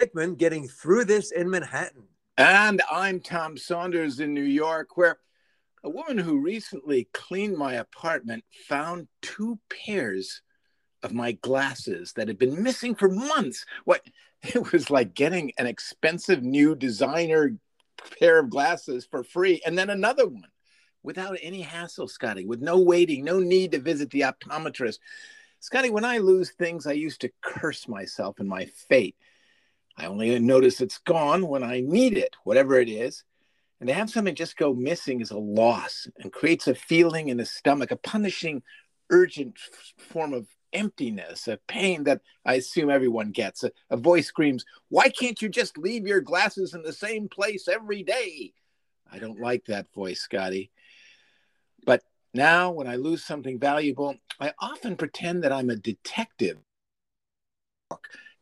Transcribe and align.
Hickman 0.00 0.34
getting 0.34 0.66
through 0.66 1.04
this 1.04 1.30
in 1.30 1.50
Manhattan. 1.50 2.04
And 2.38 2.80
I'm 2.90 3.20
Tom 3.20 3.58
Saunders 3.58 4.18
in 4.18 4.32
New 4.32 4.40
York, 4.40 4.96
where 4.96 5.18
a 5.84 5.90
woman 5.90 6.16
who 6.16 6.40
recently 6.40 7.06
cleaned 7.12 7.58
my 7.58 7.74
apartment 7.74 8.42
found 8.66 9.08
two 9.20 9.58
pairs 9.68 10.40
of 11.02 11.12
my 11.12 11.32
glasses 11.32 12.14
that 12.14 12.28
had 12.28 12.38
been 12.38 12.62
missing 12.62 12.94
for 12.94 13.10
months. 13.10 13.66
What 13.84 14.00
it 14.42 14.72
was 14.72 14.88
like 14.88 15.12
getting 15.12 15.52
an 15.58 15.66
expensive 15.66 16.42
new 16.42 16.74
designer 16.74 17.58
pair 18.18 18.38
of 18.38 18.48
glasses 18.48 19.06
for 19.10 19.22
free 19.22 19.60
and 19.66 19.76
then 19.76 19.90
another 19.90 20.26
one 20.26 20.48
without 21.02 21.36
any 21.42 21.60
hassle, 21.60 22.08
Scotty, 22.08 22.46
with 22.46 22.62
no 22.62 22.78
waiting, 22.78 23.22
no 23.22 23.38
need 23.38 23.72
to 23.72 23.78
visit 23.78 24.08
the 24.10 24.22
optometrist. 24.22 24.98
Scotty, 25.58 25.90
when 25.90 26.06
I 26.06 26.18
lose 26.18 26.52
things, 26.52 26.86
I 26.86 26.92
used 26.92 27.20
to 27.20 27.32
curse 27.42 27.86
myself 27.86 28.38
and 28.40 28.48
my 28.48 28.64
fate. 28.64 29.16
I 30.00 30.06
only 30.06 30.38
notice 30.38 30.80
it's 30.80 30.98
gone 30.98 31.46
when 31.46 31.62
I 31.62 31.80
need 31.80 32.16
it, 32.16 32.34
whatever 32.44 32.80
it 32.80 32.88
is. 32.88 33.22
And 33.80 33.88
to 33.88 33.94
have 33.94 34.08
something 34.08 34.34
just 34.34 34.56
go 34.56 34.72
missing 34.72 35.20
is 35.20 35.30
a 35.30 35.38
loss 35.38 36.08
and 36.18 36.32
creates 36.32 36.66
a 36.66 36.74
feeling 36.74 37.28
in 37.28 37.36
the 37.36 37.44
stomach, 37.44 37.90
a 37.90 37.96
punishing, 37.96 38.62
urgent 39.10 39.58
form 39.98 40.32
of 40.32 40.46
emptiness, 40.72 41.48
a 41.48 41.58
pain 41.68 42.04
that 42.04 42.22
I 42.46 42.54
assume 42.54 42.88
everyone 42.88 43.30
gets. 43.30 43.62
A, 43.62 43.72
a, 43.90 43.98
voice 43.98 44.26
screams, 44.26 44.64
Why 44.88 45.10
can't 45.10 45.40
you 45.42 45.50
just 45.50 45.76
leave 45.76 46.06
your 46.06 46.22
glasses 46.22 46.72
in 46.72 46.82
the 46.82 46.94
same 46.94 47.28
place 47.28 47.68
every 47.68 48.02
day? 48.02 48.54
I 49.12 49.18
don't 49.18 49.40
like 49.40 49.66
that 49.66 49.92
voice, 49.92 50.20
Scotty. 50.20 50.70
But 51.84 52.02
now, 52.32 52.70
when 52.70 52.86
I 52.86 52.96
lose 52.96 53.24
something 53.24 53.58
valuable, 53.58 54.14
I 54.40 54.52
often 54.58 54.96
pretend 54.96 55.44
that 55.44 55.52
I'm 55.52 55.68
a 55.68 55.76
detective 55.76 56.56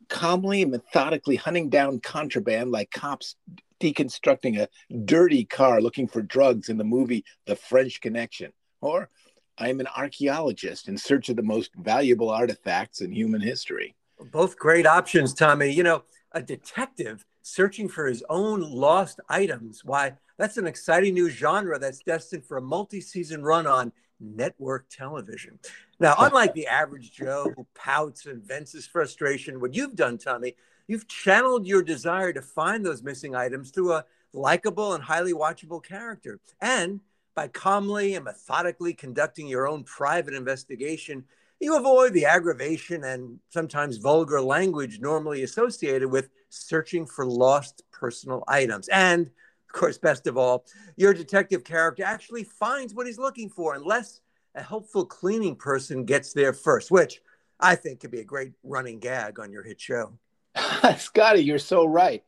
calmly 0.09 0.61
and 0.63 0.71
methodically 0.71 1.35
hunting 1.35 1.69
down 1.69 1.99
contraband 1.99 2.71
like 2.71 2.91
cops 2.91 3.35
deconstructing 3.79 4.59
a 4.59 4.67
dirty 5.05 5.45
car 5.45 5.81
looking 5.81 6.07
for 6.07 6.21
drugs 6.21 6.69
in 6.69 6.77
the 6.77 6.83
movie 6.83 7.23
The 7.45 7.55
French 7.55 8.01
Connection. 8.01 8.51
Or 8.81 9.09
I'm 9.57 9.79
an 9.79 9.87
archaeologist 9.87 10.87
in 10.87 10.97
search 10.97 11.29
of 11.29 11.35
the 11.35 11.43
most 11.43 11.71
valuable 11.75 12.29
artifacts 12.29 13.01
in 13.01 13.11
human 13.11 13.41
history. 13.41 13.95
Both 14.31 14.57
great 14.57 14.85
options, 14.85 15.33
Tommy. 15.33 15.71
You 15.71 15.83
know, 15.83 16.03
a 16.31 16.41
detective 16.41 17.25
searching 17.41 17.87
for 17.89 18.07
his 18.07 18.23
own 18.29 18.61
lost 18.61 19.19
items. 19.29 19.83
Why, 19.83 20.13
that's 20.37 20.57
an 20.57 20.67
exciting 20.67 21.13
new 21.13 21.29
genre 21.29 21.79
that's 21.79 21.99
destined 21.99 22.45
for 22.45 22.57
a 22.57 22.61
multi 22.61 23.01
season 23.01 23.43
run 23.43 23.67
on 23.67 23.91
network 24.19 24.87
television. 24.89 25.59
Now, 25.99 26.15
unlike 26.17 26.53
the 26.53 26.67
average 26.67 27.11
Joe 27.11 27.51
who 27.55 27.65
pouts 27.75 28.25
and 28.25 28.43
vents 28.43 28.71
his 28.73 28.87
frustration, 28.87 29.59
what 29.59 29.73
you've 29.73 29.95
done, 29.95 30.17
Tommy, 30.17 30.55
you've 30.87 31.07
channeled 31.07 31.67
your 31.67 31.83
desire 31.83 32.33
to 32.33 32.41
find 32.41 32.85
those 32.85 33.03
missing 33.03 33.35
items 33.35 33.71
through 33.71 33.93
a 33.93 34.05
likable 34.33 34.93
and 34.93 35.03
highly 35.03 35.33
watchable 35.33 35.83
character. 35.83 36.39
And 36.61 37.01
by 37.35 37.47
calmly 37.47 38.15
and 38.15 38.25
methodically 38.25 38.93
conducting 38.93 39.47
your 39.47 39.67
own 39.67 39.83
private 39.83 40.33
investigation, 40.33 41.23
you 41.59 41.77
avoid 41.77 42.13
the 42.13 42.25
aggravation 42.25 43.03
and 43.03 43.39
sometimes 43.49 43.97
vulgar 43.97 44.41
language 44.41 44.99
normally 44.99 45.43
associated 45.43 46.09
with 46.09 46.29
searching 46.49 47.05
for 47.05 47.25
lost 47.25 47.83
personal 47.91 48.43
items. 48.47 48.87
And 48.89 49.29
of 49.69 49.79
course, 49.79 49.99
best 49.99 50.25
of 50.25 50.35
all, 50.35 50.65
your 50.95 51.13
detective 51.13 51.63
character 51.63 52.03
actually 52.03 52.43
finds 52.43 52.95
what 52.95 53.05
he's 53.05 53.19
looking 53.19 53.49
for 53.49 53.75
unless 53.75 54.19
a 54.55 54.63
helpful 54.63 55.05
cleaning 55.05 55.55
person 55.55 56.05
gets 56.05 56.33
there 56.33 56.53
first, 56.53 56.89
which 56.89 57.21
I 57.59 57.75
think 57.75 57.99
could 57.99 58.09
be 58.09 58.21
a 58.21 58.25
great 58.25 58.53
running 58.63 58.99
gag 58.99 59.39
on 59.39 59.51
your 59.51 59.61
hit 59.61 59.79
show. 59.79 60.13
Scotty, 60.97 61.41
you're 61.41 61.59
so 61.59 61.85
right. 61.85 62.23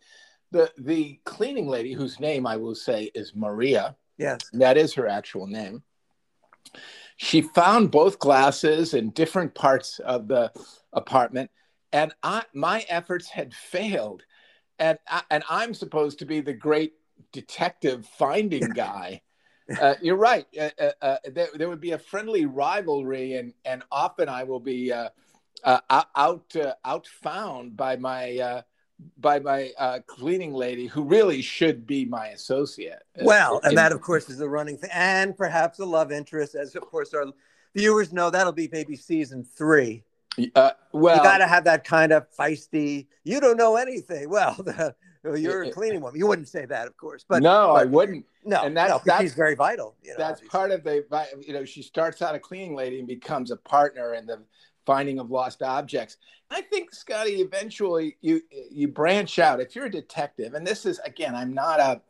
The 0.51 0.71
the 0.77 1.19
cleaning 1.23 1.67
lady, 1.67 1.93
whose 1.93 2.19
name 2.19 2.45
I 2.45 2.57
will 2.57 2.75
say 2.75 3.09
is 3.15 3.33
Maria, 3.35 3.95
yes, 4.17 4.41
that 4.53 4.77
is 4.77 4.93
her 4.93 5.07
actual 5.07 5.47
name. 5.47 5.81
She 7.17 7.41
found 7.41 7.89
both 7.89 8.19
glasses 8.19 8.93
in 8.93 9.11
different 9.11 9.55
parts 9.55 9.99
of 9.99 10.27
the 10.27 10.51
apartment, 10.93 11.49
and 11.91 12.13
I, 12.21 12.43
my 12.53 12.85
efforts 12.87 13.29
had 13.29 13.53
failed, 13.53 14.23
and 14.77 14.99
I, 15.07 15.23
and 15.31 15.43
I'm 15.49 15.73
supposed 15.73 16.19
to 16.19 16.25
be 16.25 16.41
the 16.41 16.53
great 16.53 16.93
detective 17.31 18.05
finding 18.17 18.69
guy. 18.69 19.21
Uh, 19.79 19.95
you're 20.01 20.17
right. 20.17 20.47
Uh, 20.59 20.69
uh, 20.77 20.91
uh, 21.01 21.17
there, 21.31 21.47
there, 21.55 21.69
would 21.69 21.79
be 21.79 21.91
a 21.91 21.97
friendly 21.97 22.45
rivalry, 22.45 23.35
and 23.35 23.53
and 23.63 23.83
often 23.89 24.27
I 24.27 24.43
will 24.43 24.59
be 24.59 24.91
uh, 24.91 25.07
uh, 25.63 25.79
out 26.13 26.53
out 26.83 27.07
found 27.07 27.77
by 27.77 27.95
my 27.95 28.63
by 29.17 29.39
my 29.39 29.71
cleaning 30.07 30.53
lady, 30.53 30.87
who 30.87 31.03
really 31.03 31.41
should 31.41 31.87
be 31.87 32.03
my 32.03 32.29
associate. 32.29 33.03
Well, 33.21 33.61
and 33.63 33.77
that 33.77 33.93
of 33.93 34.01
course 34.01 34.29
is 34.29 34.39
the 34.39 34.49
running 34.49 34.77
thing, 34.77 34.89
and 34.91 35.37
perhaps 35.37 35.79
a 35.79 35.85
love 35.85 36.11
interest, 36.11 36.53
as 36.55 36.75
of 36.75 36.81
course 36.81 37.13
our 37.13 37.27
viewers 37.73 38.11
know. 38.11 38.29
That'll 38.29 38.51
be 38.51 38.67
maybe 38.73 38.97
season 38.97 39.45
three. 39.45 40.03
Uh, 40.55 40.71
well, 40.91 41.17
you 41.17 41.23
got 41.23 41.39
to 41.39 41.47
have 41.47 41.65
that 41.65 41.83
kind 41.83 42.11
of 42.11 42.25
feisty. 42.37 43.07
You 43.23 43.39
don't 43.39 43.57
know 43.57 43.75
anything. 43.75 44.29
Well, 44.29 44.55
the, 44.55 44.95
you're 45.23 45.63
a 45.63 45.71
cleaning 45.71 46.01
woman. 46.01 46.19
You 46.19 46.27
wouldn't 46.27 46.47
say 46.47 46.65
that, 46.65 46.87
of 46.87 46.97
course, 46.97 47.25
but 47.27 47.43
no, 47.43 47.73
but, 47.73 47.81
I 47.81 47.85
wouldn't. 47.85 48.25
No, 48.43 48.63
and 48.63 48.75
that's, 48.75 48.89
no, 48.89 49.01
that's 49.05 49.21
she's 49.21 49.33
very 49.33 49.55
vital. 49.55 49.95
You 50.03 50.11
know, 50.11 50.15
that's 50.17 50.41
obviously. 50.41 50.49
part 50.49 50.71
of 50.71 50.83
the. 50.83 51.37
You 51.45 51.53
know, 51.53 51.65
she 51.65 51.83
starts 51.83 52.21
out 52.21 52.35
a 52.35 52.39
cleaning 52.39 52.75
lady 52.75 52.99
and 52.99 53.07
becomes 53.07 53.51
a 53.51 53.57
partner 53.57 54.15
in 54.15 54.25
the 54.25 54.41
finding 54.85 55.19
of 55.19 55.29
lost 55.29 55.61
objects. 55.61 56.17
I 56.49 56.61
think, 56.61 56.93
Scotty, 56.93 57.41
eventually 57.41 58.17
you 58.21 58.41
you 58.71 58.87
branch 58.87 59.39
out. 59.39 59.59
If 59.59 59.75
you're 59.75 59.85
a 59.85 59.91
detective, 59.91 60.53
and 60.53 60.65
this 60.65 60.85
is 60.85 60.99
again, 60.99 61.35
I'm 61.35 61.53
not 61.53 61.79
a 61.79 62.01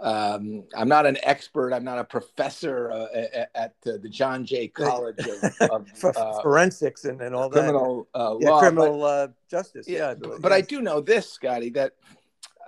um, 0.00 0.64
I'm 0.76 0.88
not 0.88 1.04
an 1.04 1.18
expert. 1.22 1.72
I'm 1.72 1.84
not 1.84 1.98
a 1.98 2.04
professor 2.04 2.90
uh, 2.90 3.06
at, 3.12 3.50
at 3.54 3.74
uh, 3.86 3.98
the 4.02 4.08
John 4.08 4.44
Jay 4.44 4.68
College 4.68 5.18
of, 5.60 5.70
of 5.70 6.04
uh, 6.16 6.40
forensics 6.42 7.04
and, 7.04 7.20
and 7.20 7.34
all 7.34 7.50
criminal, 7.50 8.08
that. 8.14 8.20
Uh, 8.20 8.36
yeah, 8.40 8.50
law, 8.50 8.60
criminal 8.60 9.04
uh, 9.04 9.28
justice. 9.50 9.88
Yeah, 9.88 10.14
yeah 10.22 10.36
but, 10.40 10.52
I 10.52 10.60
do 10.60 10.80
know 10.80 11.00
this, 11.00 11.30
Scotty, 11.30 11.70
that 11.70 11.92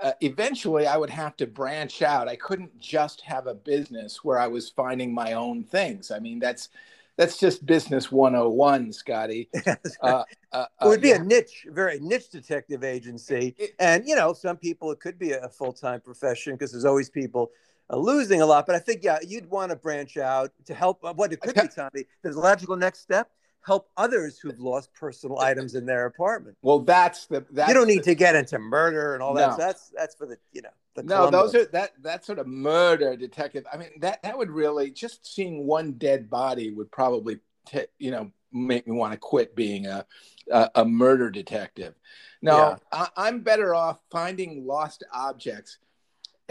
uh, 0.03 0.13
eventually 0.21 0.87
I 0.87 0.97
would 0.97 1.11
have 1.11 1.37
to 1.37 1.47
branch 1.47 2.03
out. 2.03 2.29
I 2.29 2.37
couldn't 2.37 2.79
just 2.81 3.21
have 3.23 3.47
a 3.47 3.55
business 3.55 4.25
where 4.25 4.39
I 4.39 4.49
was 4.49 4.69
finding 4.69 5.15
my 5.15 5.33
own 5.33 5.65
things. 5.65 6.11
I 6.11 6.19
mean, 6.19 6.39
that's 6.39 6.69
that's 7.17 7.39
just 7.39 7.67
business 7.67 8.11
101 8.11 8.93
scotty 8.93 9.49
uh, 10.01 10.25
uh, 10.53 10.67
it 10.81 10.89
would 10.89 11.03
be 11.03 11.11
yeah. 11.11 11.17
a 11.17 11.23
niche 11.23 11.67
very 11.69 12.01
niche 12.01 12.31
detective 12.31 12.83
agency 12.83 13.55
it, 13.59 13.75
and 13.79 14.07
you 14.07 14.17
know 14.17 14.33
some 14.33 14.57
people 14.57 14.91
it 14.91 14.99
could 14.99 15.19
be 15.19 15.33
a 15.33 15.49
full-time 15.49 16.01
profession 16.01 16.55
because 16.55 16.73
there's 16.73 16.87
always 16.87 17.11
people 17.11 17.51
uh, 17.91 17.97
losing 17.97 18.41
a 18.41 18.47
lot 18.47 18.65
but 18.67 18.75
i 18.75 18.79
think 18.79 19.05
yeah 19.05 19.19
you'd 19.27 19.49
want 19.51 19.71
to 19.71 19.77
branch 19.77 20.17
out 20.17 20.51
to 20.65 20.75
help 20.75 21.05
uh, 21.05 21.13
what 21.13 21.33
it 21.33 21.41
could 21.41 21.55
be 21.55 21.69
tommy 21.75 22.07
the 22.23 22.33
logical 22.33 22.77
next 22.77 23.01
step 23.01 23.31
help 23.65 23.89
others 23.97 24.39
who've 24.39 24.59
lost 24.61 24.93
personal 24.95 25.39
items 25.39 25.75
in 25.75 25.87
their 25.87 26.07
apartment 26.07 26.57
well 26.63 26.81
that's 26.81 27.27
the 27.27 27.45
that's 27.51 27.69
you 27.69 27.75
don't 27.75 27.87
need 27.87 27.99
the, 27.99 28.11
to 28.11 28.15
get 28.15 28.35
into 28.35 28.59
murder 28.59 29.15
and 29.15 29.23
all 29.23 29.35
that 29.35 29.51
no. 29.51 29.57
that's 29.57 29.91
that's 29.97 30.15
for 30.15 30.27
the 30.27 30.37
you 30.53 30.63
know 30.63 30.71
no, 30.97 31.31
those 31.31 31.55
are 31.55 31.65
that 31.67 31.93
that 32.03 32.25
sort 32.25 32.39
of 32.39 32.47
murder 32.47 33.17
detective. 33.17 33.65
I 33.73 33.77
mean, 33.77 33.89
that 34.01 34.23
that 34.23 34.37
would 34.37 34.51
really 34.51 34.91
just 34.91 35.35
seeing 35.35 35.67
one 35.67 35.93
dead 35.93 36.29
body 36.29 36.71
would 36.71 36.91
probably 36.91 37.39
t- 37.67 37.87
you 37.99 38.11
know 38.11 38.31
make 38.53 38.87
me 38.87 38.95
want 38.95 39.13
to 39.13 39.19
quit 39.19 39.57
being 39.57 39.87
a 39.87 40.05
a, 40.51 40.71
a 40.77 40.85
murder 40.85 41.31
detective. 41.31 41.95
No, 42.43 42.77
yeah. 42.93 43.07
I, 43.17 43.29
am 43.29 43.41
better 43.41 43.75
off 43.75 44.01
finding 44.11 44.67
lost 44.67 45.05
objects, 45.13 45.79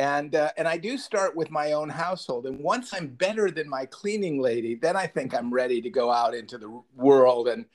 and 0.02 0.34
uh, 0.34 0.50
and 0.58 0.68
I 0.68 0.78
do 0.78 0.98
start 0.98 1.36
with 1.36 1.52
my 1.52 1.74
own 1.74 1.88
household. 1.88 2.48
And 2.48 2.60
once 2.60 2.92
I'm 2.92 3.08
better 3.08 3.52
than 3.52 3.70
my 3.70 3.86
cleaning 3.86 4.42
lady, 4.42 4.74
then 4.74 4.98
I 4.98 5.06
think 5.06 5.36
I'm 5.36 5.54
ready 5.54 5.80
to 5.80 5.92
go 5.92 6.12
out 6.12 6.34
into 6.34 6.58
the 6.58 6.82
world 6.96 7.48
and 7.48 7.66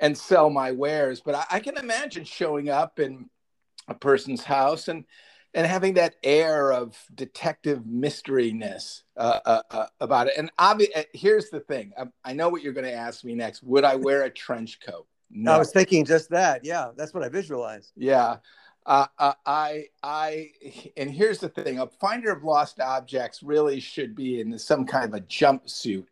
and 0.00 0.18
sell 0.18 0.50
my 0.50 0.72
wares. 0.72 1.20
But 1.20 1.36
I, 1.36 1.44
I 1.52 1.60
can 1.60 1.76
imagine 1.76 2.24
showing 2.24 2.68
up 2.68 2.98
in 2.98 3.30
a 3.86 3.94
person's 3.94 4.42
house 4.42 4.88
and 4.88 5.04
and 5.54 5.64
having 5.64 5.94
that 5.94 6.16
air 6.24 6.72
of 6.72 6.98
detective 7.14 7.80
mysteryness 7.80 9.02
uh, 9.16 9.38
uh, 9.44 9.62
uh, 9.70 9.86
about 10.00 10.26
it. 10.26 10.32
And 10.36 10.50
obvi- 10.58 10.96
uh, 10.96 11.04
here's 11.12 11.48
the 11.50 11.60
thing: 11.60 11.92
I, 11.96 12.06
I 12.24 12.32
know 12.32 12.48
what 12.48 12.62
you're 12.62 12.72
going 12.72 12.86
to 12.86 12.92
ask 12.92 13.22
me 13.22 13.36
next. 13.36 13.62
Would 13.62 13.84
I 13.84 13.94
wear 13.94 14.24
a 14.24 14.30
trench 14.30 14.80
coat? 14.80 15.06
No. 15.30 15.52
I 15.52 15.58
was 15.58 15.70
thinking 15.70 16.04
just 16.04 16.28
that. 16.30 16.64
Yeah, 16.64 16.88
that's 16.96 17.14
what 17.14 17.22
I 17.22 17.28
visualized. 17.28 17.92
Yeah, 17.96 18.38
uh, 18.86 19.06
uh, 19.18 19.34
I, 19.46 19.86
I, 20.02 20.50
and 20.96 21.10
here's 21.10 21.38
the 21.38 21.48
thing: 21.48 21.78
a 21.78 21.86
finder 21.86 22.32
of 22.32 22.42
lost 22.42 22.80
objects 22.80 23.42
really 23.42 23.80
should 23.80 24.14
be 24.14 24.40
in 24.40 24.58
some 24.58 24.86
kind 24.86 25.04
of 25.04 25.14
a 25.14 25.24
jumpsuit. 25.24 26.06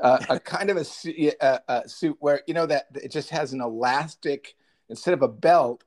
a 0.00 0.40
kind 0.40 0.70
of 0.70 0.76
a, 0.76 1.32
a, 1.40 1.60
a 1.68 1.88
suit 1.88 2.16
where 2.20 2.42
you 2.46 2.54
know 2.54 2.66
that 2.66 2.86
it 2.94 3.10
just 3.10 3.30
has 3.30 3.52
an 3.52 3.60
elastic 3.60 4.54
instead 4.88 5.14
of 5.14 5.22
a 5.22 5.28
belt 5.28 5.84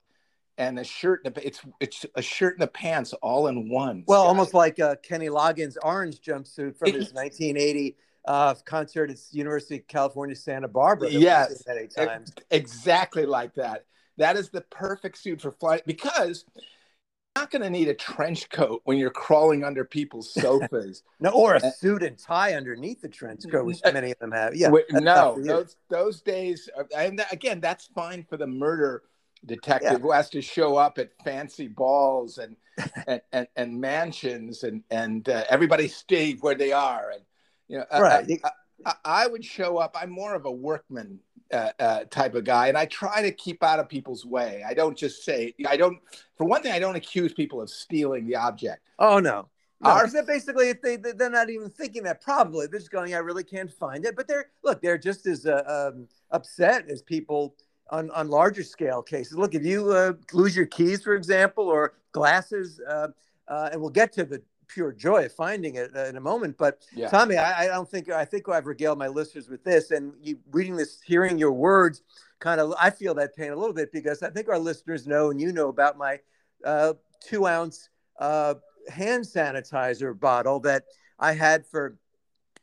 and 0.57 0.79
a 0.79 0.83
shirt. 0.83 1.21
It's 1.25 1.61
it's 1.79 2.05
a 2.15 2.21
shirt 2.21 2.55
and 2.55 2.61
the 2.61 2.67
pants 2.67 3.13
all 3.13 3.47
in 3.47 3.69
one. 3.69 4.03
Well, 4.07 4.23
almost 4.23 4.53
like 4.53 4.79
uh, 4.79 4.95
Kenny 5.03 5.27
Loggins' 5.27 5.77
orange 5.81 6.21
jumpsuit 6.21 6.77
from 6.77 6.93
his 6.93 7.13
1980 7.13 7.97
uh, 8.25 8.53
concert 8.65 9.09
at 9.09 9.17
University 9.31 9.77
of 9.77 9.87
California, 9.87 10.35
Santa 10.35 10.67
Barbara. 10.67 11.09
Yes, 11.09 11.63
exactly 12.51 13.25
like 13.25 13.53
that. 13.55 13.85
That 14.21 14.37
is 14.37 14.49
the 14.49 14.61
perfect 14.61 15.17
suit 15.17 15.41
for 15.41 15.51
flight 15.51 15.83
because 15.85 16.45
you're 16.55 17.43
not 17.43 17.51
going 17.51 17.61
to 17.61 17.69
need 17.69 17.87
a 17.87 17.93
trench 17.93 18.49
coat 18.49 18.81
when 18.85 18.97
you're 18.97 19.09
crawling 19.09 19.63
under 19.63 19.83
people's 19.83 20.33
sofas. 20.41 21.03
no, 21.19 21.31
or 21.31 21.55
a 21.55 21.71
suit 21.71 22.03
and 22.03 22.17
tie 22.17 22.53
underneath 22.53 23.01
the 23.01 23.09
trench 23.09 23.43
coat, 23.51 23.65
which 23.65 23.79
many 23.83 24.11
of 24.11 24.19
them 24.19 24.31
have. 24.31 24.55
Yeah, 24.55 24.69
no, 24.91 25.37
those 25.41 25.75
those 25.89 26.21
days, 26.21 26.69
uh, 26.77 26.83
and 26.95 27.23
again, 27.31 27.59
that's 27.59 27.87
fine 27.87 28.23
for 28.23 28.37
the 28.37 28.47
murder 28.47 29.03
detective 29.45 29.93
yeah. 29.93 29.97
who 29.97 30.11
has 30.11 30.29
to 30.29 30.41
show 30.41 30.75
up 30.77 30.97
at 30.99 31.11
fancy 31.23 31.67
balls 31.67 32.37
and 32.37 32.55
and, 33.07 33.21
and, 33.31 33.47
and, 33.55 33.81
mansions 33.81 34.63
and 34.63 34.83
and 34.91 35.27
uh, 35.29 35.43
everybody 35.49 35.87
stay 35.87 36.33
where 36.35 36.55
they 36.55 36.71
are 36.71 37.11
and 37.11 37.21
you 37.67 37.77
know 37.77 37.85
uh, 37.91 37.97
uh, 37.97 38.01
right. 38.01 38.39
I, 38.43 38.49
I, 38.85 39.23
I, 39.23 39.27
would 39.27 39.43
show 39.43 39.77
up 39.77 39.95
i'm 39.99 40.09
more 40.09 40.35
of 40.35 40.45
a 40.45 40.51
workman 40.51 41.19
uh, 41.53 41.71
uh, 41.79 42.03
type 42.09 42.35
of 42.35 42.43
guy 42.43 42.67
and 42.67 42.77
i 42.77 42.85
try 42.85 43.21
to 43.21 43.31
keep 43.31 43.63
out 43.63 43.79
of 43.79 43.87
people's 43.89 44.25
way 44.25 44.63
i 44.67 44.73
don't 44.73 44.97
just 44.97 45.23
say 45.23 45.53
i 45.67 45.77
don't 45.77 45.97
for 46.35 46.45
one 46.45 46.61
thing 46.61 46.71
i 46.71 46.79
don't 46.79 46.95
accuse 46.95 47.33
people 47.33 47.61
of 47.61 47.69
stealing 47.69 48.25
the 48.27 48.35
object 48.35 48.81
oh 48.99 49.19
no 49.19 49.47
no, 49.83 49.89
Our, 49.89 50.07
basically, 50.27 50.69
if 50.69 50.79
they 50.79 50.95
they're 50.95 51.31
not 51.31 51.49
even 51.49 51.67
thinking 51.71 52.03
that, 52.03 52.21
probably 52.21 52.67
they're 52.67 52.77
just 52.77 52.91
going, 52.91 53.15
"I 53.15 53.17
really 53.17 53.43
can't 53.43 53.71
find 53.71 54.05
it." 54.05 54.15
But 54.15 54.27
they're 54.27 54.51
look, 54.63 54.79
they're 54.79 54.99
just 54.99 55.25
as 55.25 55.47
uh, 55.47 55.91
um, 55.91 56.07
upset 56.29 56.87
as 56.87 57.01
people 57.01 57.55
on, 57.91 58.09
on 58.11 58.29
larger 58.29 58.63
scale 58.63 59.01
cases. 59.01 59.37
Look, 59.37 59.53
if 59.53 59.65
you 59.65 59.91
uh, 59.91 60.13
lose 60.33 60.55
your 60.55 60.65
keys, 60.65 61.03
for 61.03 61.15
example, 61.15 61.65
or 61.65 61.93
glasses, 62.11 62.79
uh, 62.87 63.07
uh, 63.47 63.69
and 63.71 63.81
we'll 63.81 63.89
get 63.89 64.13
to 64.13 64.23
the 64.23 64.41
pure 64.73 64.91
joy 64.91 65.25
of 65.25 65.33
finding 65.33 65.75
it 65.75 65.91
uh, 65.95 66.05
in 66.05 66.17
a 66.17 66.21
moment. 66.21 66.57
But 66.57 66.85
yeah. 66.95 67.09
Tommy, 67.09 67.37
I, 67.37 67.63
I, 67.63 67.67
don't 67.67 67.89
think 67.89 68.09
I 68.09 68.25
think 68.25 68.47
I've 68.49 68.65
regaled 68.65 68.97
my 68.97 69.07
listeners 69.07 69.49
with 69.49 69.63
this, 69.63 69.91
and 69.91 70.13
you 70.21 70.39
reading 70.51 70.75
this, 70.75 71.01
hearing 71.01 71.37
your 71.37 71.51
words, 71.51 72.03
kind 72.39 72.59
of 72.59 72.73
I 72.79 72.89
feel 72.89 73.13
that 73.15 73.35
pain 73.35 73.51
a 73.51 73.55
little 73.55 73.73
bit 73.73 73.91
because 73.91 74.23
I 74.23 74.29
think 74.29 74.49
our 74.49 74.59
listeners 74.59 75.07
know 75.07 75.31
and 75.31 75.39
you 75.39 75.51
know 75.51 75.69
about 75.69 75.97
my 75.97 76.19
uh, 76.65 76.93
two 77.19 77.47
ounce 77.47 77.89
uh, 78.19 78.55
hand 78.89 79.23
sanitizer 79.23 80.17
bottle 80.17 80.59
that 80.61 80.85
I 81.19 81.33
had 81.33 81.65
for 81.65 81.97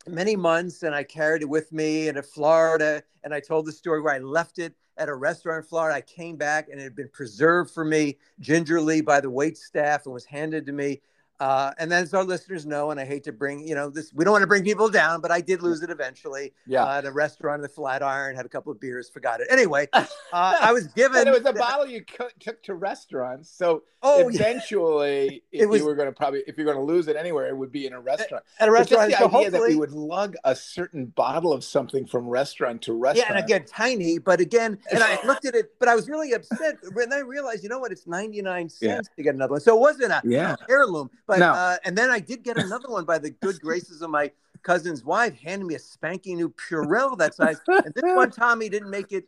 many 0.06 0.36
months, 0.36 0.82
and 0.82 0.94
I 0.94 1.04
carried 1.04 1.42
it 1.42 1.48
with 1.48 1.72
me 1.72 2.08
into 2.08 2.22
Florida, 2.22 3.02
and 3.24 3.34
I 3.34 3.40
told 3.40 3.66
the 3.66 3.72
story 3.72 4.00
where 4.00 4.14
I 4.14 4.18
left 4.18 4.58
it 4.58 4.74
at 4.98 5.08
a 5.08 5.14
restaurant 5.14 5.64
in 5.64 5.68
Florida. 5.68 5.96
I 5.96 6.00
came 6.00 6.36
back 6.36 6.68
and 6.68 6.80
it 6.80 6.84
had 6.84 6.96
been 6.96 7.08
preserved 7.12 7.70
for 7.70 7.84
me 7.84 8.18
gingerly 8.40 9.00
by 9.00 9.20
the 9.20 9.30
wait 9.30 9.56
staff 9.56 10.04
and 10.04 10.12
was 10.12 10.24
handed 10.24 10.66
to 10.66 10.72
me 10.72 11.00
uh, 11.40 11.72
and 11.78 11.90
then, 11.90 12.02
as 12.02 12.14
our 12.14 12.24
listeners 12.24 12.66
know, 12.66 12.90
and 12.90 12.98
I 12.98 13.04
hate 13.04 13.24
to 13.24 13.32
bring, 13.32 13.66
you 13.66 13.74
know, 13.74 13.90
this, 13.90 14.12
we 14.12 14.24
don't 14.24 14.32
want 14.32 14.42
to 14.42 14.48
bring 14.48 14.64
people 14.64 14.88
down, 14.88 15.20
but 15.20 15.30
I 15.30 15.40
did 15.40 15.62
lose 15.62 15.82
it 15.82 15.90
eventually. 15.90 16.52
Yeah. 16.66 16.84
Uh, 16.84 16.98
at 16.98 17.04
a 17.04 17.12
restaurant 17.12 17.56
in 17.56 17.62
the 17.62 17.68
Flatiron, 17.68 18.34
had 18.34 18.46
a 18.46 18.48
couple 18.48 18.72
of 18.72 18.80
beers, 18.80 19.08
forgot 19.08 19.40
it. 19.40 19.46
Anyway, 19.50 19.88
uh, 19.92 20.04
I 20.32 20.72
was 20.72 20.88
given. 20.88 21.18
and 21.18 21.28
it 21.28 21.32
was 21.32 21.46
a 21.46 21.52
bottle 21.52 21.86
you 21.86 22.04
co- 22.04 22.28
took 22.40 22.62
to 22.64 22.74
restaurants. 22.74 23.50
So 23.50 23.84
oh, 24.02 24.28
eventually, 24.28 25.42
yeah. 25.52 25.62
it 25.62 25.68
was, 25.68 25.80
you 25.80 25.86
were 25.86 25.94
going 25.94 26.08
to 26.08 26.12
probably, 26.12 26.42
if 26.46 26.56
you're 26.56 26.66
going 26.66 26.76
to 26.76 26.82
lose 26.82 27.08
it 27.08 27.16
anywhere, 27.16 27.48
it 27.48 27.56
would 27.56 27.72
be 27.72 27.86
in 27.86 27.92
a 27.92 28.00
restaurant. 28.00 28.44
At 28.58 28.68
a 28.68 28.72
restaurant. 28.72 29.10
But 29.10 29.18
the 29.18 29.30
so 29.30 29.38
idea 29.38 29.50
that 29.52 29.62
we 29.62 29.76
would 29.76 29.92
lug 29.92 30.36
a 30.44 30.54
certain 30.54 31.06
bottle 31.06 31.52
of 31.52 31.64
something 31.64 32.06
from 32.06 32.28
restaurant 32.28 32.82
to 32.82 32.92
restaurant. 32.94 33.30
Yeah. 33.30 33.36
And 33.36 33.44
again, 33.44 33.64
tiny, 33.64 34.18
but 34.18 34.40
again, 34.40 34.78
and 34.92 35.02
I 35.02 35.18
looked 35.24 35.44
at 35.44 35.54
it, 35.54 35.74
but 35.78 35.88
I 35.88 35.94
was 35.94 36.08
really 36.08 36.32
upset. 36.32 36.78
And 36.82 37.14
I 37.14 37.20
realized, 37.20 37.62
you 37.62 37.68
know 37.68 37.78
what? 37.78 37.92
It's 37.92 38.06
99 38.06 38.68
cents 38.68 38.80
yeah. 38.80 39.00
to 39.16 39.22
get 39.22 39.34
another 39.34 39.52
one. 39.52 39.60
So 39.60 39.76
it 39.76 39.80
wasn't 39.80 40.12
a 40.12 40.20
yeah. 40.24 40.56
heirloom, 40.68 41.10
but, 41.28 41.38
no. 41.38 41.52
uh, 41.52 41.76
and 41.84 41.96
then 41.96 42.08
then 42.08 42.14
I 42.14 42.20
did 42.20 42.42
get 42.42 42.58
another 42.58 42.88
one 42.88 43.04
by 43.04 43.18
the 43.18 43.30
good 43.30 43.60
graces 43.60 44.02
of 44.02 44.10
my 44.10 44.30
cousin's 44.62 45.04
wife, 45.04 45.38
handing 45.38 45.68
me 45.68 45.74
a 45.74 45.78
spanking 45.78 46.36
new 46.36 46.50
Purell 46.50 47.16
that 47.18 47.34
size. 47.34 47.60
And 47.68 47.94
this 47.94 48.02
one, 48.02 48.30
Tommy 48.30 48.68
didn't 48.68 48.90
make 48.90 49.12
it 49.12 49.24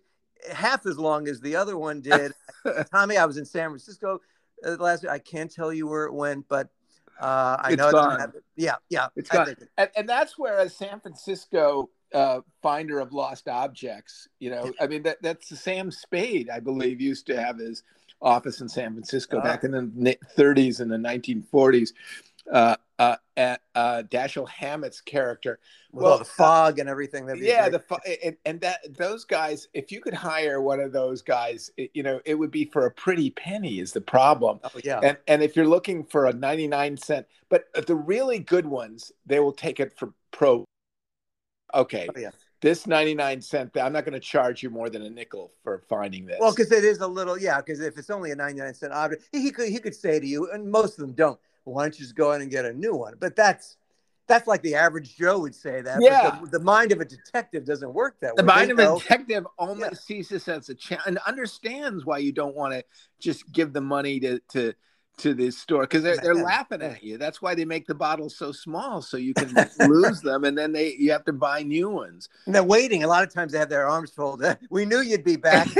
half 0.53 0.87
as 0.87 0.99
long 0.99 1.29
as 1.29 1.41
the 1.41 1.57
other 1.57 1.77
one 1.77 2.01
did. 2.01 2.33
Tommy, 2.93 3.17
I 3.17 3.25
was 3.27 3.37
in 3.37 3.45
San 3.45 3.69
Francisco 3.69 4.21
uh, 4.67 4.77
last 4.79 5.03
week. 5.03 5.13
I 5.13 5.19
can't 5.19 5.53
tell 5.53 5.73
you 5.73 5.87
where 5.87 6.07
it 6.07 6.15
went, 6.15 6.49
but 6.49 6.69
uh, 7.21 7.57
I 7.61 7.75
know 7.75 7.87
it's 7.87 7.93
know 7.95 8.01
gone. 8.01 8.21
it. 8.21 8.31
Yeah, 8.57 8.77
yeah. 8.89 9.09
It's 9.15 9.29
gone. 9.29 9.55
And, 9.77 9.91
and, 9.95 10.09
that's 10.09 10.39
where 10.39 10.61
a 10.61 10.71
San 10.71 11.01
Francisco 11.01 11.91
uh, 12.15 12.41
finder 12.63 12.99
of 12.99 13.13
lost 13.13 13.47
objects, 13.47 14.27
you 14.39 14.51
know, 14.51 14.73
I 14.81 14.87
mean, 14.87 15.03
that, 15.03 15.21
that's 15.21 15.51
the 15.51 15.57
Sam 15.57 15.91
Spade, 15.91 16.49
I 16.49 16.61
believe, 16.61 17.01
used 17.01 17.27
to 17.27 17.41
have 17.41 17.59
his 17.59 17.83
office 18.23 18.61
in 18.61 18.69
San 18.69 18.93
Francisco 18.93 19.39
uh, 19.39 19.43
back 19.43 19.65
in 19.65 19.71
the 19.71 20.19
30s 20.37 20.81
and 20.81 20.91
the 20.91 20.97
1940s 20.97 21.93
uh, 22.51 22.77
uh, 22.99 23.17
at, 23.37 23.63
uh, 23.75 24.03
Dashiell 24.09 24.49
Hammett's 24.49 25.01
character. 25.01 25.59
With 25.93 26.05
well, 26.05 26.19
the 26.19 26.25
fog 26.25 26.79
and 26.79 26.89
everything. 26.89 27.27
That 27.27 27.39
yeah, 27.39 27.69
the 27.69 27.79
fo- 27.79 27.99
and, 28.23 28.37
and, 28.45 28.61
that 28.61 28.97
those 28.97 29.25
guys. 29.25 29.69
If 29.75 29.91
you 29.91 30.01
could 30.01 30.15
hire 30.15 30.61
one 30.61 30.81
of 30.81 30.93
those 30.93 31.23
guys, 31.23 31.71
it, 31.77 31.91
you 31.95 32.03
know, 32.03 32.21
it 32.25 32.35
would 32.35 32.51
be 32.51 32.65
for 32.67 32.87
a 32.87 32.91
pretty 32.91 33.31
penny. 33.31 33.81
Is 33.81 33.93
the 33.93 34.01
problem? 34.01 34.61
Oh 34.63 34.71
yeah. 34.85 35.01
And 35.03 35.17
and 35.27 35.43
if 35.43 35.57
you're 35.57 35.67
looking 35.67 36.05
for 36.05 36.27
a 36.27 36.33
99 36.33 36.97
cent, 36.97 37.27
but 37.49 37.65
the 37.87 37.97
really 37.97 38.39
good 38.39 38.67
ones, 38.67 39.11
they 39.27 39.41
will 39.41 39.53
take 39.53 39.81
it 39.81 39.97
for 39.99 40.13
pro. 40.31 40.65
Okay. 41.75 42.09
Oh, 42.15 42.19
yeah 42.19 42.31
this 42.61 42.87
99 42.87 43.41
cent 43.41 43.77
i'm 43.77 43.93
not 43.93 44.05
going 44.05 44.13
to 44.13 44.21
charge 44.21 44.63
you 44.63 44.71
more 44.71 44.91
than 44.91 45.03
a 45.03 45.11
nickel 45.11 45.53
for 45.63 45.83
finding 45.89 46.27
this 46.27 46.37
well 46.41 46.53
because 46.53 46.71
it 46.73 46.85
is 46.85 46.99
a 47.01 47.07
little 47.07 47.39
yeah 47.39 47.59
because 47.59 47.81
if 47.81 47.97
it's 47.97 48.11
only 48.11 48.31
a 48.31 48.37
99 48.37 48.75
cent 48.75 48.93
object 48.93 49.25
he 49.33 49.51
could 49.51 49.69
he 49.69 49.79
could 49.79 49.95
say 49.95 50.21
to 50.21 50.27
you 50.27 50.51
and 50.53 50.71
most 50.71 50.99
of 50.99 51.07
them 51.07 51.13
don't 51.13 51.39
why 51.65 51.85
don't 51.85 51.99
you 51.99 52.05
just 52.05 52.15
go 52.15 52.33
in 52.33 52.43
and 52.43 52.51
get 52.51 52.65
a 52.65 52.73
new 52.73 52.95
one? 52.95 53.15
But 53.19 53.37
that's 53.37 53.77
that's 54.27 54.47
like 54.47 54.63
the 54.63 54.75
average 54.77 55.17
Joe 55.17 55.41
would 55.41 55.55
say 55.55 55.81
that. 55.83 56.01
Yeah. 56.01 56.39
The, 56.43 56.59
the, 56.59 56.65
mind 56.65 56.93
of 56.93 57.01
a 57.01 57.05
detective 57.05 57.65
doesn't 57.65 57.93
work 57.93 58.17
that 58.21 58.37
the 58.37 58.43
way. 58.43 58.47
The 58.47 58.53
mind 58.53 58.71
of 58.71 58.79
a 58.79 58.99
detective 58.99 59.47
only 59.59 59.83
yeah. 59.83 59.93
sees 59.93 60.29
this 60.29 60.47
as 60.47 60.69
a 60.69 60.75
chance 60.75 61.03
and 61.07 61.19
understands 61.27 62.05
why 62.05 62.19
you 62.19 62.31
don't 62.31 62.55
want 62.55 62.75
to 62.75 62.85
just 63.19 63.51
give 63.53 63.73
the 63.73 63.81
money 63.81 64.21
to 64.21 64.41
to 64.51 64.73
to 65.19 65.35
this 65.35 65.59
store 65.59 65.83
because 65.83 66.03
they're, 66.03 66.17
they're 66.17 66.35
laughing 66.35 66.83
at 66.83 67.03
you. 67.03 67.19
That's 67.19 67.43
why 67.43 67.55
they 67.55 67.65
make 67.65 67.87
the 67.87 67.95
bottles 67.95 68.37
so 68.37 68.53
small 68.53 69.03
so 69.03 69.17
you 69.17 69.35
can 69.35 69.55
lose 69.89 70.21
them 70.21 70.45
and 70.45 70.57
then 70.57 70.73
they 70.73 70.95
you 70.99 71.13
have 71.13 71.25
to 71.27 71.33
buy 71.33 71.63
new 71.63 71.91
ones. 71.91 72.29
And 72.47 72.55
they're 72.55 72.65
waiting. 72.65 73.05
A 73.05 73.07
lot 73.07 73.23
of 73.23 73.33
times 73.33 73.53
they 73.53 73.59
have 73.59 73.69
their 73.69 73.87
arms 73.87 74.11
folded. 74.11 74.59
we 74.71 74.87
knew 74.87 75.01
you'd 75.01 75.25
be 75.25 75.37
back. 75.37 75.69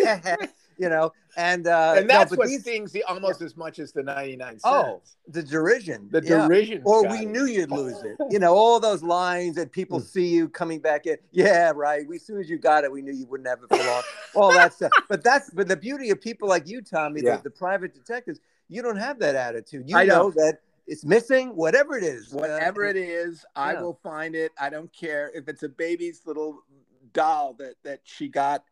you 0.81 0.89
know, 0.89 1.13
and 1.37 1.67
uh, 1.67 1.95
and 1.99 2.09
that's 2.09 2.33
no, 2.33 2.39
what 2.39 2.49
these, 2.49 2.63
stings 2.63 2.91
the 2.91 3.03
almost 3.05 3.41
yeah. 3.41 3.47
as 3.47 3.57
much 3.57 3.79
as 3.79 3.93
the 3.93 4.03
ninety 4.03 4.35
nine 4.35 4.59
cents. 4.59 4.63
Oh, 4.65 5.03
the 5.29 5.43
derision, 5.43 6.09
the 6.11 6.23
yeah. 6.23 6.47
derision, 6.47 6.81
or 6.87 7.07
we 7.07 7.27
knew 7.27 7.45
you'd 7.45 7.71
lose 7.71 8.03
it. 8.03 8.17
You 8.31 8.39
know, 8.39 8.55
all 8.55 8.81
those 8.81 9.03
lines 9.03 9.57
that 9.57 9.73
people 9.73 9.99
hmm. 9.99 10.07
see 10.07 10.29
you 10.29 10.49
coming 10.49 10.81
back 10.81 11.05
in. 11.05 11.19
Yeah, 11.33 11.73
right. 11.75 12.09
We, 12.09 12.17
as 12.17 12.23
soon 12.25 12.41
as 12.41 12.49
you 12.49 12.57
got 12.57 12.85
it, 12.85 12.91
we 12.91 13.03
knew 13.03 13.13
you 13.13 13.27
wouldn't 13.27 13.49
have 13.49 13.59
it 13.63 13.69
for 13.69 13.85
long. 13.87 14.03
all 14.35 14.53
that 14.55 14.73
stuff. 14.73 14.91
But 15.09 15.23
that's 15.23 15.51
but 15.51 15.69
the 15.69 15.77
beauty 15.77 16.09
of 16.09 16.21
people 16.21 16.49
like 16.49 16.67
you, 16.67 16.81
Tommy, 16.81 17.21
yeah. 17.23 17.37
the, 17.37 17.45
the, 17.45 17.51
private 17.51 17.93
detectives, 17.93 18.41
you 18.71 18.83
don't 18.83 18.97
have 18.97 19.19
that 19.19 19.35
attitude. 19.35 19.91
You 19.91 19.99
I 19.99 20.05
know, 20.05 20.31
that 20.31 20.61
it's 20.87 21.05
missing, 21.05 21.57
whatever 21.57 21.99
it 21.99 22.05
is. 22.05 22.33
Whatever 22.33 22.87
uh, 22.87 22.91
it 22.91 22.97
is, 22.97 23.45
I 23.55 23.75
will 23.75 23.99
find 24.03 24.35
it. 24.35 24.53
I 24.59 24.71
don't 24.71 24.93
care 24.93 25.31
if 25.35 25.49
it's 25.49 25.65
a 25.65 25.69
baby's 25.69 26.23
little 26.25 26.63
doll 27.13 27.55
that 27.55 27.75
that 27.85 28.01
she 28.05 28.29
got 28.29 28.65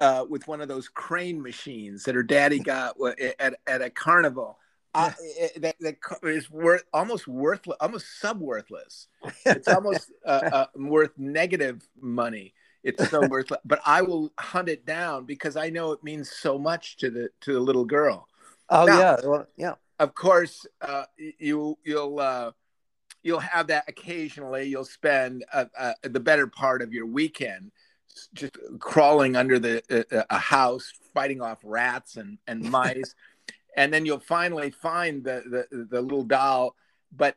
uh, 0.00 0.24
with 0.28 0.46
one 0.48 0.60
of 0.60 0.68
those 0.68 0.88
crane 0.88 1.40
machines 1.40 2.02
that 2.04 2.14
her 2.14 2.22
daddy 2.24 2.58
got 2.58 2.96
at, 3.38 3.54
at 3.66 3.82
a 3.82 3.88
carnival. 3.88 4.58
I, 4.94 5.14
that, 5.58 5.76
that 5.80 5.96
is 6.22 6.50
worth 6.50 6.84
almost 6.92 7.28
worthless, 7.28 7.76
almost 7.80 8.18
sub 8.18 8.40
worthless. 8.40 9.08
It's 9.44 9.68
almost 9.68 10.10
uh, 10.26 10.28
uh, 10.52 10.66
worth 10.74 11.10
negative 11.18 11.86
money. 12.00 12.54
It's 12.82 13.10
so 13.10 13.26
worthless, 13.26 13.60
but 13.64 13.80
I 13.84 14.00
will 14.02 14.32
hunt 14.38 14.68
it 14.68 14.86
down 14.86 15.26
because 15.26 15.56
I 15.56 15.68
know 15.68 15.92
it 15.92 16.02
means 16.02 16.30
so 16.30 16.58
much 16.58 16.96
to 16.98 17.10
the 17.10 17.28
to 17.42 17.52
the 17.52 17.60
little 17.60 17.84
girl. 17.84 18.28
Oh 18.68 18.86
now, 18.86 18.98
yeah, 18.98 19.16
well, 19.24 19.46
yeah. 19.56 19.74
Of 19.98 20.14
course, 20.14 20.66
uh, 20.80 21.04
you 21.16 21.78
you'll 21.84 22.18
uh, 22.18 22.52
you'll 23.22 23.40
have 23.40 23.68
that 23.68 23.84
occasionally. 23.88 24.64
You'll 24.64 24.84
spend 24.84 25.44
uh, 25.52 25.66
uh, 25.78 25.92
the 26.02 26.20
better 26.20 26.46
part 26.46 26.82
of 26.82 26.92
your 26.92 27.06
weekend 27.06 27.72
just 28.34 28.56
crawling 28.78 29.36
under 29.36 29.58
the 29.58 29.82
uh, 29.90 30.16
uh, 30.16 30.24
a 30.30 30.38
house, 30.38 30.92
fighting 31.14 31.40
off 31.40 31.58
rats 31.62 32.16
and 32.16 32.38
and 32.46 32.62
mice, 32.70 33.14
and 33.76 33.92
then 33.92 34.06
you'll 34.06 34.20
finally 34.20 34.70
find 34.70 35.24
the 35.24 35.66
the, 35.70 35.86
the 35.90 36.00
little 36.00 36.24
doll, 36.24 36.74
but 37.14 37.36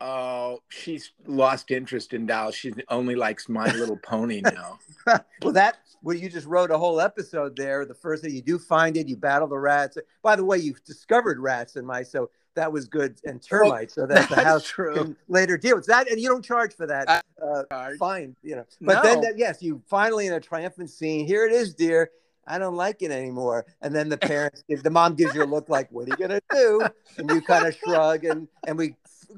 oh, 0.00 0.62
she's 0.68 1.12
lost 1.26 1.70
interest 1.70 2.12
in 2.12 2.26
dolls. 2.26 2.54
She 2.54 2.72
only 2.88 3.14
likes 3.14 3.48
My 3.48 3.70
Little 3.72 3.96
Pony 3.96 4.40
now. 4.40 4.78
well, 5.42 5.52
that 5.52 5.78
well, 6.02 6.16
you 6.16 6.28
just 6.28 6.46
wrote 6.46 6.70
a 6.70 6.78
whole 6.78 7.00
episode 7.00 7.56
there. 7.56 7.84
The 7.84 7.94
first 7.94 8.22
thing 8.22 8.34
you 8.34 8.42
do 8.42 8.58
find 8.58 8.96
it, 8.96 9.08
you 9.08 9.16
battle 9.16 9.48
the 9.48 9.58
rats. 9.58 9.98
By 10.22 10.36
the 10.36 10.44
way, 10.44 10.58
you've 10.58 10.84
discovered 10.84 11.40
rats 11.40 11.76
and 11.76 11.86
mice, 11.86 12.10
so 12.10 12.30
that 12.54 12.72
was 12.72 12.86
good 12.86 13.20
and 13.24 13.42
termites, 13.42 13.94
so 13.94 14.06
that 14.06 14.28
the 14.28 14.42
house 14.42 14.64
true. 14.64 14.94
can 14.94 15.16
later 15.28 15.56
deal 15.56 15.76
with 15.76 15.86
that. 15.86 16.10
And 16.10 16.20
you 16.20 16.28
don't 16.28 16.44
charge 16.44 16.74
for 16.74 16.86
that. 16.86 17.24
Uh, 17.42 17.90
fine, 17.98 18.34
you 18.42 18.56
know. 18.56 18.64
But 18.80 18.94
no. 18.94 19.02
then, 19.02 19.20
that, 19.22 19.38
yes, 19.38 19.62
you 19.62 19.82
finally 19.86 20.26
in 20.26 20.32
a 20.32 20.40
triumphant 20.40 20.90
scene. 20.90 21.26
Here 21.26 21.46
it 21.46 21.52
is, 21.52 21.74
dear. 21.74 22.10
I 22.46 22.58
don't 22.58 22.76
like 22.76 23.02
it 23.02 23.10
anymore. 23.10 23.66
And 23.82 23.94
then 23.94 24.08
the 24.08 24.16
parents, 24.16 24.62
the 24.68 24.90
mom 24.90 25.14
gives 25.14 25.34
you 25.34 25.42
a 25.42 25.44
look 25.44 25.68
like, 25.68 25.90
"What 25.90 26.06
are 26.06 26.10
you 26.10 26.16
gonna 26.16 26.40
do?" 26.52 26.80
And 27.18 27.28
you 27.30 27.40
kind 27.42 27.66
of 27.66 27.76
shrug, 27.76 28.24
and 28.24 28.46
and 28.66 28.78
we 28.78 28.94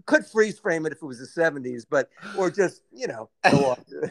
could 0.07 0.26
freeze 0.26 0.59
frame 0.59 0.87
it 0.87 0.92
if 0.92 1.02
it 1.02 1.07
was 1.07 1.18
the 1.18 1.40
70s, 1.40 1.85
but 1.88 2.11
or 2.37 2.50
just 2.50 2.83
you 2.92 3.07
know 3.07 3.28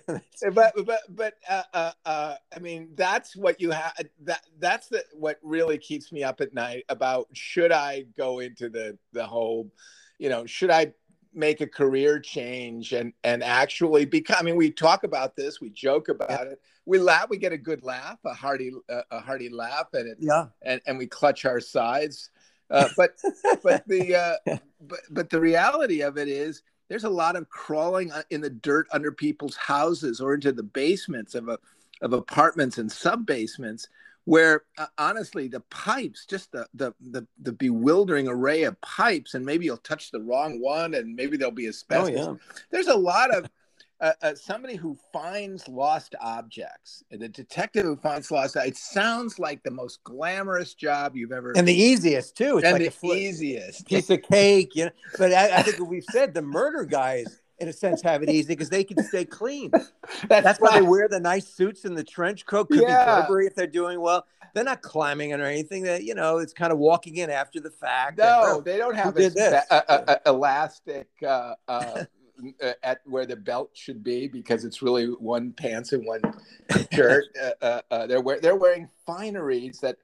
but 0.53 0.73
but 0.85 0.99
but 1.09 1.33
uh, 1.49 1.63
uh, 1.73 1.91
uh, 2.05 2.35
I 2.55 2.59
mean 2.59 2.89
that's 2.95 3.35
what 3.35 3.59
you 3.61 3.71
have. 3.71 3.93
That 4.23 4.41
that's 4.59 4.87
the 4.87 5.03
what 5.13 5.39
really 5.43 5.77
keeps 5.77 6.11
me 6.11 6.23
up 6.23 6.41
at 6.41 6.53
night 6.53 6.83
about 6.89 7.27
should 7.33 7.71
I 7.71 8.05
go 8.17 8.39
into 8.39 8.69
the 8.69 8.97
the 9.13 9.25
whole, 9.25 9.71
you 10.19 10.29
know, 10.29 10.45
should 10.45 10.71
I 10.71 10.93
make 11.33 11.61
a 11.61 11.67
career 11.67 12.19
change 12.19 12.93
and 12.93 13.13
and 13.23 13.43
actually 13.43 14.05
become. 14.05 14.37
I 14.39 14.43
mean, 14.43 14.55
we 14.55 14.71
talk 14.71 15.03
about 15.03 15.35
this, 15.35 15.61
we 15.61 15.69
joke 15.69 16.09
about 16.09 16.47
it, 16.47 16.59
we 16.85 16.97
laugh, 16.97 17.27
we 17.29 17.37
get 17.37 17.51
a 17.51 17.57
good 17.57 17.83
laugh, 17.83 18.17
a 18.25 18.33
hearty 18.33 18.71
a 18.89 19.19
hearty 19.19 19.49
laugh, 19.49 19.87
and 19.93 20.09
it, 20.09 20.17
yeah, 20.19 20.45
and 20.63 20.81
and 20.87 20.97
we 20.97 21.07
clutch 21.07 21.45
our 21.45 21.59
sides. 21.59 22.29
Uh, 22.69 22.89
but 22.97 23.11
but 23.63 23.83
the 23.87 24.15
uh, 24.15 24.57
but 24.81 24.99
but 25.09 25.29
the 25.29 25.39
reality 25.39 26.01
of 26.01 26.17
it 26.17 26.27
is 26.27 26.63
there's 26.89 27.03
a 27.03 27.09
lot 27.09 27.35
of 27.35 27.49
crawling 27.49 28.11
uh, 28.11 28.23
in 28.29 28.41
the 28.41 28.49
dirt 28.49 28.87
under 28.91 29.11
people's 29.11 29.55
houses 29.55 30.21
or 30.21 30.33
into 30.33 30.51
the 30.51 30.63
basements 30.63 31.35
of 31.35 31.47
a 31.49 31.57
of 32.01 32.13
apartments 32.13 32.77
and 32.77 32.91
sub 32.91 33.25
basements 33.25 33.87
where 34.25 34.63
uh, 34.77 34.85
honestly 34.97 35.47
the 35.47 35.61
pipes 35.69 36.25
just 36.25 36.51
the, 36.51 36.67
the, 36.73 36.93
the 36.99 37.25
the 37.41 37.51
bewildering 37.53 38.27
array 38.27 38.63
of 38.63 38.79
pipes 38.81 39.33
and 39.33 39.45
maybe 39.45 39.65
you'll 39.65 39.77
touch 39.77 40.11
the 40.11 40.21
wrong 40.21 40.59
one 40.59 40.93
and 40.93 41.15
maybe 41.15 41.37
there'll 41.37 41.51
be 41.51 41.67
asbestos 41.67 42.27
oh, 42.27 42.31
yeah. 42.33 42.53
there's 42.69 42.87
a 42.87 42.95
lot 42.95 43.33
of 43.33 43.49
uh, 43.99 44.13
uh, 44.21 44.35
somebody 44.35 44.75
who 44.75 44.97
finds 45.11 45.67
lost 45.67 46.13
objects, 46.21 47.03
the 47.09 47.27
detective 47.27 47.83
who 47.83 47.95
finds 47.95 48.29
lost. 48.29 48.55
It 48.55 48.77
sounds 48.77 49.39
like 49.39 49.63
the 49.63 49.71
most 49.71 50.03
glamorous 50.03 50.73
job 50.73 51.15
you've 51.15 51.31
ever, 51.31 51.51
and 51.55 51.67
the 51.67 51.73
easiest 51.73 52.37
too. 52.37 52.57
It's 52.59 52.67
and 52.67 52.79
like 52.79 52.99
the 52.99 53.07
easiest 53.07 53.87
piece 53.87 54.09
of 54.09 54.21
cake, 54.21 54.75
you 54.75 54.85
know. 54.85 54.91
But 55.17 55.33
I, 55.33 55.57
I 55.57 55.61
think 55.63 55.79
we've 55.89 56.05
said 56.11 56.33
the 56.33 56.43
murder 56.43 56.85
guys, 56.85 57.41
in 57.59 57.69
a 57.69 57.73
sense, 57.73 58.01
have 58.03 58.21
it 58.21 58.29
easy 58.29 58.49
because 58.49 58.69
they 58.69 58.83
can 58.83 59.03
stay 59.03 59.25
clean. 59.25 59.71
That's, 60.29 60.43
That's 60.43 60.59
why 60.59 60.79
they 60.79 60.85
wear 60.85 61.07
the 61.07 61.19
nice 61.19 61.47
suits 61.47 61.85
and 61.85 61.97
the 61.97 62.03
trench 62.03 62.45
coat. 62.45 62.69
Could 62.69 62.81
yeah. 62.81 63.15
be 63.15 63.21
Burberry 63.23 63.47
if 63.47 63.55
they're 63.55 63.67
doing 63.67 63.99
well. 63.99 64.25
They're 64.53 64.63
not 64.63 64.81
climbing 64.81 65.31
in 65.31 65.41
or 65.41 65.45
anything. 65.45 65.83
That 65.83 66.03
you 66.03 66.13
know, 66.13 66.37
it's 66.37 66.53
kind 66.53 66.71
of 66.71 66.77
walking 66.77 67.17
in 67.17 67.31
after 67.31 67.59
the 67.59 67.71
fact. 67.71 68.19
No, 68.19 68.57
and, 68.57 68.65
they 68.65 68.77
don't 68.77 68.95
have 68.95 69.17
a, 69.17 69.63
a, 69.71 69.83
a, 69.89 70.19
elastic. 70.27 71.09
Uh, 71.25 71.55
uh, 72.63 72.73
at 72.83 72.99
where 73.05 73.25
the 73.25 73.35
belt 73.35 73.71
should 73.73 74.03
be 74.03 74.27
because 74.27 74.65
it's 74.65 74.81
really 74.81 75.05
one 75.05 75.51
pants 75.51 75.93
and 75.93 76.05
one 76.05 76.21
shirt. 76.93 77.25
uh, 77.41 77.51
uh, 77.61 77.81
uh 77.91 78.07
they're 78.07 78.21
wear, 78.21 78.39
they're 78.39 78.55
wearing 78.55 78.89
fineries 79.07 79.79
that 79.79 79.97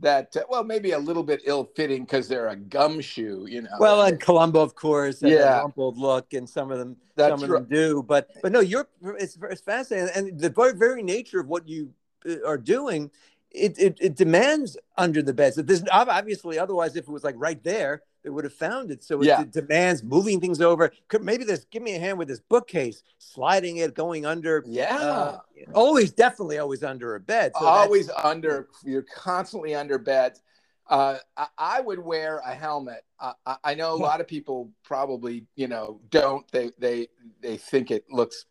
that 0.00 0.36
uh, 0.36 0.40
well 0.48 0.64
maybe 0.64 0.92
a 0.92 0.98
little 0.98 1.22
bit 1.22 1.42
ill 1.44 1.70
fitting 1.76 2.04
because 2.04 2.28
they're 2.28 2.48
a 2.48 2.56
gumshoe, 2.56 3.46
you 3.46 3.62
know. 3.62 3.70
Well, 3.78 4.02
and 4.02 4.20
Columbo, 4.20 4.60
of 4.60 4.74
course, 4.74 5.22
yeah, 5.22 5.58
rumpled 5.58 5.98
look, 5.98 6.32
and 6.34 6.48
some 6.48 6.70
of 6.70 6.78
them 6.78 6.96
That's 7.16 7.40
some 7.40 7.42
of 7.42 7.50
them 7.50 7.66
do. 7.68 8.02
But 8.02 8.28
but 8.42 8.52
no, 8.52 8.60
you're 8.60 8.88
it's, 9.02 9.36
it's 9.50 9.60
fascinating, 9.60 10.10
and 10.14 10.38
the 10.38 10.50
very, 10.76 11.02
nature 11.02 11.40
of 11.40 11.48
what 11.48 11.68
you 11.68 11.92
uh, 12.28 12.46
are 12.46 12.58
doing. 12.58 13.10
It, 13.50 13.78
it, 13.78 13.96
it 13.98 14.14
demands 14.14 14.76
under 14.98 15.22
the 15.22 15.32
bed. 15.32 15.54
So 15.54 15.62
there's 15.62 15.82
obviously 15.90 16.58
otherwise, 16.58 16.96
if 16.96 17.08
it 17.08 17.10
was 17.10 17.24
like 17.24 17.34
right 17.38 17.60
there, 17.64 18.02
they 18.28 18.32
would 18.32 18.44
have 18.44 18.52
found 18.52 18.90
it. 18.90 19.02
So 19.02 19.22
it, 19.22 19.26
yeah. 19.26 19.42
demands 19.50 20.02
moving 20.02 20.38
things 20.38 20.60
over. 20.60 20.92
Could 21.08 21.24
maybe 21.24 21.44
this 21.44 21.64
give 21.70 21.82
me 21.82 21.96
a 21.96 21.98
hand 21.98 22.18
with 22.18 22.28
this 22.28 22.40
bookcase, 22.40 23.02
sliding 23.16 23.78
it, 23.78 23.94
going 23.94 24.26
under. 24.26 24.62
Yeah. 24.66 24.98
Uh, 24.98 25.38
always, 25.72 26.12
definitely, 26.12 26.58
always 26.58 26.84
under 26.84 27.14
a 27.14 27.20
bed. 27.20 27.52
So 27.58 27.64
always 27.64 28.10
under. 28.10 28.68
You're 28.84 29.06
constantly 29.16 29.74
under 29.74 29.96
beds. 29.96 30.42
Uh, 30.90 31.16
I, 31.38 31.46
I, 31.56 31.80
would 31.80 31.98
wear 31.98 32.42
a 32.44 32.54
helmet. 32.54 33.02
I, 33.18 33.56
I 33.64 33.74
know 33.74 33.94
a 33.94 33.96
lot 33.96 34.20
of 34.20 34.28
people 34.28 34.70
probably, 34.84 35.46
you 35.56 35.68
know, 35.68 36.02
don't. 36.10 36.46
They 36.52 36.70
they 36.78 37.08
they 37.40 37.56
think 37.56 37.90
it 37.90 38.04
looks, 38.10 38.44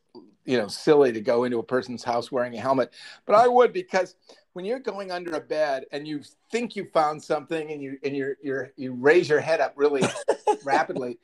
you 0.46 0.58
know, 0.58 0.68
silly 0.68 1.12
to 1.12 1.22
go 1.22 1.44
into 1.44 1.60
a 1.60 1.64
person's 1.64 2.04
house 2.04 2.32
wearing 2.32 2.56
a 2.56 2.60
helmet, 2.60 2.94
but 3.28 3.36
I 3.36 3.48
would 3.48 3.74
because 3.74 4.16
when 4.58 4.66
you're 4.66 4.80
going 4.80 5.12
under 5.12 5.36
a 5.36 5.40
bed 5.40 5.86
and 5.92 6.08
you 6.08 6.20
think 6.52 6.76
you 6.76 6.84
found 6.92 7.22
something 7.22 7.72
and 7.72 7.80
you 7.80 8.00
and 8.04 8.18
you 8.18 8.34
you 8.42 8.66
you 8.76 8.92
raise 8.92 9.30
your 9.30 9.40
head 9.40 9.62
up 9.62 9.72
really 9.76 10.02
rapidly 10.64 11.20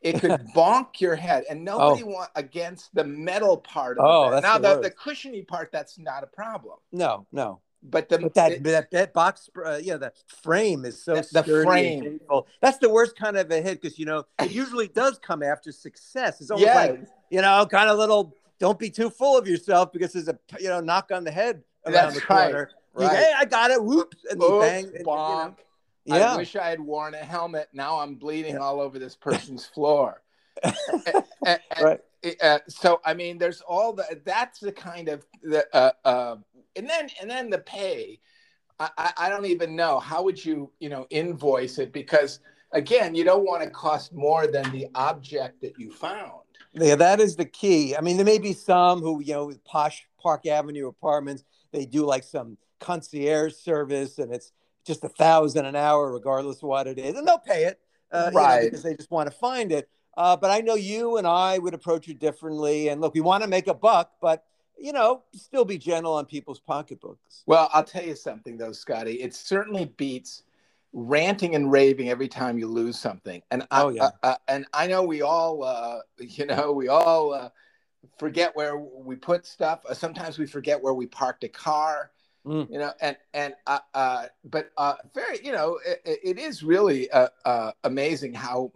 it 0.00 0.18
could 0.18 0.30
bonk 0.56 0.98
your 0.98 1.14
head 1.14 1.44
and 1.50 1.62
nobody 1.62 2.02
oh. 2.02 2.06
want 2.06 2.30
against 2.34 2.94
the 2.94 3.04
metal 3.04 3.58
part 3.58 3.98
of 3.98 4.06
oh, 4.06 4.34
it 4.34 4.40
now 4.40 4.56
the, 4.56 4.76
the, 4.76 4.80
the, 4.84 4.90
cushiony 4.90 5.42
part 5.42 5.70
that's 5.70 5.98
not 5.98 6.24
a 6.24 6.26
problem 6.26 6.78
no 6.90 7.26
no 7.30 7.60
but 7.82 8.08
the 8.08 8.18
but 8.18 8.32
that, 8.32 8.52
it, 8.52 8.64
that, 8.64 8.90
that 8.90 9.12
box 9.12 9.50
uh, 9.66 9.78
yeah 9.82 9.98
the 9.98 10.10
frame 10.42 10.86
is 10.86 11.04
so 11.04 11.16
the, 11.16 11.42
the 11.42 11.62
frame 11.62 12.18
that's 12.62 12.78
the 12.78 12.88
worst 12.88 13.18
kind 13.18 13.36
of 13.36 13.50
a 13.50 13.60
hit 13.60 13.82
because 13.82 13.98
you 13.98 14.06
know 14.06 14.24
it 14.38 14.50
usually 14.50 14.88
does 14.88 15.18
come 15.18 15.42
after 15.42 15.70
success 15.72 16.40
it's 16.40 16.50
almost 16.50 16.66
yeah. 16.66 16.74
like 16.74 17.04
you 17.28 17.42
know 17.42 17.68
kind 17.70 17.90
of 17.90 17.98
little 17.98 18.34
don't 18.58 18.78
be 18.78 18.88
too 18.88 19.10
full 19.10 19.36
of 19.36 19.46
yourself 19.46 19.92
because 19.92 20.14
there's 20.14 20.28
a 20.28 20.38
you 20.58 20.70
know 20.70 20.80
knock 20.80 21.10
on 21.12 21.22
the 21.22 21.30
head 21.30 21.62
around 21.86 22.12
That's 22.12 22.14
the 22.14 22.20
corner. 22.26 22.58
Right. 22.58 22.77
Right. 22.98 23.16
hey, 23.16 23.32
I 23.36 23.44
got 23.44 23.70
it. 23.70 23.82
Whoops. 23.82 24.18
And 24.30 24.42
Oops, 24.42 24.64
bang. 24.64 24.84
And. 24.94 25.56
You 26.04 26.14
know, 26.14 26.20
yeah. 26.20 26.34
I 26.34 26.36
wish 26.38 26.56
I 26.56 26.70
had 26.70 26.80
worn 26.80 27.14
a 27.14 27.18
helmet. 27.18 27.68
Now 27.74 27.98
I'm 27.98 28.14
bleeding 28.14 28.54
yeah. 28.54 28.60
all 28.60 28.80
over 28.80 28.98
this 28.98 29.14
person's 29.28 29.66
floor. 29.66 30.22
and, 30.64 31.60
right. 31.82 32.00
Uh, 32.42 32.58
so 32.66 33.00
I 33.04 33.14
mean, 33.14 33.38
there's 33.38 33.60
all 33.60 33.92
the. 33.92 34.20
That's 34.24 34.58
the 34.60 34.72
kind 34.72 35.08
of 35.08 35.24
the. 35.42 35.66
Uh, 35.74 35.92
uh, 36.04 36.36
and 36.76 36.88
then 36.88 37.08
and 37.20 37.30
then 37.30 37.50
the 37.50 37.58
pay. 37.58 38.20
I, 38.80 39.12
I 39.16 39.28
don't 39.28 39.46
even 39.46 39.74
know 39.74 39.98
how 39.98 40.22
would 40.22 40.42
you 40.42 40.70
you 40.78 40.88
know 40.88 41.06
invoice 41.10 41.78
it 41.78 41.92
because 41.92 42.38
again 42.72 43.14
you 43.14 43.24
don't 43.24 43.44
want 43.44 43.62
to 43.64 43.70
cost 43.70 44.12
more 44.12 44.46
than 44.46 44.70
the 44.70 44.86
object 44.94 45.60
that 45.62 45.78
you 45.78 45.92
found. 45.92 46.42
Yeah, 46.74 46.94
that 46.94 47.20
is 47.20 47.34
the 47.34 47.44
key. 47.44 47.96
I 47.96 48.00
mean, 48.00 48.16
there 48.16 48.26
may 48.26 48.38
be 48.38 48.52
some 48.52 49.00
who 49.00 49.20
you 49.20 49.34
know 49.34 49.52
posh 49.64 50.06
Park 50.20 50.46
Avenue 50.46 50.88
apartments. 50.88 51.44
They 51.72 51.84
do 51.86 52.04
like 52.04 52.24
some 52.24 52.56
concierge 52.80 53.54
service 53.54 54.18
and 54.18 54.32
it's 54.32 54.52
just 54.84 55.04
a 55.04 55.08
thousand 55.08 55.66
an 55.66 55.76
hour 55.76 56.12
regardless 56.12 56.56
of 56.58 56.64
what 56.64 56.86
it 56.86 56.98
is 56.98 57.14
and 57.14 57.26
they'll 57.26 57.38
pay 57.38 57.64
it 57.64 57.80
uh, 58.12 58.30
right 58.32 58.56
you 58.56 58.62
know, 58.62 58.66
because 58.66 58.82
they 58.82 58.94
just 58.94 59.10
want 59.10 59.30
to 59.30 59.36
find 59.36 59.72
it. 59.72 59.88
Uh, 60.16 60.36
but 60.36 60.50
i 60.50 60.60
know 60.60 60.74
you 60.74 61.16
and 61.16 61.26
i 61.26 61.58
would 61.58 61.74
approach 61.74 62.08
it 62.08 62.18
differently 62.18 62.88
and 62.88 63.00
look 63.00 63.14
we 63.14 63.20
want 63.20 63.42
to 63.42 63.48
make 63.48 63.68
a 63.68 63.74
buck 63.74 64.12
but 64.20 64.44
you 64.76 64.92
know 64.92 65.22
still 65.32 65.64
be 65.64 65.78
gentle 65.78 66.12
on 66.14 66.24
people's 66.24 66.60
pocketbooks. 66.60 67.44
Well 67.46 67.70
i'll 67.72 67.84
tell 67.84 68.04
you 68.04 68.16
something 68.16 68.56
though 68.56 68.72
scotty. 68.72 69.14
It 69.14 69.34
certainly 69.34 69.86
beats 69.96 70.42
ranting 70.92 71.54
and 71.54 71.70
raving 71.70 72.08
every 72.08 72.28
time 72.28 72.58
you 72.58 72.66
lose 72.66 72.98
something. 72.98 73.42
And 73.50 73.66
I, 73.70 73.82
oh, 73.82 73.88
yeah. 73.90 74.10
Uh, 74.22 74.36
and 74.48 74.66
i 74.72 74.86
know 74.86 75.02
we 75.04 75.22
all 75.22 75.62
uh, 75.62 76.00
you 76.18 76.46
know 76.46 76.72
we 76.72 76.88
all 76.88 77.32
uh, 77.32 77.50
forget 78.18 78.54
where 78.54 78.76
we 78.78 79.16
put 79.16 79.46
stuff. 79.46 79.80
Sometimes 79.92 80.38
we 80.38 80.46
forget 80.46 80.82
where 80.82 80.94
we 80.94 81.06
parked 81.06 81.44
a 81.44 81.48
car 81.48 82.10
Mm. 82.48 82.70
You 82.70 82.78
know, 82.78 82.92
and 83.02 83.16
and 83.34 83.54
uh, 83.66 83.80
uh, 83.92 84.26
but 84.44 84.70
uh, 84.78 84.94
very, 85.14 85.38
you 85.44 85.52
know, 85.52 85.78
it, 85.86 86.00
it 86.24 86.38
is 86.38 86.62
really 86.62 87.10
uh, 87.10 87.28
uh, 87.44 87.72
amazing 87.84 88.32
how 88.32 88.72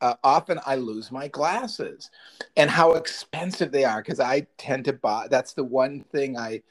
uh, 0.00 0.14
often 0.24 0.58
I 0.66 0.74
lose 0.74 1.12
my 1.12 1.28
glasses, 1.28 2.10
and 2.56 2.68
how 2.68 2.94
expensive 2.94 3.70
they 3.70 3.84
are 3.84 4.02
because 4.02 4.18
I 4.18 4.48
tend 4.58 4.86
to 4.86 4.94
buy. 4.94 5.28
That's 5.30 5.52
the 5.52 5.64
one 5.64 6.00
thing 6.00 6.36
I. 6.36 6.62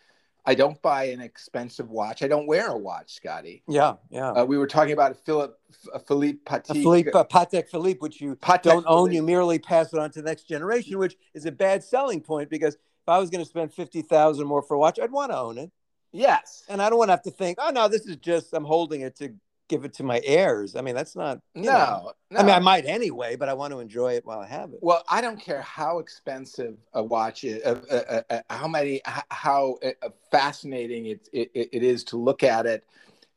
I 0.46 0.56
don't 0.56 0.82
buy 0.82 1.06
an 1.06 1.22
expensive 1.22 1.90
watch. 1.90 2.22
I 2.22 2.28
don't 2.28 2.48
wear 2.48 2.68
a 2.68 2.78
watch, 2.78 3.14
Scotty. 3.14 3.64
Yeah, 3.66 3.94
yeah. 4.10 4.32
Uh, 4.32 4.44
we 4.44 4.58
were 4.58 4.68
talking 4.68 4.92
about 4.92 5.16
Philip 5.16 5.58
uh, 5.94 6.00
Philippe 6.00 6.40
Patek. 6.46 6.84
Philippe 6.84 7.12
uh, 7.14 7.24
Patek 7.24 7.70
Philippe, 7.70 8.00
which 8.00 8.20
you 8.20 8.36
Patek 8.36 8.64
don't 8.64 8.86
own, 8.86 9.14
you 9.14 9.24
merely 9.24 9.58
pass 9.58 9.94
it 9.94 10.00
on 10.00 10.12
to 10.12 10.22
the 10.22 10.28
next 10.28 10.50
generation, 10.50 11.00
which 11.00 11.16
is 11.34 11.46
a 11.46 11.52
bad 11.54 11.82
selling 11.82 12.20
point 12.20 12.50
because 12.50 12.74
if 12.74 13.08
I 13.08 13.20
was 13.20 13.30
going 13.30 13.42
to 13.42 13.50
spend 13.50 13.74
fifty 13.74 14.02
thousand 14.02 14.46
more 14.46 14.62
for 14.62 14.74
a 14.74 14.80
watch, 14.80 15.00
I'd 15.02 15.14
want 15.14 15.32
to 15.32 15.38
own 15.38 15.58
it. 15.58 15.72
Yes. 16.14 16.64
And 16.70 16.82
I 16.82 16.90
don't 16.90 17.00
want 17.00 17.10
to 17.10 17.14
have 17.14 17.24
to 17.24 17.32
think, 17.32 17.58
oh 17.60 17.72
no, 17.72 17.88
this 17.88 18.06
is 18.06 18.16
just 18.18 18.54
I'm 18.54 18.64
holding 18.64 19.02
it 19.02 19.18
to 19.18 19.34
give 19.68 19.84
it 19.84 19.94
to 19.96 20.04
my 20.04 20.22
heirs. 20.24 20.76
I 20.76 20.82
mean, 20.82 20.94
that's 20.94 21.16
not 21.16 21.40
no, 21.56 22.14
no, 22.30 22.40
I 22.40 22.44
mean, 22.44 22.56
I 22.56 22.60
might 22.60 22.86
anyway, 22.86 23.36
but 23.36 23.50
I 23.50 23.54
want 23.54 23.74
to 23.74 23.80
enjoy 23.80 24.14
it 24.14 24.26
while 24.26 24.40
I 24.40 24.48
have 24.48 24.72
it. 24.72 24.80
Well, 24.82 25.04
I 25.10 25.22
don't 25.22 25.40
care 25.40 25.62
how 25.62 26.00
expensive 26.00 26.78
a 26.94 27.04
watch 27.04 27.44
is, 27.44 27.64
uh, 27.66 27.82
uh, 27.90 28.22
uh, 28.30 28.42
how 28.50 28.68
many, 28.68 29.02
how 29.06 29.78
uh, 29.84 30.10
fascinating 30.30 31.08
it, 31.08 31.28
it, 31.34 31.50
it 31.54 31.84
is 31.84 32.04
to 32.06 32.18
look 32.18 32.44
at 32.44 32.66
it. 32.66 32.86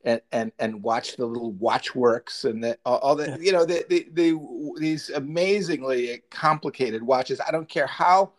And, 0.04 0.20
and 0.30 0.52
and 0.60 0.84
watch 0.84 1.16
the 1.16 1.26
little 1.26 1.52
watchworks 1.54 2.44
and 2.44 2.62
the, 2.62 2.78
all 2.84 3.16
the 3.16 3.36
you 3.40 3.50
know 3.50 3.64
the, 3.64 3.84
the, 3.88 4.06
the 4.12 4.38
these 4.78 5.10
amazingly 5.10 6.22
complicated 6.30 7.02
watches. 7.02 7.40
I 7.40 7.50
don't 7.50 7.68
care 7.68 7.88
how 7.88 8.30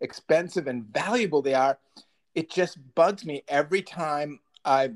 expensive 0.00 0.66
and 0.66 0.82
valuable 0.86 1.42
they 1.42 1.52
are 1.52 1.78
it 2.34 2.50
just 2.50 2.78
bugs 2.94 3.24
me 3.24 3.42
every 3.48 3.82
time 3.82 4.40
I 4.64 4.92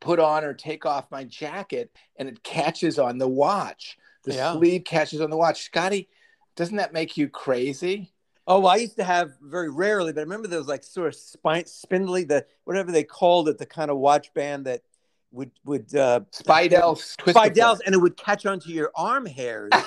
put 0.00 0.18
on 0.18 0.44
or 0.44 0.54
take 0.54 0.86
off 0.86 1.10
my 1.10 1.24
jacket 1.24 1.90
and 2.16 2.28
it 2.28 2.42
catches 2.42 2.98
on 2.98 3.18
the 3.18 3.28
watch. 3.28 3.98
The 4.24 4.34
yeah. 4.34 4.52
sleeve 4.52 4.84
catches 4.84 5.20
on 5.20 5.30
the 5.30 5.36
watch. 5.36 5.62
Scotty, 5.62 6.08
doesn't 6.56 6.76
that 6.76 6.92
make 6.92 7.16
you 7.16 7.28
crazy? 7.28 8.12
Oh, 8.46 8.60
well, 8.60 8.72
I 8.72 8.76
used 8.76 8.96
to 8.96 9.04
have 9.04 9.32
very 9.42 9.70
rarely, 9.70 10.12
but 10.12 10.20
I 10.20 10.22
remember 10.22 10.48
those 10.48 10.66
like 10.66 10.82
sort 10.82 11.08
of 11.08 11.14
spine, 11.14 11.66
spindly, 11.66 12.24
the 12.24 12.46
whatever 12.64 12.90
they 12.90 13.04
called 13.04 13.48
it, 13.48 13.58
the 13.58 13.66
kind 13.66 13.90
of 13.90 13.98
watch 13.98 14.32
band 14.32 14.64
that 14.66 14.82
would 15.30 15.50
would 15.66 15.94
uh 15.94 16.20
Speidel 16.32 16.96
Speidels, 17.18 17.80
and 17.84 17.94
it 17.94 17.98
would 17.98 18.16
catch 18.16 18.46
onto 18.46 18.70
your 18.70 18.90
arm 18.96 19.26
hairs. 19.26 19.70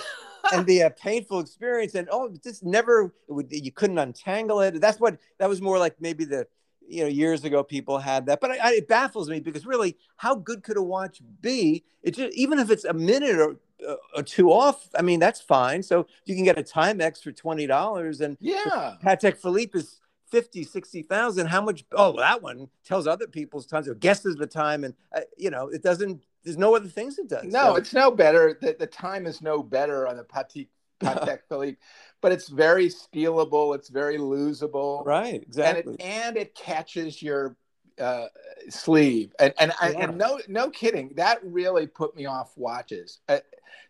and 0.54 0.66
be 0.66 0.82
a 0.82 0.90
painful 0.90 1.40
experience. 1.40 1.96
And 1.96 2.08
oh, 2.12 2.34
just 2.44 2.64
never 2.64 3.14
would, 3.28 3.48
you 3.52 3.72
couldn't 3.72 3.98
untangle 3.98 4.62
it. 4.62 4.82
That's 4.82 5.00
what 5.00 5.18
that 5.40 5.48
was 5.48 5.62
more 5.62 5.78
like 5.80 5.96
maybe 6.00 6.26
the 6.26 6.48
you 6.92 7.04
know 7.04 7.10
years 7.10 7.44
ago 7.44 7.64
people 7.64 7.98
had 7.98 8.26
that 8.26 8.42
but 8.42 8.52
I, 8.52 8.58
I, 8.58 8.72
it 8.74 8.88
baffles 8.88 9.30
me 9.30 9.40
because 9.40 9.66
really 9.66 9.98
how 10.18 10.36
good 10.36 10.64
could 10.64 10.78
a 10.78 10.82
watch 10.82 11.22
be? 11.42 11.84
It 12.04 12.16
just, 12.16 12.36
even 12.36 12.60
if 12.60 12.70
it's 12.70 12.86
a 12.86 12.94
minute 12.94 13.38
or, 13.38 13.56
uh, 13.88 13.96
or 14.16 14.24
two 14.24 14.52
off 14.52 14.90
i 14.98 15.02
mean 15.02 15.20
that's 15.20 15.42
fine. 15.42 15.82
So 15.84 16.08
you 16.26 16.36
can 16.36 16.44
get 16.44 16.60
a 16.60 16.64
timex 16.64 17.22
for 17.22 17.32
$20 17.32 18.22
and 18.22 18.38
yeah. 18.40 18.96
Patek 19.04 19.38
philippe 19.38 19.78
is 19.78 20.00
50 20.30 20.64
60,000 20.64 21.48
how 21.48 21.62
much 21.62 21.84
oh 21.92 22.16
that 22.18 22.42
one 22.42 22.70
tells 22.86 23.08
other 23.08 23.28
people's 23.28 23.66
times 23.66 23.88
or 23.88 23.96
guesses 23.96 24.36
the 24.36 24.48
time 24.48 24.84
and 24.84 24.94
uh, 25.16 25.22
you 25.38 25.50
know 25.50 25.68
it 25.68 25.84
doesn't 25.84 26.24
there's 26.44 26.58
no 26.58 26.76
other 26.76 26.88
things 26.88 27.20
it 27.20 27.30
does. 27.30 27.44
No 27.46 27.74
so. 27.74 27.76
it's 27.76 27.94
no 27.94 28.12
better 28.12 28.58
the, 28.62 28.76
the 28.78 28.88
time 28.88 29.28
is 29.28 29.42
no 29.42 29.62
better 29.62 30.08
on 30.08 30.18
the 30.18 30.24
Patek 30.24 30.68
Patek 31.02 31.40
Philippe 31.50 31.78
but 32.22 32.32
it's 32.32 32.48
very 32.48 32.88
stealable. 32.88 33.76
It's 33.76 33.90
very 33.90 34.18
losable. 34.18 35.06
Right. 35.06 35.42
Exactly. 35.42 35.96
And 36.00 36.00
it, 36.00 36.06
and 36.06 36.38
it 36.38 36.56
catches 36.56 37.22
your 37.22 37.58
uh, 38.00 38.28
sleeve. 38.70 39.34
And 39.40 39.54
and, 39.60 39.74
yeah. 39.82 39.90
and 39.98 40.18
no 40.18 40.40
no 40.48 40.70
kidding, 40.70 41.12
that 41.18 41.40
really 41.44 41.88
put 41.88 42.16
me 42.16 42.28
off 42.28 42.54
watches. 42.56 43.20
Uh, 43.28 43.40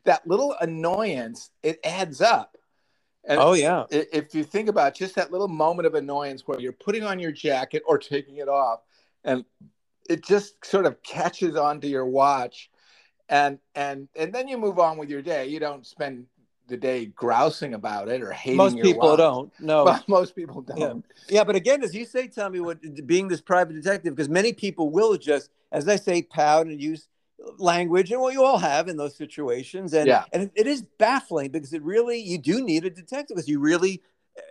that 0.06 0.26
little 0.26 0.56
annoyance, 0.60 1.52
it 1.62 1.80
adds 1.84 2.22
up. 2.22 2.58
And 3.24 3.40
oh 3.40 3.54
yeah. 3.54 3.86
If 3.92 4.34
you 4.34 4.44
think 4.44 4.68
about 4.68 4.96
just 4.96 5.16
that 5.16 5.32
little 5.32 5.48
moment 5.48 5.86
of 5.86 5.94
annoyance 5.94 6.48
where 6.48 6.60
you're 6.60 6.72
putting 6.72 7.04
on 7.04 7.20
your 7.20 7.32
jacket 7.32 7.84
or 7.86 8.00
taking 8.00 8.38
it 8.38 8.48
off, 8.48 8.80
and 9.24 9.46
it 10.10 10.26
just 10.26 10.66
sort 10.66 10.86
of 10.86 11.04
catches 11.04 11.56
onto 11.56 11.88
your 11.88 12.06
watch, 12.06 12.72
and 13.30 13.60
and 13.76 14.08
and 14.16 14.34
then 14.34 14.48
you 14.48 14.58
move 14.58 14.80
on 14.80 14.98
with 14.98 15.10
your 15.10 15.22
day. 15.22 15.48
You 15.48 15.60
don't 15.60 15.86
spend 15.86 16.26
the 16.72 16.78
day 16.78 17.06
grousing 17.06 17.74
about 17.76 18.08
it 18.08 18.22
or 18.24 18.32
hating 18.32 18.58
most 18.58 18.78
people 18.82 19.10
wife. 19.10 19.18
don't 19.18 19.60
no. 19.60 19.86
But 19.92 20.08
most 20.08 20.36
people 20.36 20.62
don't. 20.62 20.80
Yeah. 20.80 20.94
yeah 21.30 21.44
but 21.44 21.56
again 21.56 21.84
as 21.84 21.94
you 21.94 22.06
say 22.06 22.28
tommy 22.28 22.62
what 22.62 22.80
being 23.06 23.28
this 23.28 23.42
private 23.42 23.74
detective 23.74 24.16
because 24.16 24.30
many 24.30 24.54
people 24.54 24.90
will 24.90 25.18
just 25.18 25.52
as 25.72 25.88
i 25.88 25.98
say 25.98 26.24
pout 26.24 26.68
and 26.68 26.82
use 26.82 27.08
language 27.58 28.12
and 28.12 28.22
what 28.22 28.34
you 28.34 28.44
all 28.44 28.58
have 28.58 28.88
in 28.88 28.98
those 28.98 29.16
situations 29.16 29.94
and 29.94 30.08
yeah. 30.08 30.24
and 30.32 30.50
it 30.56 30.66
is 30.66 30.82
baffling 30.98 31.52
because 31.52 31.74
it 31.74 31.84
really 31.84 32.20
you 32.20 32.38
do 32.38 32.64
need 32.64 32.86
a 32.86 32.90
detective 32.90 33.36
because 33.36 33.50
you 33.50 33.60
really 33.60 34.02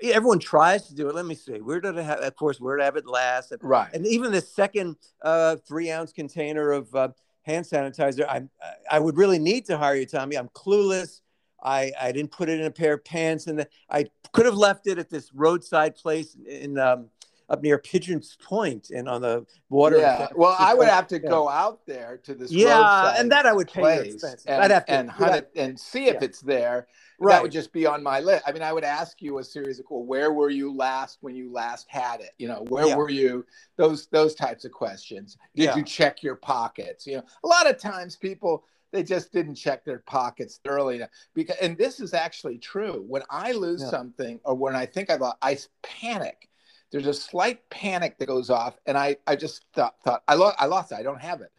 everyone 0.02 0.38
tries 0.38 0.86
to 0.88 0.94
do 0.94 1.08
it. 1.08 1.14
Let 1.14 1.24
me 1.24 1.34
see 1.34 1.60
where 1.60 1.80
did 1.80 1.98
i 1.98 2.02
have 2.02 2.20
of 2.20 2.36
course 2.36 2.60
where 2.60 2.76
did 2.76 2.82
i 2.82 2.84
have 2.84 2.96
it 2.96 3.06
last? 3.06 3.52
And, 3.52 3.62
right. 3.62 3.88
and 3.94 4.06
even 4.06 4.30
the 4.30 4.40
second 4.40 4.96
uh, 5.22 5.56
three 5.66 5.90
ounce 5.90 6.12
container 6.12 6.70
of 6.72 6.94
uh, 6.94 7.08
hand 7.42 7.64
sanitizer 7.64 8.26
i 8.28 8.42
i 8.90 8.98
would 8.98 9.16
really 9.16 9.38
need 9.38 9.64
to 9.66 9.78
hire 9.78 9.96
you 9.96 10.06
tommy. 10.06 10.36
I'm 10.36 10.48
clueless 10.48 11.20
I, 11.62 11.92
I 12.00 12.12
didn't 12.12 12.32
put 12.32 12.48
it 12.48 12.60
in 12.60 12.66
a 12.66 12.70
pair 12.70 12.94
of 12.94 13.04
pants, 13.04 13.46
and 13.46 13.66
I 13.90 14.06
could 14.32 14.46
have 14.46 14.56
left 14.56 14.86
it 14.86 14.98
at 14.98 15.10
this 15.10 15.32
roadside 15.34 15.96
place 15.96 16.36
in 16.46 16.78
um, 16.78 17.08
up 17.50 17.62
near 17.62 17.78
Pigeons 17.78 18.38
Point 18.42 18.90
and 18.90 19.08
on 19.08 19.20
the 19.20 19.44
water. 19.68 19.98
Yeah, 19.98 20.28
well, 20.34 20.56
I 20.58 20.72
would 20.72 20.88
have 20.88 21.08
to 21.08 21.20
yeah. 21.20 21.28
go 21.28 21.48
out 21.48 21.84
there 21.84 22.20
to 22.24 22.34
this. 22.34 22.52
Yeah, 22.52 23.14
and 23.18 23.30
that 23.32 23.44
I 23.44 23.52
would 23.52 23.68
pay 23.68 23.80
place 23.80 24.22
and, 24.46 24.62
I'd 24.62 24.70
have 24.70 24.86
to 24.86 24.92
and 24.92 25.10
hunt 25.10 25.34
it 25.34 25.50
and 25.56 25.78
see 25.78 26.06
if 26.06 26.14
yeah. 26.14 26.24
it's 26.24 26.40
there. 26.40 26.86
Right. 27.18 27.34
That 27.34 27.42
would 27.42 27.52
just 27.52 27.72
be 27.72 27.84
on 27.84 28.02
my 28.02 28.20
list. 28.20 28.44
I 28.46 28.52
mean, 28.52 28.62
I 28.62 28.72
would 28.72 28.84
ask 28.84 29.20
you 29.20 29.38
a 29.38 29.44
series 29.44 29.78
of 29.78 29.84
well, 29.90 30.04
where 30.04 30.32
were 30.32 30.48
you 30.48 30.74
last 30.74 31.18
when 31.20 31.34
you 31.34 31.52
last 31.52 31.86
had 31.90 32.20
it? 32.20 32.30
You 32.38 32.48
know, 32.48 32.64
where 32.68 32.86
yeah. 32.86 32.96
were 32.96 33.10
you? 33.10 33.44
Those 33.76 34.06
those 34.06 34.34
types 34.34 34.64
of 34.64 34.72
questions. 34.72 35.36
Did 35.54 35.74
you 35.76 35.82
check 35.82 36.22
your 36.22 36.36
pockets? 36.36 37.06
You 37.06 37.16
know, 37.16 37.24
a 37.44 37.48
lot 37.48 37.68
of 37.68 37.78
times 37.78 38.16
people 38.16 38.64
they 38.92 39.02
just 39.02 39.32
didn't 39.32 39.54
check 39.54 39.84
their 39.84 40.00
pockets 40.00 40.60
thoroughly 40.64 40.96
enough. 40.96 41.10
Because, 41.34 41.56
and 41.60 41.76
this 41.76 42.00
is 42.00 42.14
actually 42.14 42.58
true. 42.58 43.04
When 43.06 43.22
I 43.30 43.52
lose 43.52 43.82
yeah. 43.82 43.90
something, 43.90 44.40
or 44.44 44.54
when 44.54 44.74
I 44.74 44.86
think 44.86 45.10
I 45.10 45.16
lost, 45.16 45.36
I 45.42 45.58
panic. 45.82 46.48
There's 46.90 47.06
a 47.06 47.14
slight 47.14 47.68
panic 47.70 48.18
that 48.18 48.26
goes 48.26 48.50
off, 48.50 48.76
and 48.86 48.98
I, 48.98 49.16
I 49.26 49.36
just 49.36 49.64
thought, 49.74 49.94
thought 50.02 50.22
I 50.26 50.34
lost, 50.34 50.56
I 50.58 50.66
lost 50.66 50.90
it. 50.90 50.96
I 50.96 51.04
don't 51.04 51.20
have 51.20 51.40
it, 51.40 51.52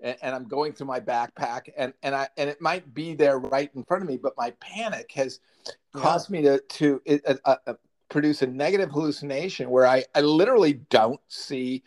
and, 0.00 0.16
and, 0.22 0.32
I'm 0.32 0.46
going 0.46 0.72
through 0.72 0.86
my 0.86 1.00
backpack, 1.00 1.62
and 1.76 1.92
and 2.04 2.14
I, 2.14 2.28
and 2.36 2.48
it 2.48 2.60
might 2.60 2.94
be 2.94 3.14
there 3.14 3.40
right 3.40 3.68
in 3.74 3.82
front 3.82 4.04
of 4.04 4.08
me, 4.08 4.16
but 4.16 4.34
my 4.36 4.52
panic 4.60 5.10
has 5.16 5.40
caused 5.92 6.30
yeah. 6.30 6.40
me 6.40 6.42
to 6.42 6.60
to 6.60 7.02
it, 7.04 7.40
uh, 7.44 7.56
uh, 7.66 7.74
produce 8.08 8.42
a 8.42 8.46
negative 8.46 8.90
hallucination 8.90 9.70
where 9.70 9.86
I, 9.86 10.04
I 10.14 10.20
literally 10.20 10.74
don't 10.74 11.20
see 11.26 11.82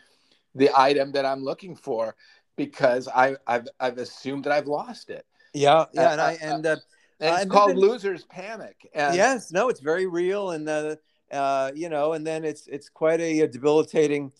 the 0.55 0.69
item 0.75 1.11
that 1.13 1.25
I'm 1.25 1.43
looking 1.43 1.75
for 1.75 2.15
because 2.59 3.07
I, 3.07 3.37
I've 3.47 3.69
I've 3.79 3.97
assumed 3.97 4.43
that 4.43 4.51
I've 4.51 4.67
lost 4.67 5.09
it. 5.09 5.25
Yeah, 5.53 5.85
yeah, 5.93 6.11
and 6.11 6.21
I 6.21 6.37
and, 6.41 6.65
uh, 6.65 6.75
and 7.21 7.35
it's 7.41 7.51
called 7.51 7.69
been, 7.69 7.79
losers 7.79 8.25
panic. 8.25 8.89
And, 8.93 9.15
yes, 9.15 9.49
no, 9.51 9.69
it's 9.69 9.79
very 9.79 10.07
real, 10.07 10.51
and 10.51 10.67
uh, 10.67 10.97
uh, 11.31 11.71
you 11.73 11.87
know, 11.87 12.13
and 12.13 12.27
then 12.27 12.43
it's 12.43 12.67
it's 12.67 12.89
quite 12.89 13.21
a, 13.21 13.39
a, 13.39 13.47
debilitating 13.47 14.33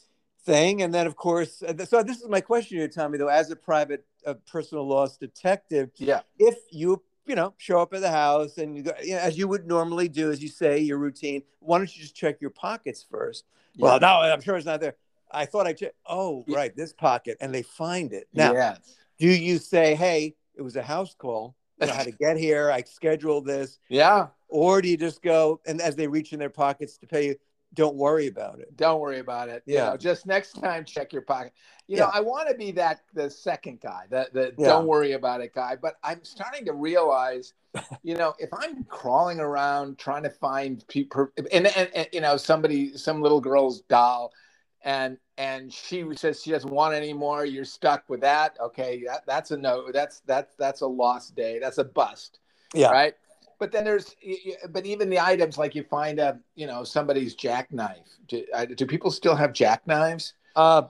thing, 0.43 0.82
and 0.82 0.93
then 0.93 1.08
of 1.08 1.15
course, 1.15 1.63
uh, 1.63 1.73
so 1.86 2.03
this 2.03 2.17
is 2.19 2.27
my 2.27 2.41
question 2.41 2.77
to 2.77 2.82
you, 2.82 2.88
Tommy, 2.89 3.17
though, 3.17 3.29
as 3.29 3.49
a 3.51 3.55
private 3.55 4.05
uh, 4.25 4.34
personal 4.45 4.86
loss 4.86 5.15
detective, 5.15 5.89
yeah, 5.95 6.19
if 6.38 6.58
you 6.71 7.01
you 7.25 7.36
know 7.36 7.53
show 7.58 7.79
up 7.79 7.93
at 7.93 8.01
the 8.01 8.12
house 8.12 8.58
and 8.58 8.75
you 8.75 8.84
go, 8.84 8.91
you 9.01 9.15
know, 9.15 9.21
as 9.21 9.38
you 9.38 9.47
would 9.47 9.65
normally 9.65 10.10
do, 10.10 10.29
as 10.29 10.43
you 10.43 10.49
say, 10.49 10.77
your 10.77 10.97
routine, 10.97 11.41
why 11.62 11.77
don't 11.77 11.95
you 11.95 12.01
just 12.01 12.15
check 12.15 12.41
your 12.41 12.51
pockets 12.51 13.05
first? 13.10 13.45
Yeah. 13.75 13.86
Well, 13.86 13.99
no, 14.01 14.08
I'm 14.08 14.41
sure 14.41 14.58
it's 14.58 14.65
not 14.65 14.82
there. 14.82 14.95
I 15.31 15.45
thought 15.45 15.67
I 15.67 15.73
checked. 15.73 15.95
Oh, 16.07 16.43
right, 16.47 16.75
this 16.75 16.93
pocket, 16.93 17.37
and 17.41 17.53
they 17.53 17.61
find 17.61 18.13
it. 18.13 18.27
Now, 18.33 18.53
yes. 18.53 18.95
do 19.17 19.27
you 19.27 19.57
say, 19.57 19.95
"Hey, 19.95 20.35
it 20.55 20.61
was 20.61 20.75
a 20.75 20.83
house 20.83 21.15
call. 21.17 21.55
I 21.81 21.85
know 21.85 21.93
how 21.93 22.03
to 22.03 22.11
get 22.11 22.37
here. 22.37 22.71
I 22.71 22.83
scheduled 22.83 23.45
this." 23.45 23.79
Yeah. 23.89 24.27
Or 24.51 24.81
do 24.81 24.89
you 24.89 24.97
just 24.97 25.21
go 25.21 25.61
and 25.67 25.79
as 25.79 25.95
they 25.95 26.07
reach 26.07 26.33
in 26.33 26.39
their 26.39 26.49
pockets 26.49 26.97
to 26.97 27.05
pay 27.05 27.27
you, 27.27 27.35
don't 27.73 27.95
worry 27.95 28.27
about 28.27 28.59
it. 28.59 28.75
Don't 28.75 28.99
worry 28.99 29.19
about 29.19 29.49
it. 29.49 29.63
Yeah. 29.65 29.85
You 29.85 29.91
know, 29.91 29.97
just 29.97 30.25
next 30.25 30.53
time, 30.53 30.83
check 30.85 31.13
your 31.13 31.21
pocket. 31.21 31.53
You 31.87 31.97
yeah. 31.97 32.05
know, 32.05 32.11
I 32.13 32.21
want 32.21 32.49
to 32.49 32.55
be 32.55 32.71
that 32.71 33.01
the 33.13 33.29
second 33.29 33.79
guy, 33.81 34.05
the, 34.09 34.27
the 34.33 34.53
yeah. 34.57 34.67
don't 34.67 34.87
worry 34.87 35.13
about 35.13 35.41
it 35.41 35.53
guy. 35.53 35.75
But 35.79 35.95
I'm 36.03 36.23
starting 36.23 36.65
to 36.65 36.73
realize, 36.73 37.53
you 38.03 38.15
know, 38.15 38.33
if 38.39 38.49
I'm 38.53 38.83
crawling 38.85 39.39
around 39.39 39.97
trying 39.97 40.23
to 40.23 40.29
find 40.29 40.83
people, 40.87 41.27
and, 41.37 41.67
and, 41.67 41.89
and 41.93 42.07
you 42.11 42.21
know, 42.21 42.37
somebody, 42.37 42.97
some 42.97 43.21
little 43.21 43.41
girl's 43.41 43.81
doll 43.81 44.31
and 44.83 45.17
and 45.37 45.71
she 45.73 46.05
says 46.15 46.41
she 46.41 46.51
doesn't 46.51 46.71
want 46.71 46.93
any 46.93 47.13
more 47.13 47.45
you're 47.45 47.65
stuck 47.65 48.03
with 48.09 48.21
that. 48.21 48.57
Okay 48.59 49.03
that, 49.05 49.23
that's 49.25 49.51
a 49.51 49.57
no 49.57 49.91
that's 49.91 50.21
that's 50.25 50.55
that's 50.55 50.81
a 50.81 50.87
lost 50.87 51.35
day 51.35 51.59
that's 51.59 51.77
a 51.77 51.83
bust 51.83 52.39
yeah. 52.73 52.89
right? 52.89 53.15
But 53.57 53.71
then 53.71 53.83
there's 53.83 54.15
but 54.69 54.85
even 54.85 55.09
the 55.09 55.19
items 55.19 55.57
like 55.57 55.75
you 55.75 55.83
find 55.83 56.19
a 56.19 56.39
you 56.55 56.65
know 56.65 56.83
somebody's 56.83 57.35
jackknife. 57.35 58.07
Do, 58.27 58.45
do 58.75 58.85
people 58.85 59.11
still 59.11 59.35
have 59.35 59.53
jackknives 59.53 60.33
uh 60.55 60.83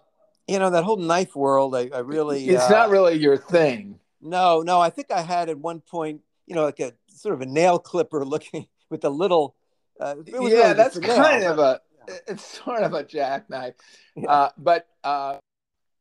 you 0.48 0.60
know 0.60 0.70
that 0.70 0.84
whole 0.84 0.98
knife 0.98 1.36
world 1.36 1.76
i, 1.76 1.90
I 1.94 2.00
really 2.00 2.48
it's 2.48 2.64
uh, 2.64 2.70
not 2.70 2.90
really 2.90 3.16
your 3.16 3.38
thing. 3.38 4.00
No 4.22 4.62
no 4.62 4.82
i 4.82 4.90
think 4.90 5.12
i 5.12 5.22
had 5.22 5.50
at 5.50 5.58
one 5.58 5.80
point 5.80 6.22
you 6.48 6.56
know 6.56 6.66
like 6.66 6.80
a 6.80 6.94
sort 7.08 7.36
of 7.36 7.42
a 7.42 7.46
nail 7.46 7.80
clipper 7.80 8.26
looking 8.34 8.68
with 8.90 9.04
a 9.06 9.10
little 9.10 9.56
uh, 10.00 10.16
yeah 10.26 10.38
really 10.38 10.74
that's 10.74 10.98
kind 11.00 11.44
of 11.44 11.60
a 11.60 11.82
it's 12.28 12.62
sort 12.64 12.84
of 12.84 12.94
a 12.94 13.04
jackknife. 13.04 13.76
Yeah. 14.16 14.30
Uh, 14.30 14.50
but 14.58 14.88
uh, 15.04 15.38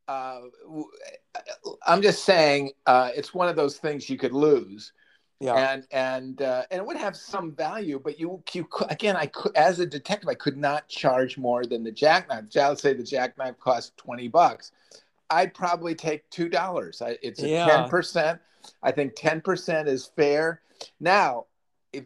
uh, 0.06 0.40
I'm 1.86 2.02
just 2.02 2.24
saying 2.24 2.72
uh, 2.86 3.10
it's 3.14 3.34
one 3.34 3.48
of 3.48 3.56
those 3.56 3.78
things 3.78 4.08
you 4.08 4.18
could 4.18 4.32
lose. 4.32 4.92
Yeah. 5.40 5.54
And 5.54 5.86
and 5.92 6.42
uh, 6.42 6.64
and 6.70 6.80
it 6.80 6.86
would 6.86 6.96
have 6.96 7.16
some 7.16 7.54
value, 7.54 8.00
but 8.02 8.18
you 8.18 8.42
you 8.52 8.68
again 8.90 9.14
I 9.14 9.26
could 9.26 9.54
as 9.56 9.78
a 9.78 9.86
detective 9.86 10.28
I 10.28 10.34
could 10.34 10.56
not 10.56 10.88
charge 10.88 11.38
more 11.38 11.64
than 11.64 11.84
the 11.84 11.92
jackknife. 11.92 12.46
Let's 12.52 12.82
say 12.82 12.92
the 12.92 13.04
jackknife 13.04 13.56
cost 13.60 13.96
twenty 13.96 14.26
bucks. 14.26 14.72
I'd 15.30 15.54
probably 15.54 15.94
take 15.94 16.28
two 16.30 16.48
dollars. 16.48 17.00
It's 17.22 17.38
a 17.38 17.42
ten 17.42 17.50
yeah. 17.50 17.86
percent. 17.88 18.40
I 18.82 18.90
think 18.90 19.12
ten 19.14 19.40
percent 19.40 19.86
is 19.86 20.10
fair. 20.16 20.60
Now, 20.98 21.46
if, 21.92 22.04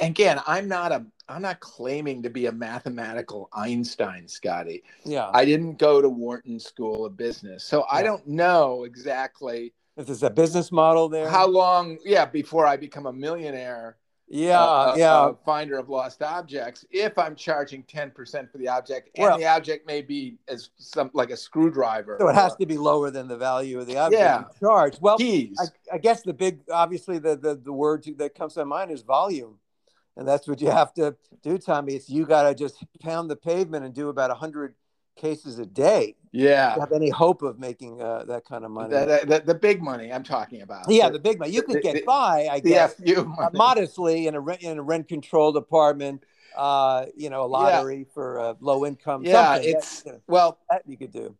again, 0.00 0.40
I'm 0.44 0.66
not 0.66 0.90
a 0.90 1.06
I'm 1.28 1.42
not 1.42 1.60
claiming 1.60 2.22
to 2.22 2.30
be 2.30 2.46
a 2.46 2.52
mathematical 2.52 3.50
Einstein, 3.52 4.26
Scotty. 4.26 4.82
Yeah. 5.04 5.30
I 5.32 5.44
didn't 5.44 5.78
go 5.78 6.00
to 6.00 6.08
Wharton 6.08 6.58
School 6.58 7.04
of 7.04 7.16
Business. 7.16 7.64
So 7.64 7.80
yeah. 7.80 7.98
I 7.98 8.02
don't 8.02 8.26
know 8.26 8.84
exactly 8.84 9.74
if 9.98 10.06
there's 10.06 10.22
a 10.22 10.30
business 10.30 10.70
model 10.72 11.08
there. 11.08 11.28
How 11.28 11.46
long, 11.46 11.98
yeah, 12.04 12.24
before 12.24 12.66
I 12.66 12.76
become 12.76 13.06
a 13.06 13.12
millionaire. 13.12 13.96
Yeah, 14.30 14.60
uh, 14.60 14.94
yeah. 14.96 15.14
Uh, 15.14 15.34
finder 15.44 15.78
of 15.78 15.88
lost 15.88 16.22
objects. 16.22 16.84
If 16.90 17.18
I'm 17.18 17.34
charging 17.34 17.82
10% 17.84 18.52
for 18.52 18.58
the 18.58 18.68
object, 18.68 19.08
and 19.14 19.24
well, 19.24 19.38
the 19.38 19.46
object 19.46 19.86
may 19.86 20.02
be 20.02 20.36
as 20.48 20.68
some 20.76 21.10
like 21.14 21.30
a 21.30 21.36
screwdriver. 21.36 22.18
So 22.20 22.28
it 22.28 22.34
has 22.34 22.54
to 22.56 22.66
be 22.66 22.76
lower 22.76 23.10
than 23.10 23.26
the 23.26 23.38
value 23.38 23.80
of 23.80 23.86
the 23.86 23.96
object 23.96 24.20
yeah. 24.20 24.44
charge. 24.60 25.00
Well, 25.00 25.16
I, 25.18 25.46
I, 25.94 25.98
guess 25.98 26.22
the 26.22 26.34
big, 26.34 26.60
obviously, 26.70 27.18
the, 27.18 27.36
the, 27.36 27.54
the 27.54 27.72
word 27.72 28.04
that 28.18 28.34
comes 28.34 28.54
to 28.54 28.66
mind 28.66 28.90
is 28.90 29.00
volume 29.00 29.58
and 30.18 30.26
that's 30.26 30.48
what 30.48 30.60
you 30.60 30.68
have 30.68 30.92
to 30.94 31.16
do, 31.42 31.56
Tommy. 31.56 31.94
It's 31.94 32.10
you 32.10 32.26
got 32.26 32.42
to 32.42 32.54
just 32.54 32.84
pound 33.00 33.30
the 33.30 33.36
pavement 33.36 33.84
and 33.84 33.94
do 33.94 34.08
about 34.08 34.30
100 34.30 34.74
cases 35.16 35.60
a 35.60 35.64
day. 35.64 36.16
Yeah. 36.32 36.76
Have 36.78 36.92
any 36.92 37.08
hope 37.08 37.42
of 37.42 37.60
making 37.60 38.02
uh, 38.02 38.24
that 38.24 38.44
kind 38.44 38.64
of 38.64 38.72
money? 38.72 38.90
The, 38.90 39.20
the, 39.24 39.42
the, 39.46 39.54
big 39.54 39.80
money 39.80 40.12
I'm 40.12 40.24
talking 40.24 40.62
about. 40.62 40.90
Yeah, 40.90 41.08
the 41.08 41.20
big 41.20 41.38
money. 41.38 41.52
You 41.52 41.62
could 41.62 41.82
get 41.82 42.04
by, 42.04 42.48
I 42.50 42.58
guess, 42.58 43.00
uh, 43.00 43.50
modestly 43.52 44.26
in 44.26 44.34
a 44.34 44.40
rent 44.40 44.62
in 44.62 44.78
a 44.78 44.82
rent 44.82 45.08
controlled 45.08 45.56
apartment. 45.56 46.24
Uh, 46.56 47.06
you 47.16 47.30
know, 47.30 47.44
a 47.44 47.46
lottery 47.46 47.98
yeah. 47.98 48.12
for 48.12 48.40
uh, 48.40 48.54
low 48.60 48.84
income. 48.84 49.22
Yeah, 49.22 49.54
something. 49.54 49.70
it's 49.76 50.02
you 50.04 50.12
know, 50.12 50.20
well 50.26 50.58
that 50.68 50.82
you 50.86 50.96
could 50.96 51.12
do. 51.12 51.36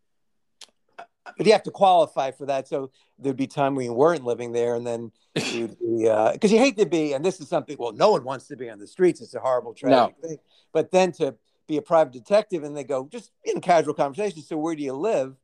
But 1.37 1.45
you 1.45 1.51
have 1.53 1.63
to 1.63 1.71
qualify 1.71 2.31
for 2.31 2.45
that. 2.47 2.67
So 2.67 2.91
there'd 3.17 3.37
be 3.37 3.47
time 3.47 3.75
when 3.75 3.85
you 3.85 3.93
weren't 3.93 4.23
living 4.23 4.51
there, 4.51 4.75
and 4.75 4.85
then 4.85 5.11
you'd 5.35 5.77
be 5.79 6.03
because 6.03 6.51
uh, 6.51 6.55
you 6.55 6.57
hate 6.57 6.77
to 6.77 6.85
be. 6.85 7.13
And 7.13 7.23
this 7.23 7.39
is 7.39 7.47
something. 7.47 7.75
Well, 7.79 7.93
no 7.93 8.11
one 8.11 8.23
wants 8.23 8.47
to 8.47 8.55
be 8.55 8.69
on 8.69 8.79
the 8.79 8.87
streets. 8.87 9.21
It's 9.21 9.33
a 9.35 9.39
horrible, 9.39 9.73
tragic 9.73 10.15
no. 10.21 10.27
thing. 10.27 10.37
But 10.71 10.91
then 10.91 11.11
to 11.13 11.35
be 11.69 11.77
a 11.77 11.81
private 11.81 12.11
detective 12.11 12.63
and 12.63 12.75
they 12.75 12.83
go 12.83 13.07
just 13.09 13.31
in 13.45 13.61
casual 13.61 13.93
conversation 13.93 14.41
so 14.41 14.57
where 14.57 14.75
do 14.75 14.81
you 14.81 14.91
live 14.91 15.35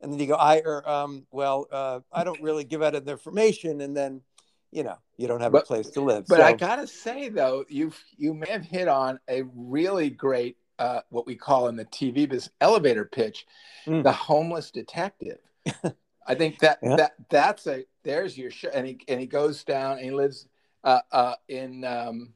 and 0.00 0.12
then 0.12 0.20
you 0.20 0.26
go 0.26 0.36
i 0.36 0.62
or 0.64 0.76
er, 0.76 0.88
um, 0.88 1.26
well 1.32 1.66
uh, 1.72 1.98
i 2.12 2.22
don't 2.22 2.40
really 2.40 2.62
give 2.62 2.80
out 2.80 2.92
the 2.92 3.10
information 3.10 3.80
and 3.80 3.94
then 3.94 4.22
you 4.70 4.84
know 4.84 4.96
you 5.16 5.26
don't 5.26 5.40
have 5.40 5.50
but, 5.50 5.64
a 5.64 5.66
place 5.66 5.90
to 5.90 6.00
live 6.00 6.24
but 6.28 6.38
so. 6.38 6.44
i 6.44 6.52
gotta 6.52 6.86
say 6.86 7.28
though 7.28 7.64
you 7.68 7.92
you 8.16 8.32
may 8.32 8.48
have 8.48 8.64
hit 8.64 8.86
on 8.86 9.18
a 9.28 9.42
really 9.54 10.10
great 10.10 10.56
uh, 10.78 11.00
what 11.10 11.26
we 11.26 11.34
call 11.34 11.68
in 11.68 11.76
the 11.76 11.84
tv 11.86 12.28
business 12.28 12.50
elevator 12.60 13.04
pitch 13.04 13.46
mm. 13.86 14.02
the 14.02 14.12
homeless 14.12 14.70
detective 14.70 15.38
i 16.26 16.34
think 16.34 16.58
that 16.58 16.78
yeah. 16.82 16.96
that 16.96 17.14
that's 17.30 17.66
a 17.66 17.84
there's 18.02 18.36
your 18.36 18.50
show 18.50 18.68
and 18.74 18.86
he 18.86 18.98
and 19.08 19.20
he 19.20 19.26
goes 19.26 19.64
down 19.64 19.92
and 19.92 20.04
he 20.04 20.10
lives 20.10 20.46
uh, 20.84 21.00
uh, 21.12 21.34
in 21.48 21.84
um, 21.84 22.34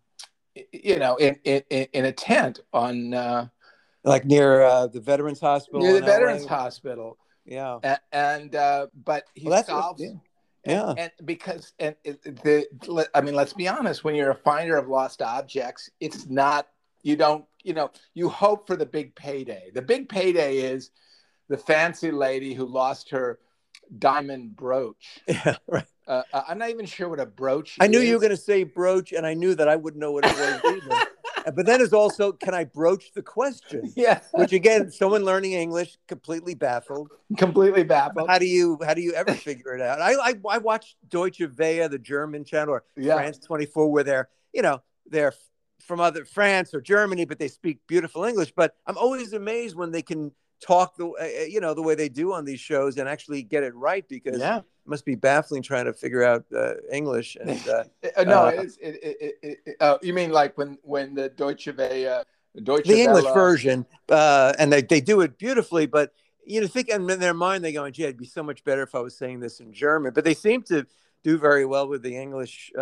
you 0.72 0.98
know, 0.98 1.16
in 1.16 1.36
in, 1.44 1.62
in 1.70 2.04
a 2.04 2.12
tent 2.12 2.60
on 2.72 3.14
uh, 3.14 3.48
like 4.04 4.24
near 4.24 4.62
uh, 4.62 4.86
the 4.86 5.00
Veterans 5.00 5.40
Hospital. 5.40 5.80
Near 5.80 6.00
the 6.00 6.06
Veterans 6.06 6.44
LA. 6.44 6.48
Hospital. 6.48 7.18
Yeah. 7.44 7.78
And, 7.82 8.00
and 8.12 8.56
uh, 8.56 8.86
but 9.04 9.24
he 9.34 9.48
well, 9.48 9.64
solves. 9.64 10.02
yeah. 10.02 10.08
And, 10.08 10.18
yeah. 10.64 10.94
and 10.96 11.12
because 11.24 11.72
and 11.78 11.94
the 12.04 13.08
I 13.14 13.20
mean, 13.20 13.34
let's 13.34 13.52
be 13.52 13.68
honest. 13.68 14.04
When 14.04 14.14
you're 14.14 14.30
a 14.30 14.34
finder 14.36 14.76
of 14.76 14.88
lost 14.88 15.22
objects, 15.22 15.90
it's 16.00 16.26
not 16.26 16.68
you 17.02 17.16
don't 17.16 17.44
you 17.62 17.74
know 17.74 17.90
you 18.14 18.28
hope 18.28 18.66
for 18.66 18.76
the 18.76 18.86
big 18.86 19.14
payday. 19.14 19.70
The 19.74 19.82
big 19.82 20.08
payday 20.08 20.58
is 20.58 20.90
the 21.48 21.56
fancy 21.56 22.10
lady 22.10 22.54
who 22.54 22.66
lost 22.66 23.10
her 23.10 23.38
diamond 23.96 24.56
brooch. 24.56 25.20
Yeah, 25.26 25.56
right. 25.66 25.86
Uh, 26.06 26.22
uh, 26.32 26.42
I'm 26.48 26.58
not 26.58 26.70
even 26.70 26.86
sure 26.86 27.08
what 27.10 27.20
a 27.20 27.26
brooch. 27.26 27.76
I 27.80 27.86
knew 27.86 27.98
is. 27.98 28.08
you 28.08 28.14
were 28.14 28.20
going 28.20 28.30
to 28.30 28.36
say 28.36 28.64
brooch, 28.64 29.12
and 29.12 29.26
I 29.26 29.34
knew 29.34 29.54
that 29.54 29.68
I 29.68 29.76
wouldn't 29.76 30.00
know 30.00 30.12
what 30.12 30.24
it 30.24 30.32
was 30.32 30.60
either. 30.64 31.04
but 31.54 31.66
then 31.66 31.78
there's 31.78 31.92
also, 31.92 32.32
can 32.32 32.54
I 32.54 32.64
broach 32.64 33.12
the 33.12 33.22
question? 33.22 33.92
Yeah. 33.96 34.20
Which 34.32 34.52
again, 34.52 34.90
someone 34.90 35.24
learning 35.24 35.52
English 35.52 35.98
completely 36.06 36.54
baffled. 36.54 37.10
Completely 37.36 37.82
baffled. 37.82 38.28
How 38.28 38.38
do 38.38 38.46
you 38.46 38.78
how 38.86 38.94
do 38.94 39.02
you 39.02 39.12
ever 39.12 39.34
figure 39.34 39.74
it 39.74 39.82
out? 39.82 40.00
I 40.00 40.14
I, 40.14 40.34
I 40.48 40.58
watched 40.58 40.96
Deutsche 41.08 41.42
Welle, 41.58 41.88
the 41.88 41.98
German 41.98 42.44
channel, 42.44 42.74
or 42.74 42.84
yeah. 42.96 43.14
France 43.14 43.38
24, 43.38 43.90
where 43.90 44.04
they're 44.04 44.28
you 44.52 44.62
know 44.62 44.80
they're 45.06 45.34
from 45.80 46.00
other 46.00 46.24
France 46.24 46.74
or 46.74 46.80
Germany, 46.80 47.24
but 47.24 47.38
they 47.38 47.48
speak 47.48 47.78
beautiful 47.86 48.24
English. 48.24 48.52
But 48.54 48.74
I'm 48.86 48.98
always 48.98 49.32
amazed 49.32 49.76
when 49.76 49.90
they 49.92 50.02
can 50.02 50.32
talk 50.60 50.96
the 50.96 51.06
uh, 51.06 51.44
you 51.44 51.60
know 51.60 51.74
the 51.74 51.82
way 51.82 51.94
they 51.94 52.08
do 52.08 52.32
on 52.32 52.44
these 52.44 52.60
shows 52.60 52.98
and 52.98 53.08
actually 53.08 53.42
get 53.42 53.62
it 53.62 53.74
right 53.74 54.08
because 54.08 54.38
yeah. 54.38 54.58
it 54.58 54.64
must 54.86 55.04
be 55.04 55.14
baffling 55.14 55.62
trying 55.62 55.84
to 55.84 55.92
figure 55.92 56.22
out 56.22 56.44
uh, 56.54 56.74
English. 56.92 57.36
And 57.40 57.50
uh, 57.68 57.84
uh 58.16 58.24
no, 58.24 58.46
uh, 58.46 58.52
it's 58.56 58.76
it, 58.78 58.98
it, 59.02 59.58
it, 59.66 59.76
uh, 59.80 59.98
you 60.02 60.12
mean 60.12 60.30
like 60.30 60.56
when 60.58 60.78
when 60.82 61.14
the 61.14 61.28
Deutsche 61.30 61.68
Welle, 61.76 62.24
Deutsche 62.62 62.86
the 62.86 63.00
English 63.00 63.32
version, 63.34 63.86
and 64.08 64.72
they 64.72 64.82
they 64.82 65.00
do 65.00 65.20
it 65.20 65.38
beautifully, 65.38 65.86
but 65.86 66.12
you 66.44 66.60
know 66.60 66.66
think 66.66 66.88
in 66.88 67.06
their 67.06 67.34
mind 67.34 67.64
they 67.64 67.72
go, 67.72 67.88
"Gee, 67.90 68.04
it'd 68.04 68.16
be 68.16 68.26
so 68.26 68.42
much 68.42 68.64
better 68.64 68.82
if 68.82 68.94
I 68.94 69.00
was 69.00 69.16
saying 69.16 69.40
this 69.40 69.60
in 69.60 69.72
German," 69.72 70.12
but 70.12 70.24
they 70.24 70.34
seem 70.34 70.62
to 70.64 70.86
do 71.24 71.38
very 71.38 71.64
well 71.64 71.88
with 71.88 72.02
the 72.02 72.16
English. 72.16 72.72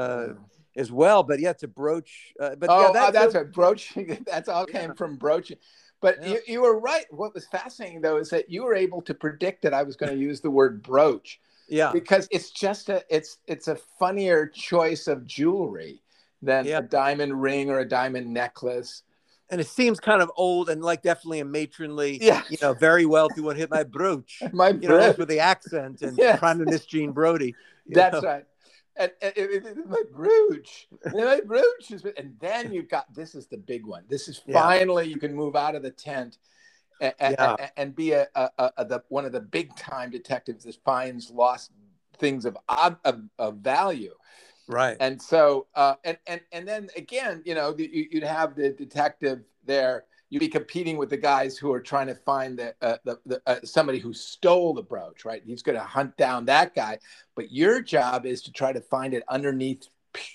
As 0.76 0.92
well, 0.92 1.22
but 1.22 1.40
yeah, 1.40 1.54
to 1.54 1.68
broach. 1.68 2.34
Uh, 2.38 2.54
but 2.54 2.68
oh, 2.68 2.80
yeah, 2.80 2.86
oh, 2.88 2.92
that's, 2.92 3.12
that's 3.12 3.34
a 3.34 3.44
broach. 3.44 3.94
That's 4.26 4.48
all 4.48 4.66
came 4.66 4.90
yeah. 4.90 4.94
from 4.94 5.16
broaching. 5.16 5.56
But 6.00 6.18
yeah. 6.22 6.28
you, 6.28 6.40
you 6.46 6.60
were 6.60 6.78
right. 6.78 7.06
What 7.10 7.34
was 7.34 7.46
fascinating 7.46 8.02
though 8.02 8.18
is 8.18 8.30
that 8.30 8.50
you 8.50 8.64
were 8.64 8.74
able 8.74 9.00
to 9.02 9.14
predict 9.14 9.62
that 9.62 9.72
I 9.72 9.82
was 9.82 9.96
going 9.96 10.12
to 10.12 10.18
use 10.18 10.40
the 10.40 10.50
word 10.50 10.82
brooch. 10.82 11.40
Yeah. 11.68 11.92
Because 11.92 12.28
it's 12.30 12.50
just 12.50 12.90
a 12.90 13.02
it's 13.08 13.38
it's 13.46 13.68
a 13.68 13.76
funnier 13.98 14.46
choice 14.46 15.06
of 15.06 15.26
jewelry 15.26 16.02
than 16.42 16.66
yeah. 16.66 16.78
a 16.78 16.82
diamond 16.82 17.40
ring 17.40 17.70
or 17.70 17.80
a 17.80 17.88
diamond 17.88 18.32
necklace. 18.32 19.02
And 19.48 19.60
it 19.60 19.66
seems 19.66 19.98
kind 20.00 20.20
of 20.20 20.30
old 20.36 20.68
and 20.68 20.82
like 20.82 21.02
definitely 21.02 21.40
a 21.40 21.44
matronly, 21.44 22.18
yeah. 22.20 22.42
you 22.50 22.58
know, 22.60 22.74
very 22.74 23.06
wealthy 23.06 23.40
one 23.40 23.56
hit 23.56 23.70
my 23.70 23.84
brooch. 23.84 24.42
my 24.52 24.70
you 24.70 24.88
know, 24.88 25.14
with 25.16 25.28
the 25.28 25.40
accent 25.40 26.02
and 26.02 26.18
yeah. 26.18 26.36
Prime 26.36 26.60
of 26.60 26.68
Miss 26.68 26.84
Jean 26.84 27.12
Brodie. 27.12 27.54
That's 27.88 28.20
know? 28.20 28.28
right 28.28 28.44
and, 28.96 29.12
and 29.20 29.32
it, 29.37 29.88
my 29.88 30.02
brooch, 30.12 30.88
my 31.12 31.40
brooch 31.44 31.90
is, 31.90 32.04
and 32.16 32.35
then 32.40 32.72
you've 32.72 32.88
got 32.88 33.12
this 33.14 33.35
is 33.35 33.46
the 33.46 33.59
big 33.59 33.87
one. 33.87 34.04
This 34.09 34.28
is 34.28 34.40
finally 34.52 35.04
yeah. 35.04 35.11
you 35.11 35.18
can 35.18 35.35
move 35.35 35.56
out 35.56 35.74
of 35.74 35.82
the 35.82 35.90
tent 35.90 36.38
and, 37.00 37.14
yeah. 37.20 37.56
and, 37.59 37.70
and 37.76 37.96
be 37.96 38.12
a, 38.12 38.26
a, 38.35 38.50
a, 38.76 38.85
the 38.85 39.02
one 39.09 39.24
of 39.24 39.32
the 39.32 39.40
big 39.40 39.74
time 39.76 40.11
detectives 40.11 40.64
that 40.64 40.76
finds 40.85 41.30
lost 41.30 41.72
things 42.18 42.44
of 42.44 42.56
of, 43.04 43.22
of 43.38 43.56
value. 43.59 44.14
Right. 44.68 44.96
And 44.98 45.20
so, 45.20 45.66
uh, 45.74 45.94
and 46.04 46.18
and 46.26 46.40
and 46.52 46.66
then 46.66 46.88
again, 46.96 47.42
you 47.44 47.54
know, 47.54 47.74
you, 47.76 48.09
you'd 48.11 48.24
have 48.24 48.56
the 48.56 48.70
detective 48.70 49.40
there 49.64 50.04
you'd 50.30 50.40
be 50.40 50.48
competing 50.48 50.96
with 50.96 51.10
the 51.10 51.16
guys 51.16 51.56
who 51.56 51.72
are 51.72 51.80
trying 51.80 52.08
to 52.08 52.14
find 52.14 52.58
the, 52.58 52.74
uh, 52.82 52.96
the, 53.04 53.18
the 53.26 53.42
uh, 53.46 53.56
somebody 53.64 53.98
who 53.98 54.12
stole 54.12 54.74
the 54.74 54.82
brooch, 54.82 55.24
right? 55.24 55.42
He's 55.44 55.62
going 55.62 55.78
to 55.78 55.84
hunt 55.84 56.16
down 56.16 56.44
that 56.46 56.74
guy, 56.74 56.98
but 57.34 57.52
your 57.52 57.80
job 57.80 58.26
is 58.26 58.42
to 58.42 58.52
try 58.52 58.72
to 58.72 58.80
find 58.80 59.14
it 59.14 59.22
underneath 59.28 59.88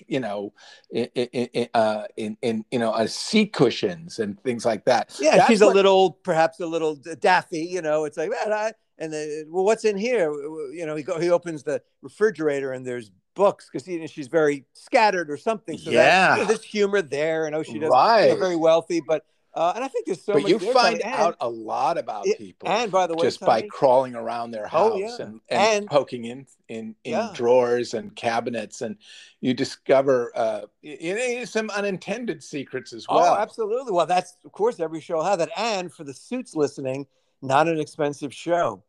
you 0.06 0.20
know 0.20 0.52
in 0.90 1.06
in, 1.14 1.68
uh, 1.74 2.04
in, 2.16 2.36
in 2.42 2.64
you 2.70 2.78
know 2.78 2.92
uh, 2.92 3.06
seat 3.06 3.52
cushions 3.52 4.18
and 4.18 4.40
things 4.42 4.64
like 4.64 4.84
that. 4.84 5.16
Yeah 5.20 5.38
That's 5.38 5.48
she's 5.48 5.60
what... 5.60 5.72
a 5.72 5.74
little 5.74 6.12
perhaps 6.22 6.60
a 6.60 6.66
little 6.66 6.96
daffy 7.20 7.60
you 7.64 7.82
know? 7.82 8.04
It's 8.04 8.16
like 8.16 8.30
man 8.30 8.52
I, 8.52 8.72
and 8.98 9.12
then 9.12 9.46
well 9.48 9.64
what's 9.64 9.84
in 9.84 9.96
here? 9.96 10.32
You 10.72 10.86
know 10.86 10.94
he 10.94 11.02
go, 11.02 11.18
he 11.18 11.30
opens 11.30 11.62
the 11.62 11.82
refrigerator 12.00 12.72
and 12.72 12.86
there's 12.86 13.10
books 13.34 13.68
because 13.72 13.88
you 13.88 13.98
know, 13.98 14.06
she's 14.06 14.28
very 14.28 14.64
scattered 14.74 15.30
or 15.30 15.36
something. 15.36 15.76
So 15.78 15.90
yeah 15.90 16.00
that, 16.00 16.34
you 16.36 16.42
know, 16.42 16.48
there's 16.48 16.62
humor 16.62 17.02
there 17.02 17.46
and 17.46 17.54
oh 17.56 17.62
she 17.62 17.78
doesn't 17.78 17.90
right. 17.90 18.38
very 18.38 18.56
wealthy 18.56 19.02
but 19.04 19.24
uh, 19.54 19.72
and 19.74 19.84
I 19.84 19.88
think 19.88 20.06
there's 20.06 20.22
so 20.22 20.32
but 20.32 20.42
much. 20.42 20.50
you 20.50 20.58
find 20.72 21.02
out 21.02 21.36
a 21.40 21.48
lot 21.48 21.98
about 21.98 22.26
it, 22.26 22.38
people, 22.38 22.68
and 22.68 22.90
by 22.90 23.06
the 23.06 23.14
way, 23.14 23.22
just 23.22 23.40
by 23.40 23.62
crawling 23.62 24.14
around 24.14 24.50
their 24.50 24.66
house 24.66 24.92
oh, 24.94 24.96
yeah. 24.96 25.16
and, 25.20 25.40
and, 25.50 25.76
and, 25.76 25.86
poking 25.86 26.24
in 26.24 26.46
in, 26.68 26.94
in 27.04 27.12
yeah. 27.12 27.30
drawers 27.34 27.92
and 27.92 28.16
cabinets, 28.16 28.80
and 28.80 28.96
you 29.40 29.52
discover 29.52 30.32
uh, 30.34 30.62
you 30.80 31.14
know, 31.14 31.44
some 31.44 31.68
unintended 31.70 32.42
secrets 32.42 32.94
as 32.94 33.06
well. 33.08 33.34
Oh, 33.34 33.36
absolutely. 33.38 33.92
Well, 33.92 34.06
that's 34.06 34.36
of 34.44 34.52
course 34.52 34.80
every 34.80 35.02
show 35.02 35.16
will 35.16 35.24
have 35.24 35.38
that, 35.40 35.50
and 35.56 35.92
for 35.92 36.04
the 36.04 36.14
suits 36.14 36.56
listening, 36.56 37.06
not 37.42 37.68
an 37.68 37.78
expensive 37.78 38.32
show 38.32 38.82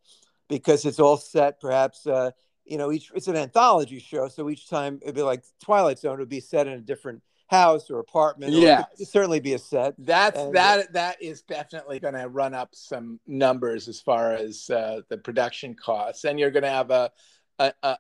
because 0.48 0.86
it's 0.86 1.00
all 1.00 1.18
set. 1.18 1.60
Perhaps 1.60 2.08
uh, 2.08 2.32
you 2.66 2.78
know 2.78 2.92
each 2.92 3.12
it's 3.14 3.28
an 3.28 3.36
anthology 3.36 4.00
show, 4.00 4.30
so 4.30 4.50
each 4.50 4.70
time 4.70 5.00
it'd 5.02 5.16
be 5.16 5.24
like 5.24 5.44
Twilight 5.62 6.00
Zone 6.00 6.16
It 6.16 6.20
would 6.20 6.30
be 6.30 6.40
set 6.40 6.68
in 6.68 6.74
a 6.74 6.82
different 6.82 7.22
house 7.54 7.90
or 7.90 8.00
apartment. 8.00 8.54
Yeah, 8.54 8.86
certainly 8.96 9.40
be 9.40 9.54
a 9.54 9.60
set. 9.60 9.96
That's 9.98 10.40
and, 10.40 10.54
that. 10.56 10.94
That 10.94 11.22
is 11.22 11.42
definitely 11.42 12.00
going 12.00 12.16
to 12.16 12.28
run 12.28 12.54
up 12.54 12.70
some 12.74 13.20
numbers 13.28 13.88
as 13.88 14.02
far 14.02 14.34
as 14.34 14.70
uh, 14.70 15.02
the 15.10 15.18
production 15.18 15.76
costs, 15.76 16.24
and 16.26 16.40
you're 16.40 16.52
going 16.52 16.64
to 16.64 16.70
have 16.70 16.92
a, 16.92 17.12
a, 17.60 17.74
a, 17.84 17.98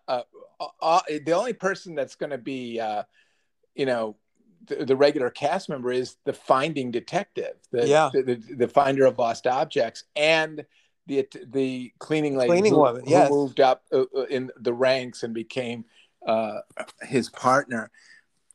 a, 0.81 1.19
the 1.25 1.33
only 1.33 1.53
person 1.53 1.95
that's 1.95 2.15
going 2.15 2.31
to 2.31 2.37
be, 2.37 2.79
uh, 2.79 3.03
you 3.75 3.85
know. 3.85 4.17
The, 4.65 4.85
the, 4.85 4.95
regular 4.95 5.29
cast 5.29 5.67
member 5.67 5.91
is 5.91 6.15
the 6.23 6.31
finding 6.31 6.89
detective, 6.89 7.55
the, 7.71 7.85
yeah. 7.85 8.09
the, 8.13 8.21
the, 8.21 8.35
the 8.55 8.67
finder 8.69 9.05
of 9.05 9.19
lost 9.19 9.45
objects, 9.45 10.05
and 10.15 10.65
the 11.07 11.27
the 11.47 11.91
cleaning 11.99 12.37
lady 12.37 12.49
cleaning 12.49 12.73
who, 12.73 12.79
woman, 12.79 13.03
yes. 13.05 13.27
who 13.27 13.35
moved 13.35 13.59
up 13.59 13.83
uh, 13.91 14.03
uh, 14.15 14.21
in 14.29 14.51
the 14.57 14.73
ranks 14.73 15.23
and 15.23 15.33
became 15.33 15.85
uh, 16.25 16.59
his 17.01 17.29
partner. 17.29 17.91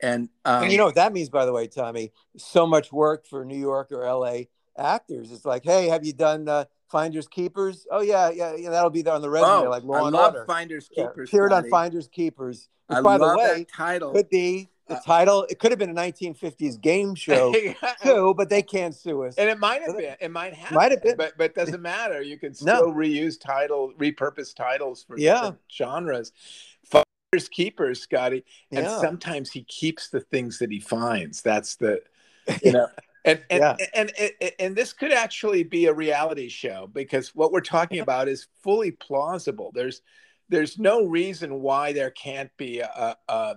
And, 0.00 0.28
um, 0.44 0.64
and 0.64 0.72
you 0.72 0.78
know 0.78 0.86
what 0.86 0.94
that 0.94 1.12
means, 1.12 1.28
by 1.28 1.44
the 1.44 1.52
way, 1.52 1.66
Tommy? 1.66 2.12
So 2.36 2.66
much 2.66 2.92
work 2.92 3.26
for 3.26 3.44
New 3.44 3.58
York 3.58 3.90
or 3.92 4.04
LA 4.04 4.42
actors. 4.76 5.32
It's 5.32 5.44
like, 5.44 5.64
hey, 5.64 5.88
have 5.88 6.04
you 6.04 6.12
done 6.12 6.48
uh, 6.48 6.64
Finders 6.88 7.26
Keepers? 7.28 7.86
Oh 7.90 8.00
yeah, 8.00 8.30
yeah, 8.30 8.54
yeah. 8.56 8.70
That'll 8.70 8.90
be 8.90 9.02
there 9.02 9.14
on 9.14 9.22
the 9.22 9.30
resume, 9.30 9.66
oh, 9.66 9.70
like 9.70 9.82
Law 9.82 9.96
I 9.96 10.06
and 10.06 10.12
love 10.12 10.34
Order. 10.34 10.46
Finders 10.46 10.88
Keepers. 10.88 11.30
Yeah, 11.32 11.38
appeared 11.38 11.52
on 11.52 11.68
Finders 11.68 12.08
Keepers. 12.08 12.68
Which, 12.86 12.98
I 12.98 13.02
by 13.02 13.16
love 13.16 13.32
the 13.32 13.38
way, 13.38 13.58
that 13.58 13.68
title. 13.68 14.12
Could 14.12 14.30
be 14.30 14.70
the 14.86 14.96
uh, 14.96 15.00
title. 15.00 15.46
It 15.50 15.58
could 15.58 15.72
have 15.72 15.78
been 15.78 15.90
a 15.90 15.94
1950s 15.94 16.80
game 16.80 17.14
show 17.16 17.52
too, 18.02 18.34
but 18.36 18.48
they 18.48 18.62
can't 18.62 18.94
sue 18.94 19.24
us. 19.24 19.34
And 19.36 19.50
it 19.50 19.58
might 19.58 19.82
have 19.82 19.96
been. 19.96 20.16
It 20.20 20.30
might 20.30 20.54
have. 20.54 20.72
Might 20.72 20.92
have 20.92 21.02
been. 21.02 21.16
But 21.16 21.36
but 21.36 21.44
it 21.44 21.54
doesn't 21.54 21.82
matter. 21.82 22.22
You 22.22 22.38
can 22.38 22.54
still 22.54 22.88
no. 22.88 22.94
reuse 22.94 23.38
title, 23.38 23.92
repurpose 23.98 24.54
titles 24.54 25.02
for 25.02 25.18
yeah. 25.18 25.52
genres 25.70 26.32
keepers, 27.50 28.00
Scotty, 28.00 28.44
and 28.70 28.84
yeah. 28.84 29.00
sometimes 29.00 29.50
he 29.50 29.62
keeps 29.64 30.08
the 30.08 30.20
things 30.20 30.58
that 30.58 30.70
he 30.70 30.80
finds. 30.80 31.42
That's 31.42 31.76
the, 31.76 32.00
you 32.62 32.72
know, 32.72 32.88
And 33.24 33.42
and, 33.50 33.60
yeah. 33.60 33.76
and, 33.94 34.12
and, 34.18 34.30
and 34.40 34.52
and 34.58 34.76
this 34.76 34.92
could 34.92 35.12
actually 35.12 35.62
be 35.62 35.86
a 35.86 35.92
reality 35.92 36.48
show 36.48 36.88
because 36.92 37.34
what 37.34 37.52
we're 37.52 37.60
talking 37.60 38.00
about 38.00 38.28
is 38.28 38.46
fully 38.62 38.92
plausible. 38.92 39.70
There's 39.74 40.00
there's 40.48 40.78
no 40.78 41.04
reason 41.04 41.60
why 41.60 41.92
there 41.92 42.10
can't 42.10 42.50
be 42.56 42.80
a, 42.80 43.16
a 43.28 43.56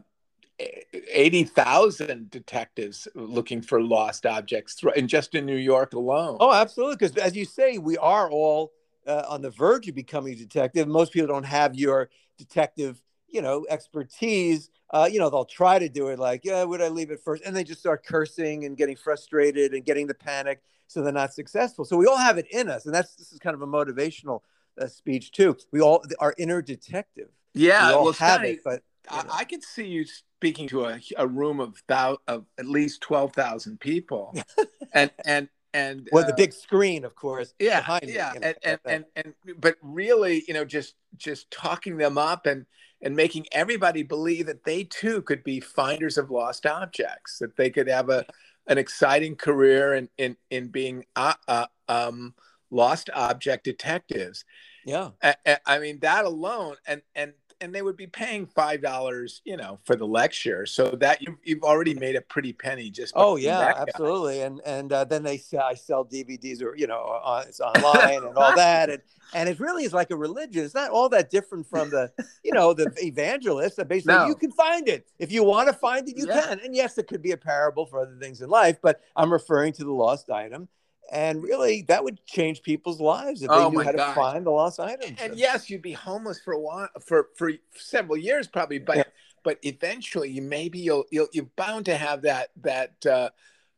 80,000 0.59 2.29
detectives 2.29 3.07
looking 3.15 3.61
for 3.61 3.81
lost 3.81 4.25
objects 4.25 4.83
and 4.97 5.07
just 5.07 5.33
in 5.33 5.45
New 5.45 5.55
York 5.55 5.93
alone. 5.93 6.37
Oh, 6.41 6.51
absolutely. 6.51 6.97
Because 6.97 7.15
as 7.15 7.35
you 7.35 7.45
say, 7.45 7.77
we 7.77 7.97
are 7.97 8.29
all 8.29 8.73
uh, 9.07 9.23
on 9.29 9.41
the 9.41 9.49
verge 9.49 9.87
of 9.87 9.95
becoming 9.95 10.33
a 10.33 10.35
detective. 10.35 10.87
Most 10.87 11.13
people 11.13 11.29
don't 11.29 11.45
have 11.45 11.75
your 11.75 12.09
detective, 12.37 13.01
you 13.31 13.41
know, 13.41 13.65
expertise. 13.69 14.69
Uh, 14.91 15.07
you 15.11 15.19
know, 15.19 15.29
they'll 15.29 15.45
try 15.45 15.79
to 15.79 15.89
do 15.89 16.09
it 16.09 16.19
like, 16.19 16.43
yeah, 16.43 16.63
would 16.63 16.81
I 16.81 16.89
leave 16.89 17.11
it 17.11 17.21
first? 17.23 17.43
And 17.45 17.55
they 17.55 17.63
just 17.63 17.79
start 17.79 18.05
cursing 18.05 18.65
and 18.65 18.75
getting 18.75 18.95
frustrated 18.95 19.73
and 19.73 19.85
getting 19.85 20.07
the 20.07 20.13
panic. 20.13 20.61
So 20.87 21.01
they're 21.01 21.13
not 21.13 21.33
successful. 21.33 21.85
So 21.85 21.95
we 21.95 22.05
all 22.05 22.17
have 22.17 22.37
it 22.37 22.47
in 22.51 22.69
us. 22.69 22.85
And 22.85 22.93
that's, 22.93 23.15
this 23.15 23.31
is 23.31 23.39
kind 23.39 23.53
of 23.53 23.61
a 23.61 23.67
motivational 23.67 24.41
uh, 24.79 24.87
speech 24.87 25.31
too. 25.31 25.55
We 25.71 25.79
all, 25.79 26.03
our 26.19 26.35
inner 26.37 26.61
detective. 26.61 27.29
Yeah. 27.53 27.87
We 27.87 27.93
all 27.93 28.03
well, 28.03 28.13
have 28.13 28.43
it, 28.43 28.59
but 28.63 28.83
I, 29.09 29.25
I 29.31 29.43
could 29.45 29.63
see 29.63 29.87
you 29.87 30.05
speaking 30.05 30.67
to 30.69 30.85
a, 30.85 30.99
a 31.17 31.27
room 31.27 31.59
of 31.59 31.81
thou, 31.87 32.17
of 32.27 32.45
at 32.57 32.65
least 32.65 33.01
twelve 33.01 33.33
thousand 33.33 33.79
people, 33.79 34.35
and 34.93 35.11
and 35.25 35.49
and 35.73 36.09
well, 36.11 36.23
uh, 36.23 36.27
the 36.27 36.33
big 36.33 36.53
screen, 36.53 37.05
of 37.05 37.15
course. 37.15 37.53
Yeah, 37.59 37.99
yeah, 38.03 38.33
and, 38.41 38.55
and, 38.63 38.79
and 38.85 39.05
and 39.15 39.33
but 39.57 39.75
really, 39.81 40.43
you 40.47 40.53
know, 40.53 40.65
just 40.65 40.95
just 41.17 41.49
talking 41.51 41.97
them 41.97 42.17
up 42.17 42.45
and 42.45 42.65
and 43.01 43.15
making 43.15 43.47
everybody 43.51 44.03
believe 44.03 44.45
that 44.45 44.63
they 44.63 44.83
too 44.83 45.21
could 45.21 45.43
be 45.43 45.59
finders 45.59 46.17
of 46.17 46.29
lost 46.29 46.65
objects, 46.65 47.39
that 47.39 47.55
they 47.57 47.69
could 47.69 47.87
have 47.87 48.09
a 48.09 48.25
an 48.67 48.77
exciting 48.77 49.35
career 49.35 49.93
in 49.93 50.09
in 50.17 50.37
in 50.49 50.67
being 50.67 51.05
uh, 51.15 51.33
uh, 51.47 51.67
um, 51.87 52.33
lost 52.69 53.09
object 53.13 53.63
detectives. 53.63 54.45
Yeah, 54.85 55.09
I, 55.21 55.57
I 55.65 55.79
mean 55.79 55.99
that 55.99 56.25
alone, 56.25 56.75
and 56.85 57.01
and 57.15 57.33
and 57.61 57.73
they 57.73 57.81
would 57.81 57.95
be 57.95 58.07
paying 58.07 58.45
five 58.47 58.81
dollars, 58.81 59.41
you 59.45 59.55
know, 59.55 59.79
for 59.85 59.95
the 59.95 60.05
lecture. 60.05 60.65
So 60.65 60.91
that 60.99 61.21
you've, 61.21 61.37
you've 61.43 61.63
already 61.63 61.93
made 61.93 62.15
a 62.15 62.21
pretty 62.21 62.51
penny 62.51 62.89
just. 62.89 63.13
Oh 63.15 63.35
yeah, 63.35 63.73
absolutely. 63.77 64.41
And 64.41 64.59
and 64.65 64.91
uh, 64.91 65.05
then 65.05 65.23
they 65.23 65.37
sell, 65.37 65.63
I 65.63 65.75
sell 65.75 66.03
DVDs 66.03 66.61
or 66.61 66.75
you 66.75 66.87
know 66.87 66.99
on, 67.23 67.47
it's 67.47 67.59
online 67.61 68.23
and 68.23 68.35
all 68.35 68.55
that, 68.55 68.89
and 68.89 69.01
and 69.33 69.47
it 69.47 69.59
really 69.59 69.83
is 69.83 69.93
like 69.93 70.11
a 70.11 70.17
religion. 70.17 70.65
It's 70.65 70.75
not 70.75 70.89
all 70.89 71.07
that 71.09 71.29
different 71.29 71.67
from 71.67 71.91
the 71.91 72.11
you 72.43 72.51
know 72.51 72.73
the 72.73 72.91
evangelist. 72.97 73.77
That 73.77 73.87
basically 73.87 74.15
no. 74.15 74.27
you 74.27 74.35
can 74.35 74.51
find 74.51 74.89
it 74.89 75.07
if 75.19 75.31
you 75.31 75.43
want 75.43 75.67
to 75.67 75.73
find 75.73 76.09
it, 76.09 76.17
you 76.17 76.27
yeah. 76.27 76.41
can. 76.41 76.59
And 76.59 76.75
yes, 76.75 76.97
it 76.97 77.07
could 77.07 77.21
be 77.21 77.31
a 77.31 77.37
parable 77.37 77.85
for 77.85 77.99
other 77.99 78.17
things 78.19 78.41
in 78.41 78.49
life, 78.49 78.79
but 78.81 79.01
I'm 79.15 79.31
referring 79.31 79.73
to 79.73 79.83
the 79.83 79.93
lost 79.93 80.29
item 80.29 80.67
and 81.11 81.43
really 81.43 81.83
that 81.83 82.03
would 82.03 82.25
change 82.25 82.63
people's 82.63 83.01
lives 83.01 83.41
if 83.41 83.49
they 83.49 83.55
oh 83.55 83.69
knew 83.69 83.81
how 83.81 83.91
to 83.91 84.13
find 84.15 84.45
the 84.45 84.49
lost 84.49 84.79
items. 84.79 85.05
And, 85.05 85.19
and, 85.31 85.37
yes, 85.37 85.69
you'd 85.69 85.81
be 85.81 85.91
homeless 85.91 86.39
for 86.39 86.53
a 86.53 86.59
while 86.59 86.89
for 87.05 87.27
for 87.35 87.51
several 87.75 88.17
years 88.17 88.47
probably, 88.47 88.79
but 88.79 88.97
yeah. 88.97 89.03
but 89.43 89.59
eventually 89.63 90.29
you 90.29 90.41
maybe 90.41 90.79
you'll 90.79 91.05
you'll 91.11 91.27
you're 91.33 91.49
bound 91.57 91.85
to 91.85 91.97
have 91.97 92.21
that 92.23 92.49
that 92.61 93.05
uh, 93.05 93.29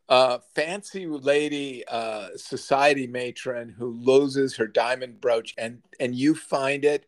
uh, 0.07 0.37
fancy 0.53 1.07
lady 1.07 1.83
uh, 1.87 2.29
society 2.35 3.07
matron 3.07 3.75
who 3.77 3.89
loses 3.89 4.55
her 4.57 4.67
diamond 4.67 5.19
brooch 5.19 5.53
and 5.57 5.81
and 5.99 6.15
you 6.15 6.35
find 6.35 6.85
it 6.85 7.07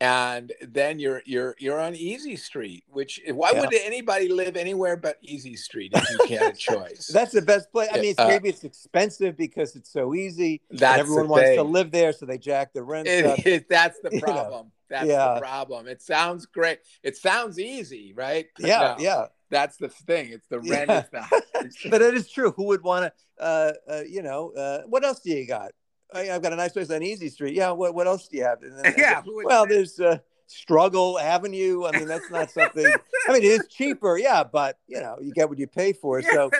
and 0.00 0.52
then 0.60 0.98
you're 0.98 1.22
you're 1.24 1.54
you're 1.58 1.80
on 1.80 1.94
easy 1.94 2.36
street 2.36 2.84
which 2.88 3.20
why 3.30 3.50
yeah. 3.52 3.60
would 3.60 3.72
anybody 3.72 4.28
live 4.28 4.56
anywhere 4.56 4.96
but 4.96 5.16
easy 5.22 5.56
street 5.56 5.90
if 5.94 6.30
you 6.30 6.38
had 6.38 6.52
a 6.52 6.56
choice 6.56 7.06
that's 7.06 7.32
the 7.32 7.40
best 7.40 7.72
place 7.72 7.88
i 7.92 7.96
mean 7.96 8.10
it's, 8.10 8.18
uh, 8.18 8.28
maybe 8.28 8.48
it's 8.48 8.64
expensive 8.64 9.36
because 9.36 9.74
it's 9.74 9.90
so 9.90 10.14
easy 10.14 10.60
that's 10.70 11.00
everyone 11.00 11.28
wants 11.28 11.54
to 11.54 11.62
live 11.62 11.90
there 11.90 12.12
so 12.12 12.26
they 12.26 12.36
jack 12.36 12.74
the 12.74 12.82
rent 12.82 13.08
it, 13.08 13.46
it, 13.46 13.68
that's 13.68 13.98
the 14.00 14.10
problem 14.20 14.66
you 14.66 14.66
know? 14.66 14.70
that's 14.88 15.08
yeah. 15.08 15.34
the 15.34 15.40
problem. 15.40 15.88
It 15.88 16.00
sounds 16.00 16.46
great. 16.46 16.78
It 17.02 17.16
sounds 17.16 17.58
easy 17.58 18.12
right? 18.14 18.46
Yeah 18.58 18.94
no, 18.98 19.02
yeah. 19.02 19.26
that's 19.50 19.76
the 19.76 19.88
thing 19.88 20.30
it's 20.30 20.46
the 20.48 20.60
rent 20.60 20.90
yeah. 20.90 21.26
but 21.90 22.02
it 22.02 22.14
is 22.14 22.28
true 22.28 22.52
who 22.52 22.64
would 22.64 22.82
want 22.82 23.04
to 23.04 23.12
uh, 23.42 23.72
uh, 23.90 24.02
you 24.08 24.22
know 24.22 24.52
uh, 24.52 24.82
what 24.86 25.04
else 25.04 25.20
do 25.20 25.30
you 25.30 25.46
got 25.46 25.72
I've 26.14 26.42
got 26.42 26.52
a 26.52 26.56
nice 26.56 26.72
place 26.72 26.90
on 26.90 27.02
Easy 27.02 27.28
Street. 27.28 27.54
Yeah. 27.54 27.70
What, 27.70 27.94
what 27.94 28.06
else 28.06 28.28
do 28.28 28.36
you 28.36 28.44
have? 28.44 28.58
Yeah. 28.96 29.22
Well, 29.26 29.66
there's 29.66 30.00
uh, 30.00 30.18
Struggle 30.46 31.18
Avenue. 31.18 31.84
I 31.84 31.92
mean, 31.92 32.08
that's 32.08 32.30
not 32.30 32.50
something. 32.50 32.86
I 33.28 33.32
mean, 33.32 33.42
it 33.42 33.46
is 33.46 33.66
cheaper. 33.68 34.16
Yeah, 34.18 34.44
but 34.44 34.78
you 34.86 35.00
know, 35.00 35.18
you 35.20 35.32
get 35.32 35.48
what 35.48 35.58
you 35.58 35.66
pay 35.66 35.92
for. 35.92 36.22
So. 36.22 36.50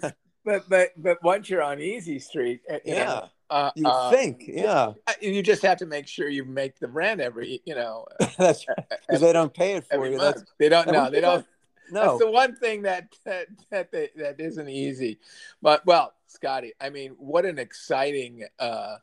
but 0.44 0.68
but 0.68 0.90
but 0.96 1.22
once 1.22 1.50
you're 1.50 1.62
on 1.62 1.80
Easy 1.80 2.18
Street, 2.18 2.60
uh, 2.70 2.78
yeah. 2.84 3.04
Know, 3.04 3.28
uh, 3.50 3.70
you 3.76 3.86
uh, 3.86 4.10
think, 4.10 4.44
yeah. 4.46 4.92
You 5.20 5.42
just 5.42 5.60
have 5.60 5.76
to 5.78 5.86
make 5.86 6.06
sure 6.06 6.30
you 6.30 6.42
make 6.42 6.78
the 6.78 6.88
rent 6.88 7.20
every, 7.20 7.60
you 7.66 7.74
know. 7.74 8.06
that's 8.38 8.64
because 8.64 9.20
they 9.20 9.32
don't 9.32 9.52
pay 9.52 9.74
it 9.74 9.84
for 9.84 10.06
you. 10.06 10.18
they 10.58 10.70
don't. 10.70 10.90
No, 10.90 11.10
they 11.10 11.20
don't. 11.20 11.44
No, 11.90 12.00
that's 12.00 12.20
the 12.20 12.30
one 12.30 12.56
thing 12.56 12.82
that 12.82 13.14
that 13.24 13.48
that, 13.70 13.92
that 13.92 14.36
isn't 14.38 14.68
easy. 14.70 15.18
But 15.60 15.84
well, 15.84 16.14
Scotty, 16.32 16.72
I 16.80 16.90
mean, 16.90 17.12
what 17.18 17.44
an 17.44 17.58
exciting. 17.58 18.44
Uh, 18.58 18.96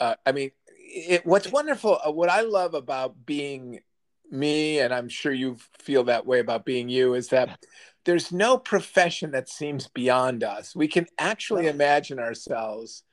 uh, 0.00 0.14
I 0.26 0.32
mean, 0.32 0.50
it, 0.68 1.24
what's 1.24 1.50
wonderful, 1.50 1.98
uh, 2.06 2.10
what 2.10 2.28
I 2.28 2.42
love 2.42 2.74
about 2.74 3.24
being 3.24 3.80
me, 4.30 4.80
and 4.80 4.92
I'm 4.92 5.08
sure 5.08 5.32
you 5.32 5.56
feel 5.78 6.04
that 6.04 6.26
way 6.26 6.40
about 6.40 6.64
being 6.64 6.88
you, 6.88 7.14
is 7.14 7.28
that 7.28 7.58
there's 8.04 8.32
no 8.32 8.58
profession 8.58 9.30
that 9.32 9.48
seems 9.48 9.88
beyond 9.88 10.44
us. 10.44 10.74
We 10.74 10.88
can 10.88 11.06
actually 11.18 11.68
imagine 11.68 12.18
ourselves 12.18 13.04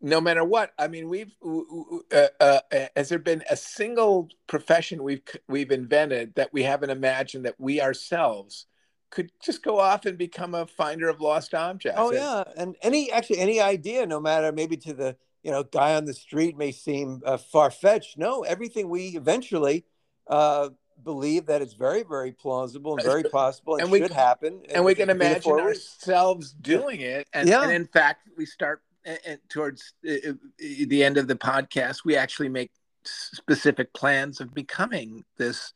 no 0.00 0.20
matter 0.20 0.44
what. 0.44 0.72
I 0.78 0.88
mean, 0.88 1.08
we've 1.08 1.32
uh, 1.42 2.28
uh, 2.40 2.60
has 2.96 3.08
there 3.08 3.18
been 3.18 3.42
a 3.50 3.56
single 3.56 4.28
profession 4.46 5.02
we've 5.02 5.22
we've 5.48 5.70
invented 5.70 6.34
that 6.36 6.52
we 6.52 6.62
haven't 6.62 6.90
imagined 6.90 7.44
that 7.44 7.58
we 7.58 7.80
ourselves 7.80 8.66
could 9.10 9.30
just 9.42 9.62
go 9.62 9.78
off 9.78 10.06
and 10.06 10.18
become 10.18 10.54
a 10.54 10.66
finder 10.66 11.08
of 11.08 11.20
lost 11.20 11.54
objects. 11.54 11.98
Oh 12.00 12.12
yeah, 12.12 12.44
and 12.56 12.76
any 12.82 13.10
actually 13.10 13.38
any 13.38 13.60
idea, 13.60 14.06
no 14.06 14.20
matter 14.20 14.52
maybe 14.52 14.76
to 14.78 14.92
the 14.92 15.16
you 15.42 15.50
know 15.50 15.62
guy 15.62 15.94
on 15.94 16.04
the 16.04 16.14
street 16.14 16.56
may 16.56 16.72
seem 16.72 17.22
uh, 17.24 17.36
far 17.36 17.70
fetched. 17.70 18.18
No, 18.18 18.42
everything 18.42 18.88
we 18.88 19.08
eventually. 19.08 19.84
Uh, 20.26 20.68
believe 21.04 21.46
that 21.46 21.62
it's 21.62 21.74
very, 21.74 22.02
very 22.02 22.32
plausible 22.32 22.94
and 22.94 23.04
very 23.04 23.22
possible 23.22 23.74
and, 23.74 23.84
and 23.84 23.92
we, 23.92 24.00
should 24.00 24.10
happen. 24.10 24.54
And, 24.64 24.72
and 24.72 24.84
we 24.84 24.96
can 24.96 25.08
imagine 25.08 25.52
ourselves 25.52 26.52
doing 26.52 27.00
it. 27.00 27.28
And, 27.32 27.48
yeah. 27.48 27.62
and 27.62 27.70
in 27.70 27.86
fact, 27.86 28.28
we 28.36 28.44
start 28.44 28.82
and 29.24 29.38
towards 29.48 29.94
the 30.02 31.04
end 31.04 31.16
of 31.16 31.28
the 31.28 31.34
podcast, 31.34 32.04
we 32.04 32.16
actually 32.16 32.48
make 32.48 32.70
specific 33.04 33.92
plans 33.94 34.40
of 34.40 34.52
becoming 34.54 35.24
this 35.36 35.72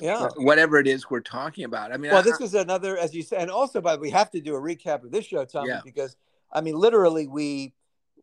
yeah 0.00 0.28
whatever 0.36 0.78
it 0.78 0.86
is 0.86 1.10
we're 1.10 1.20
talking 1.20 1.64
about 1.64 1.92
i 1.92 1.96
mean 1.96 2.10
well 2.10 2.20
I, 2.20 2.22
this 2.22 2.40
is 2.40 2.54
another 2.54 2.96
as 2.96 3.14
you 3.14 3.22
said 3.22 3.42
and 3.42 3.50
also 3.50 3.80
but 3.80 4.00
we 4.00 4.10
have 4.10 4.30
to 4.30 4.40
do 4.40 4.54
a 4.54 4.60
recap 4.60 5.02
of 5.02 5.10
this 5.10 5.26
show 5.26 5.44
tommy 5.44 5.70
yeah. 5.70 5.80
because 5.84 6.16
i 6.52 6.60
mean 6.60 6.76
literally 6.76 7.26
we 7.26 7.74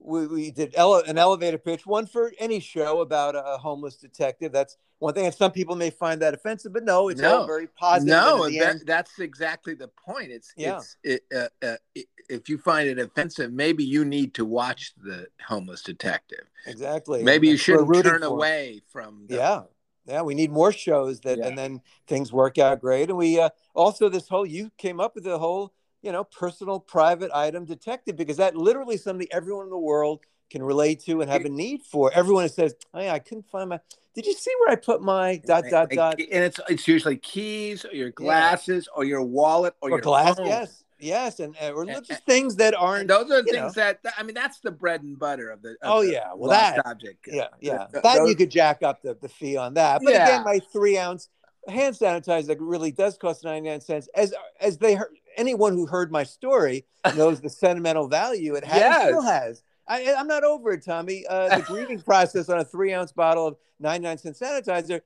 we, 0.06 0.28
we 0.28 0.52
did 0.52 0.74
ele- 0.76 1.04
an 1.08 1.18
elevator 1.18 1.58
pitch, 1.58 1.86
one 1.86 2.06
for 2.06 2.32
any 2.40 2.60
show 2.60 3.02
about 3.02 3.36
a 3.36 3.58
homeless 3.58 3.96
detective. 3.96 4.52
That's 4.52 4.78
one 5.00 5.14
thing. 5.14 5.26
And 5.26 5.36
some 5.36 5.52
people 5.52 5.76
may 5.76 5.90
find 5.90 6.22
that 6.22 6.34
offensive, 6.34 6.74
but 6.74 6.84
no, 6.84 7.10
it's 7.10 7.22
no. 7.22 7.42
all 7.42 7.48
very 7.48 7.68
positive. 7.68 8.08
No, 8.08 8.50
that, 8.50 8.86
that's 8.86 9.20
exactly 9.20 9.74
the 9.74 9.88
point. 9.88 10.32
It's, 10.32 10.54
yeah. 10.56 10.78
it's 10.78 10.98
it, 11.04 11.22
uh, 11.36 11.66
uh, 11.66 11.76
it, 11.96 12.06
if 12.30 12.50
you 12.50 12.58
find 12.58 12.88
it 12.88 13.00
offensive, 13.00 13.52
maybe 13.52 13.84
you 13.84 14.06
need 14.06 14.34
to 14.36 14.46
watch 14.46 14.94
the 15.04 15.28
homeless 15.46 15.82
detective. 15.82 16.46
Exactly. 16.66 17.24
Maybe 17.24 17.48
you 17.48 17.58
shouldn't 17.58 18.04
turn 18.04 18.24
away 18.24 18.82
from. 18.92 19.26
The, 19.28 19.36
yeah. 19.36 19.62
Yeah, 20.06 20.22
we 20.22 20.36
need 20.36 20.52
more 20.52 20.72
shows 20.72 21.20
that, 21.22 21.40
yeah. 21.40 21.48
and 21.48 21.58
then 21.58 21.82
things 22.08 22.32
work 22.32 22.58
out 22.58 22.80
great. 22.80 23.10
And 23.10 23.18
we 23.18 23.40
uh, 23.40 23.50
also 23.74 24.08
this 24.08 24.28
whole 24.28 24.46
you 24.46 24.72
came 24.78 25.00
up 25.00 25.16
with 25.16 25.24
the 25.24 25.40
whole 25.40 25.74
you 26.06 26.12
know, 26.12 26.24
personal 26.24 26.80
private 26.80 27.32
item 27.34 27.66
detective 27.66 28.16
because 28.16 28.38
that 28.38 28.56
literally 28.56 28.96
something 28.96 29.28
everyone 29.32 29.66
in 29.66 29.72
the 29.72 29.78
world 29.78 30.20
can 30.52 30.62
relate 30.62 31.04
to 31.04 31.22
and 31.22 31.32
have 31.32 31.46
a 31.46 31.50
need 31.50 31.82
for. 31.82 32.12
Everyone 32.14 32.48
says, 32.48 32.76
"Oh 32.94 33.02
yeah, 33.02 33.14
I 33.14 33.18
couldn't 33.18 33.50
find 33.50 33.70
my. 33.70 33.80
Did 34.14 34.28
you 34.28 34.34
see 34.34 34.52
where 34.60 34.70
I 34.70 34.76
put 34.76 35.02
my 35.02 35.42
dot 35.48 35.64
dot 35.68 35.90
dot?" 35.90 36.20
And 36.20 36.44
it's 36.44 36.60
it's 36.70 36.88
usually 36.88 37.18
keys 37.18 37.86
or 37.86 37.96
your 37.96 38.12
glasses 38.12 38.88
yeah. 38.88 38.98
or 38.98 39.04
your 39.04 39.24
wallet 39.24 39.74
or, 39.82 39.90
or 39.90 39.92
your 39.94 40.02
glass. 40.02 40.38
Phone. 40.38 40.46
Yes, 40.46 40.84
yes, 41.00 41.40
and, 41.40 41.56
and 41.60 41.76
or 41.76 41.86
just 41.86 42.10
and, 42.10 42.20
things 42.22 42.56
that 42.58 42.74
aren't. 42.74 43.08
Those 43.08 43.32
are 43.32 43.44
things 43.44 43.76
know. 43.76 43.84
that 43.84 44.00
I 44.18 44.24
mean. 44.24 44.36
That's 44.36 44.60
the 44.60 44.72
bread 44.72 45.04
and 45.04 45.18
butter 45.18 45.50
of 45.50 45.62
the. 45.62 45.72
Of 45.72 45.76
oh 45.84 46.02
yeah, 46.02 46.34
well 46.36 46.50
that 46.50 46.86
object. 46.86 47.28
Yeah, 47.28 47.48
yeah. 47.60 47.88
The, 47.92 48.02
that 48.02 48.18
those, 48.18 48.30
you 48.30 48.36
could 48.36 48.52
jack 48.52 48.84
up 48.84 49.02
the, 49.02 49.18
the 49.22 49.30
fee 49.30 49.58
on 49.58 49.74
that. 49.76 50.02
But 50.04 50.14
yeah. 50.14 50.28
again, 50.28 50.44
my 50.44 50.60
three 50.72 50.98
ounce 50.98 51.30
hand 51.68 51.96
sanitizer 51.96 52.56
really 52.60 52.92
does 52.92 53.18
cost 53.18 53.44
99 53.44 53.82
cents 53.82 54.08
as 54.16 54.34
as 54.60 54.78
they 54.78 54.96
heard 54.96 55.10
anyone 55.38 55.74
who 55.74 55.86
heard 55.86 56.12
my 56.12 56.24
story 56.24 56.86
knows 57.16 57.42
the 57.42 57.50
sentimental 57.50 58.08
value 58.08 58.56
it 58.56 58.64
has, 58.64 58.78
yes. 58.78 59.08
still 59.08 59.22
has. 59.22 59.64
I, 59.88 60.02
am 60.02 60.28
not 60.28 60.44
over 60.44 60.72
it, 60.72 60.84
Tommy. 60.84 61.26
Uh, 61.28 61.58
the 61.58 61.64
grieving 61.64 62.02
process 62.06 62.50
on 62.50 62.60
a 62.60 62.66
three 62.66 62.94
ounce 62.94 63.12
bottle 63.12 63.48
of 63.48 63.58
99 63.80 64.18
cent 64.18 64.36
sanitizer. 64.38 65.02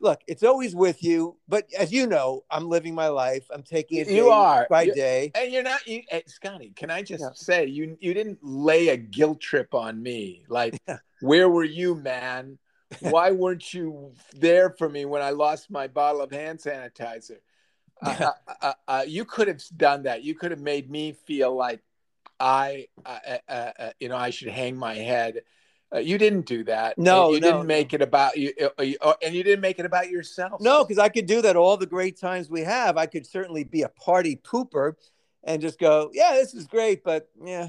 Look, 0.00 0.20
it's 0.26 0.42
always 0.42 0.74
with 0.74 1.02
you. 1.02 1.36
But 1.48 1.68
as 1.78 1.92
you 1.92 2.06
know, 2.06 2.44
I'm 2.50 2.68
living 2.68 2.94
my 2.94 3.08
life. 3.08 3.46
I'm 3.52 3.62
taking 3.62 3.98
it 3.98 4.08
you 4.08 4.30
are. 4.30 4.66
by 4.68 4.82
you're, 4.82 4.94
day. 4.94 5.30
And 5.34 5.52
you're 5.52 5.62
not, 5.62 5.86
you, 5.86 6.02
hey, 6.08 6.22
Scotty, 6.26 6.72
can 6.74 6.90
I 6.90 7.02
just 7.02 7.22
yeah. 7.22 7.30
say, 7.34 7.66
you, 7.66 7.96
you 8.00 8.14
didn't 8.14 8.38
lay 8.42 8.88
a 8.88 8.96
guilt 8.96 9.40
trip 9.40 9.74
on 9.74 10.02
me. 10.02 10.44
Like, 10.48 10.80
yeah. 10.88 10.98
where 11.20 11.48
were 11.48 11.64
you, 11.64 11.94
man? 11.94 12.58
Why 13.00 13.30
weren't 13.32 13.74
you 13.74 14.12
there 14.34 14.70
for 14.70 14.88
me 14.88 15.04
when 15.04 15.22
I 15.22 15.30
lost 15.30 15.70
my 15.70 15.86
bottle 15.86 16.20
of 16.22 16.30
hand 16.30 16.58
sanitizer? 16.60 17.38
Uh, 18.02 18.30
uh, 18.88 19.04
you 19.06 19.24
could 19.24 19.48
have 19.48 19.62
done 19.76 20.04
that. 20.04 20.22
You 20.22 20.34
could 20.34 20.50
have 20.50 20.60
made 20.60 20.90
me 20.90 21.12
feel 21.12 21.54
like 21.54 21.80
I, 22.40 22.86
you 24.00 24.08
know, 24.08 24.16
I 24.16 24.30
should 24.30 24.48
hang 24.48 24.76
my 24.76 24.94
head. 24.94 25.42
Uh, 25.94 25.98
you 25.98 26.18
didn't 26.18 26.46
do 26.46 26.64
that. 26.64 26.98
No, 26.98 27.32
you 27.32 27.40
no, 27.40 27.52
didn't 27.52 27.66
make 27.66 27.92
no. 27.92 27.96
it 27.96 28.02
about 28.02 28.32
uh, 28.36 28.68
uh, 28.78 28.82
you, 28.82 28.96
and 29.22 29.34
you 29.34 29.44
didn't 29.44 29.60
make 29.60 29.78
it 29.78 29.86
about 29.86 30.10
yourself. 30.10 30.60
No, 30.60 30.84
because 30.84 30.98
I 30.98 31.08
could 31.08 31.26
do 31.26 31.42
that 31.42 31.56
all 31.56 31.76
the 31.76 31.86
great 31.86 32.18
times 32.18 32.50
we 32.50 32.62
have. 32.62 32.96
I 32.96 33.06
could 33.06 33.26
certainly 33.26 33.62
be 33.62 33.82
a 33.82 33.88
party 33.88 34.36
pooper, 34.36 34.94
and 35.44 35.62
just 35.62 35.78
go, 35.78 36.10
yeah, 36.12 36.32
this 36.32 36.54
is 36.54 36.66
great, 36.66 37.04
but 37.04 37.28
yeah, 37.40 37.68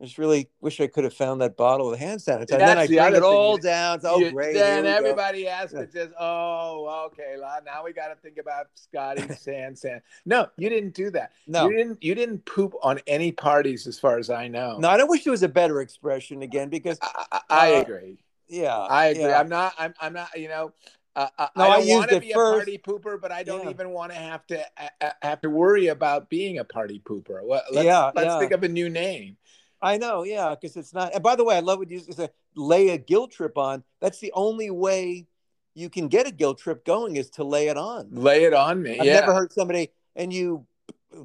I 0.00 0.04
just 0.04 0.16
really 0.16 0.48
wish 0.60 0.80
I 0.80 0.86
could 0.86 1.02
have 1.02 1.14
found 1.14 1.40
that 1.40 1.56
bottle 1.56 1.92
of 1.92 1.98
hand 1.98 2.20
sanitizer. 2.20 2.52
And 2.52 2.60
then 2.60 2.78
I 2.78 2.86
the 2.86 2.98
bring 2.98 3.14
it 3.16 3.22
all 3.24 3.56
thing. 3.56 3.64
down. 3.64 4.00
oh, 4.04 4.20
you, 4.20 4.30
great. 4.30 4.54
Then 4.54 4.86
everybody 4.86 5.42
go. 5.42 5.48
asks, 5.48 5.72
yeah. 5.74 5.86
says, 5.90 6.10
"Oh, 6.18 7.06
okay, 7.06 7.36
now 7.64 7.84
we 7.84 7.92
got 7.92 8.08
to 8.08 8.14
think 8.14 8.38
about 8.38 8.66
Scotty's 8.74 9.44
hand 9.46 9.76
sand." 9.76 10.02
No, 10.24 10.48
you 10.56 10.68
didn't 10.68 10.94
do 10.94 11.10
that. 11.10 11.32
No, 11.48 11.68
you 11.68 11.76
didn't. 11.76 12.02
You 12.02 12.14
didn't 12.14 12.44
poop 12.44 12.74
on 12.80 13.00
any 13.08 13.32
parties, 13.32 13.88
as 13.88 13.98
far 13.98 14.18
as 14.18 14.30
I 14.30 14.46
know. 14.46 14.78
No, 14.78 14.88
I 14.88 14.96
don't 14.96 15.10
wish 15.10 15.24
there 15.24 15.32
was 15.32 15.42
a 15.42 15.48
better 15.48 15.80
expression 15.80 16.42
again 16.42 16.68
because 16.68 16.98
I, 17.02 17.26
I, 17.32 17.40
I 17.50 17.74
uh, 17.74 17.80
agree. 17.80 18.18
Yeah, 18.46 18.76
I 18.76 19.06
agree. 19.06 19.24
Yeah. 19.24 19.40
I'm 19.40 19.48
not. 19.48 19.74
I'm. 19.78 19.94
I'm 20.00 20.12
not. 20.12 20.38
You 20.38 20.48
know. 20.48 20.72
Uh, 21.16 21.26
no, 21.56 21.64
I 21.64 21.80
don't 21.80 21.88
want 21.88 22.10
to 22.10 22.20
be 22.20 22.32
first. 22.32 22.36
a 22.36 22.58
party 22.58 22.78
pooper, 22.78 23.20
but 23.20 23.32
I 23.32 23.42
don't 23.42 23.64
yeah. 23.64 23.70
even 23.70 23.90
want 23.90 24.12
to 24.12 24.18
have 24.18 24.46
to 24.46 24.64
uh, 25.00 25.10
have 25.20 25.40
to 25.40 25.50
worry 25.50 25.88
about 25.88 26.30
being 26.30 26.58
a 26.58 26.64
party 26.64 27.02
pooper. 27.04 27.42
Well, 27.42 27.62
let's, 27.72 27.84
yeah, 27.84 28.12
let's 28.14 28.26
yeah. 28.26 28.38
think 28.38 28.52
of 28.52 28.62
a 28.62 28.68
new 28.68 28.88
name. 28.88 29.36
I 29.80 29.96
know, 29.98 30.24
yeah, 30.24 30.54
because 30.54 30.76
it's 30.76 30.92
not. 30.92 31.14
And 31.14 31.22
by 31.22 31.36
the 31.36 31.44
way, 31.44 31.56
I 31.56 31.60
love 31.60 31.78
what 31.78 31.90
you 31.90 32.00
say. 32.00 32.28
Lay 32.56 32.88
a 32.88 32.98
guilt 32.98 33.32
trip 33.32 33.56
on. 33.56 33.84
That's 34.00 34.18
the 34.18 34.32
only 34.34 34.70
way 34.70 35.26
you 35.74 35.88
can 35.88 36.08
get 36.08 36.26
a 36.26 36.32
guilt 36.32 36.58
trip 36.58 36.84
going 36.84 37.16
is 37.16 37.30
to 37.30 37.44
lay 37.44 37.68
it 37.68 37.76
on. 37.76 38.08
Lay 38.10 38.44
it 38.44 38.52
on 38.52 38.82
me. 38.82 38.98
I've 38.98 39.06
yeah. 39.06 39.20
never 39.20 39.34
heard 39.34 39.52
somebody 39.52 39.90
and 40.16 40.32
you 40.32 40.66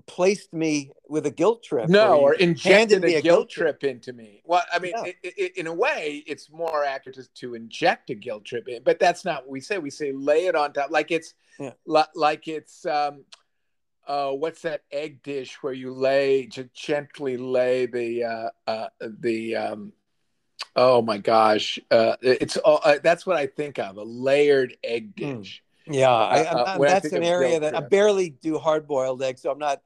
placed 0.06 0.54
me 0.54 0.92
with 1.10 1.26
a 1.26 1.32
guilt 1.32 1.64
trip. 1.64 1.90
No, 1.90 2.20
or, 2.20 2.32
or 2.32 2.34
injected 2.36 3.04
a, 3.04 3.16
a, 3.16 3.22
guilt, 3.22 3.50
trip, 3.50 3.80
trip 3.80 3.92
into 3.92 4.14
me. 4.14 4.42
Well, 4.46 4.64
I 4.72 4.80
mean, 4.80 4.94
yeah. 4.96 5.12
it, 5.24 5.34
it, 5.38 5.58
in 5.58 5.68
a 5.68 5.74
way, 5.74 6.24
it's 6.28 6.50
more 6.52 6.86
accurate 6.86 7.16
to, 7.16 7.28
to, 7.34 7.56
inject 7.56 8.10
a 8.10 8.16
guilt 8.16 8.46
trip 8.46 8.68
in, 8.68 8.84
but 8.84 9.00
that's 9.00 9.26
not 9.26 9.44
what 9.44 9.50
we 9.50 9.60
say. 9.60 9.80
We 9.80 9.90
say 9.90 10.12
lay 10.12 10.46
it 10.46 10.56
on 10.56 10.74
top, 10.74 10.92
like 10.92 11.12
it's 11.12 11.34
yeah. 11.60 11.72
like 11.86 12.48
it's. 12.48 12.86
um 12.86 13.26
uh, 14.08 14.32
what's 14.32 14.62
that 14.62 14.82
egg 14.92 15.24
dish 15.24 15.58
where 15.62 15.74
you 15.74 15.94
lay 15.94 16.46
to 16.48 16.70
gently 16.74 17.38
lay 17.38 17.86
the 17.86 18.24
uh, 18.24 18.50
uh, 18.68 18.88
the 19.02 19.56
um, 19.56 19.94
oh 20.76 21.02
my 21.02 21.18
gosh 21.18 21.80
uh, 21.92 22.16
it's 22.22 22.58
uh, 22.64 22.98
that's 23.04 23.26
what 23.26 23.38
I 23.38 23.48
think 23.48 23.80
of 23.80 23.98
a 23.98 24.04
layered 24.04 24.76
egg 24.84 25.14
hmm. 25.18 25.38
dish. 25.40 25.64
Mm. 25.88 25.96
Yeah, 25.96 26.12
I, 26.12 26.46
uh, 26.46 26.78
that's 26.78 27.12
an 27.12 27.24
area 27.24 27.60
that 27.60 27.76
I 27.76 27.82
barely 27.82 28.30
do 28.30 28.58
hard 28.58 28.88
boiled 28.88 29.22
eggs, 29.22 29.42
so 29.42 29.52
I'm 29.52 29.60
not. 29.60 29.82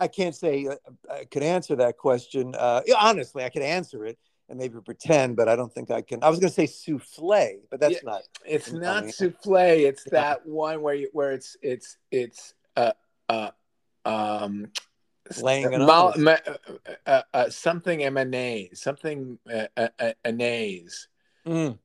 I 0.00 0.08
can't 0.08 0.34
say 0.34 0.66
uh, 0.66 0.76
I 1.12 1.24
could 1.24 1.42
answer 1.42 1.76
that 1.76 1.98
question. 1.98 2.54
Uh, 2.54 2.80
honestly, 2.98 3.44
I 3.44 3.50
could 3.50 3.60
answer 3.60 4.06
it 4.06 4.18
and 4.48 4.58
maybe 4.58 4.80
pretend, 4.80 5.36
but 5.36 5.48
I 5.48 5.56
don't 5.56 5.72
think 5.72 5.90
I 5.90 6.02
can. 6.02 6.22
I 6.22 6.28
was 6.28 6.38
going 6.38 6.50
to 6.50 6.54
say 6.54 6.66
souffle, 6.66 7.60
but 7.70 7.80
that's 7.80 7.94
yeah, 7.94 8.00
not. 8.04 8.22
It's 8.46 8.72
not 8.72 9.10
souffle. 9.10 9.54
It's 9.56 10.04
yeah. 10.06 10.10
that 10.12 10.46
one 10.46 10.82
where 10.82 10.94
you, 10.94 11.08
where 11.12 11.32
it's 11.32 11.56
it's 11.62 11.96
it's 12.10 12.54
uh 12.76 12.92
uh 13.28 13.50
um, 14.04 14.66
laying 15.40 15.72
it 15.72 15.78
mal, 15.78 16.14
ma, 16.16 16.36
uh, 17.06 17.22
uh, 17.32 17.50
something 17.50 18.00
MNA, 18.00 18.76
something 18.76 19.38
uh, 19.52 19.88
anase. 20.24 21.06
Mm. 21.46 21.78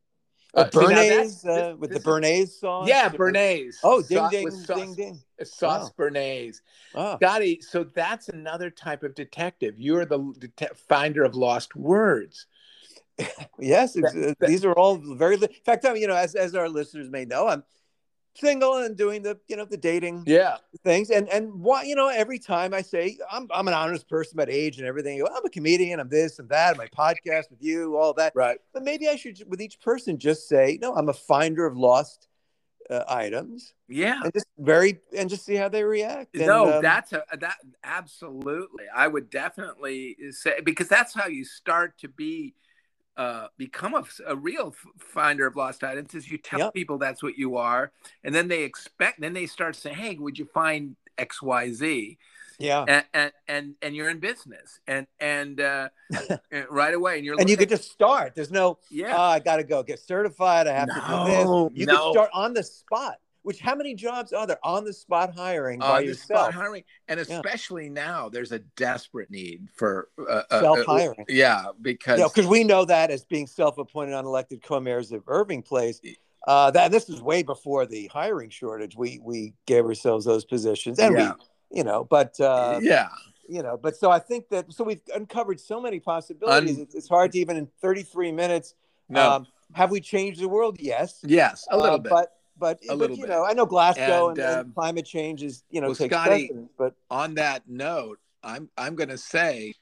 Uh, 0.53 0.69
Béarnaise 0.69 1.45
uh, 1.45 1.75
with 1.77 1.91
the 1.91 1.99
Béarnaise 1.99 2.49
sauce. 2.49 2.88
Yeah, 2.88 3.10
Béarnaise. 3.10 3.75
Oh, 3.84 4.01
ding 4.01 4.17
sauce, 4.17 4.32
ding 4.32 4.51
sauce, 4.51 4.77
ding 4.77 4.95
ding. 4.95 5.19
Sauce 5.43 5.91
wow. 5.97 6.06
Béarnaise. 6.06 6.62
Oh. 6.95 7.15
Scotty, 7.17 7.62
so 7.62 7.84
that's 7.84 8.30
another 8.30 8.69
type 8.69 9.03
of 9.03 9.13
detective. 9.13 9.75
You're 9.77 10.06
the 10.06 10.34
det- 10.56 10.77
finder 10.77 11.23
of 11.23 11.36
lost 11.36 11.75
words. 11.75 12.47
yes, 13.60 13.93
that, 13.93 14.36
that, 14.39 14.47
these 14.47 14.63
are 14.63 14.73
all 14.73 14.97
very. 14.97 15.36
In 15.36 15.47
fact, 15.65 15.86
I 15.86 15.93
mean, 15.93 16.03
you 16.03 16.08
know, 16.08 16.15
as 16.15 16.36
as 16.36 16.56
our 16.56 16.69
listeners 16.69 17.10
may 17.10 17.25
know, 17.25 17.47
I'm 17.47 17.63
single 18.39 18.78
and 18.78 18.95
doing 18.95 19.21
the 19.21 19.38
you 19.47 19.56
know 19.56 19.65
the 19.65 19.78
dating 19.78 20.23
yeah. 20.26 20.58
things. 20.84 21.10
And 21.10 21.28
and 21.30 21.54
what 21.54 21.88
you 21.88 21.95
know 21.95 22.10
every 22.10 22.39
time 22.39 22.73
I 22.73 22.82
say 22.82 23.17
I'm 23.32 23.47
I'm 23.54 23.67
an 23.67 23.73
honest 23.73 24.08
person 24.08 24.38
about 24.38 24.50
age 24.50 24.78
and 24.78 24.88
everything 24.88 25.21
I'm 25.21 25.45
a 25.45 25.50
comedian 25.50 26.00
I'm 26.00 26.10
this 26.10 26.39
and 26.39 26.50
that 26.50 26.78
my 26.78 26.88
podcast 26.88 27.50
with 27.50 27.62
you 27.62 27.97
all 27.97 28.13
that. 28.13 28.34
Right. 28.36 28.60
But 28.73 28.84
maybe 28.84 29.08
I 29.08 29.15
should 29.15 29.41
with 29.47 29.62
each 29.62 29.80
person 29.80 30.17
just 30.17 30.47
say 30.47 30.78
no 30.82 30.95
I'm 30.95 31.10
a 31.10 31.13
finder 31.13 31.65
of 31.65 31.78
lost 31.78 32.28
uh, 32.89 33.04
items. 33.08 33.73
Yeah. 33.88 34.21
And 34.23 34.34
just 34.34 34.47
very 34.58 35.00
and 35.15 35.30
just 35.30 35.45
see 35.45 35.56
how 35.56 35.69
they 35.69 35.84
react. 35.84 36.36
And, 36.36 36.47
no 36.47 36.76
um, 36.78 36.82
that's 36.82 37.13
a 37.13 37.23
that 37.39 37.58
absolutely. 37.84 38.86
I 38.95 39.08
would 39.08 39.30
definitely 39.30 40.15
say 40.32 40.62
because 40.63 40.88
that's 40.88 41.13
how 41.13 41.28
you 41.28 41.45
start 41.45 41.97
to 42.00 42.08
be 42.08 42.54
uh, 43.17 43.47
become 43.58 43.95
a, 43.95 44.03
a, 44.27 44.36
real 44.36 44.75
finder 44.99 45.47
of 45.47 45.56
lost 45.56 45.84
items 45.84 46.13
is 46.13 46.30
you 46.30 46.38
tell 46.38 46.60
yep. 46.60 46.73
people 46.73 46.99
that's 46.99 47.23
what 47.23 47.36
you 47.38 47.58
are 47.58 47.91
and 48.23 48.34
then 48.34 48.47
they 48.47 48.62
expect 48.63 49.19
then 49.19 49.34
they 49.34 49.47
start 49.47 49.75
saying 49.75 49.95
hey 49.95 50.15
would 50.19 50.38
you 50.38 50.45
find 50.45 50.95
xyz 51.17 52.17
yeah. 52.60 52.86
And 52.88 53.06
and 53.13 53.32
and, 53.47 53.75
and 53.82 53.95
you're 53.95 54.10
in 54.10 54.19
business 54.19 54.80
and 54.88 55.06
and 55.19 55.62
uh, 55.62 55.89
right 56.69 56.93
away 56.93 57.17
and 57.17 57.25
you're 57.25 57.39
and 57.39 57.49
you 57.49 57.58
could 57.58 57.69
just 57.69 57.91
start. 57.91 58.34
There's 58.36 58.51
no 58.51 58.80
yeah. 58.89 59.15
Oh, 59.15 59.21
i 59.21 59.39
gotta 59.39 59.63
go 59.63 59.84
get 59.84 59.99
certified. 59.99 60.67
I 60.67 60.73
have 60.73 60.88
no, 60.88 60.95
to 60.95 61.01
do 61.01 61.69
this. 61.75 61.80
You 61.80 61.86
no. 61.86 61.93
can 61.93 62.13
start 62.13 62.30
on 62.34 62.53
the 62.53 62.63
spot 62.63 63.17
which 63.47 63.62
how 63.62 63.73
many 63.73 63.95
jobs 63.95 64.33
are 64.33 64.45
there 64.45 64.60
on 64.62 64.83
the 64.83 64.91
spot 64.91 65.33
hiring 65.33 65.81
on 65.81 65.89
by 65.89 65.99
yourself? 66.01 66.53
hiring, 66.53 66.83
and 67.07 67.17
especially 67.17 67.86
yeah. 67.86 67.93
now, 67.93 68.27
there's 68.27 68.51
a 68.51 68.60
desperate 68.75 69.31
need 69.31 69.69
for 69.73 70.10
uh, 70.29 70.41
self 70.49 70.86
hiring. 70.86 71.21
Uh, 71.21 71.25
yeah, 71.29 71.67
because 71.81 72.21
because 72.21 72.45
we 72.45 72.65
know 72.65 72.83
that 72.83 73.10
as 73.10 73.23
being 73.23 73.47
self-appointed 73.47 74.13
unelected 74.13 74.62
co-mayors 74.62 75.13
of 75.13 75.23
Irving 75.27 75.62
Place. 75.62 76.01
Uh, 76.45 76.71
that 76.71 76.91
this 76.91 77.07
is 77.07 77.21
way 77.21 77.41
before 77.41 77.86
the 77.86 78.07
hiring 78.07 78.49
shortage. 78.49 78.97
We 78.97 79.21
we 79.23 79.53
gave 79.65 79.86
ourselves 79.86 80.25
those 80.25 80.43
positions, 80.43 80.99
and 80.99 81.17
yeah. 81.17 81.31
we, 81.71 81.77
you 81.77 81.83
know, 81.86 82.03
but 82.03 82.38
uh, 82.41 82.81
yeah, 82.83 83.07
you 83.47 83.63
know, 83.63 83.77
but 83.77 83.95
so 83.95 84.12
I 84.12 84.19
think 84.19 84.49
that 84.49 84.73
so 84.73 84.83
we've 84.83 84.99
uncovered 85.15 85.62
so 85.62 85.79
many 85.79 86.01
possibilities. 86.01 86.75
Un- 86.75 86.83
it's, 86.83 86.95
it's, 86.95 87.07
hard 87.07 87.31
to 87.31 87.39
even 87.39 87.55
in 87.55 87.69
33 87.81 88.33
minutes. 88.33 88.75
No. 89.07 89.31
Um, 89.31 89.47
have 89.73 89.91
we 89.91 90.01
changed 90.01 90.41
the 90.41 90.49
world? 90.49 90.77
Yes. 90.79 91.19
Yes, 91.25 91.65
a 91.69 91.77
little 91.77 91.95
uh, 91.95 91.99
bit. 91.99 92.10
But 92.10 92.37
but, 92.60 92.80
a 92.89 92.98
but, 92.98 93.12
you 93.12 93.24
bit. 93.24 93.30
know, 93.30 93.46
I 93.46 93.54
know 93.54 93.65
Glasgow 93.65 94.30
and, 94.30 94.39
and, 94.39 94.60
um, 94.60 94.74
climate 94.74 95.06
change 95.06 95.43
is 95.43 95.63
you 95.70 95.82
know 95.82 95.88
well, 95.88 95.96
takes 95.96 96.13
Scotty, 96.13 96.48
precedence. 96.48 96.72
But 96.78 96.93
on 97.10 97.36
that 97.36 97.63
note, 97.67 98.20
I'm 98.43 98.70
I'm 98.78 98.96
going 98.96 99.10
to 99.10 99.17
say, 99.17 99.74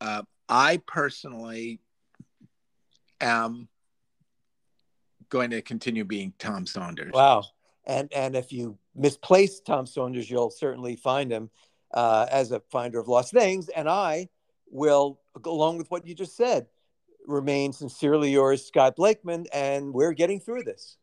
uh, 0.00 0.22
I 0.48 0.80
personally 0.86 1.80
am 3.20 3.68
going 5.28 5.50
to 5.50 5.62
continue 5.62 6.04
being 6.04 6.32
Tom 6.38 6.66
Saunders. 6.66 7.12
Wow, 7.12 7.44
and 7.86 8.12
and 8.12 8.36
if 8.36 8.52
you 8.52 8.78
misplace 8.94 9.60
Tom 9.60 9.86
Saunders, 9.86 10.30
you'll 10.30 10.50
certainly 10.50 10.96
find 10.96 11.30
him 11.30 11.50
uh, 11.92 12.26
as 12.30 12.52
a 12.52 12.60
finder 12.70 12.98
of 12.98 13.08
lost 13.08 13.32
things, 13.32 13.68
and 13.68 13.88
I 13.88 14.28
will, 14.70 15.20
along 15.44 15.78
with 15.78 15.90
what 15.90 16.06
you 16.06 16.14
just 16.14 16.36
said, 16.36 16.66
remain 17.26 17.72
sincerely 17.72 18.30
yours, 18.30 18.64
Scott 18.64 18.96
Blakeman, 18.96 19.46
and 19.52 19.92
we're 19.92 20.12
getting 20.12 20.40
through 20.40 20.64
this. 20.64 20.96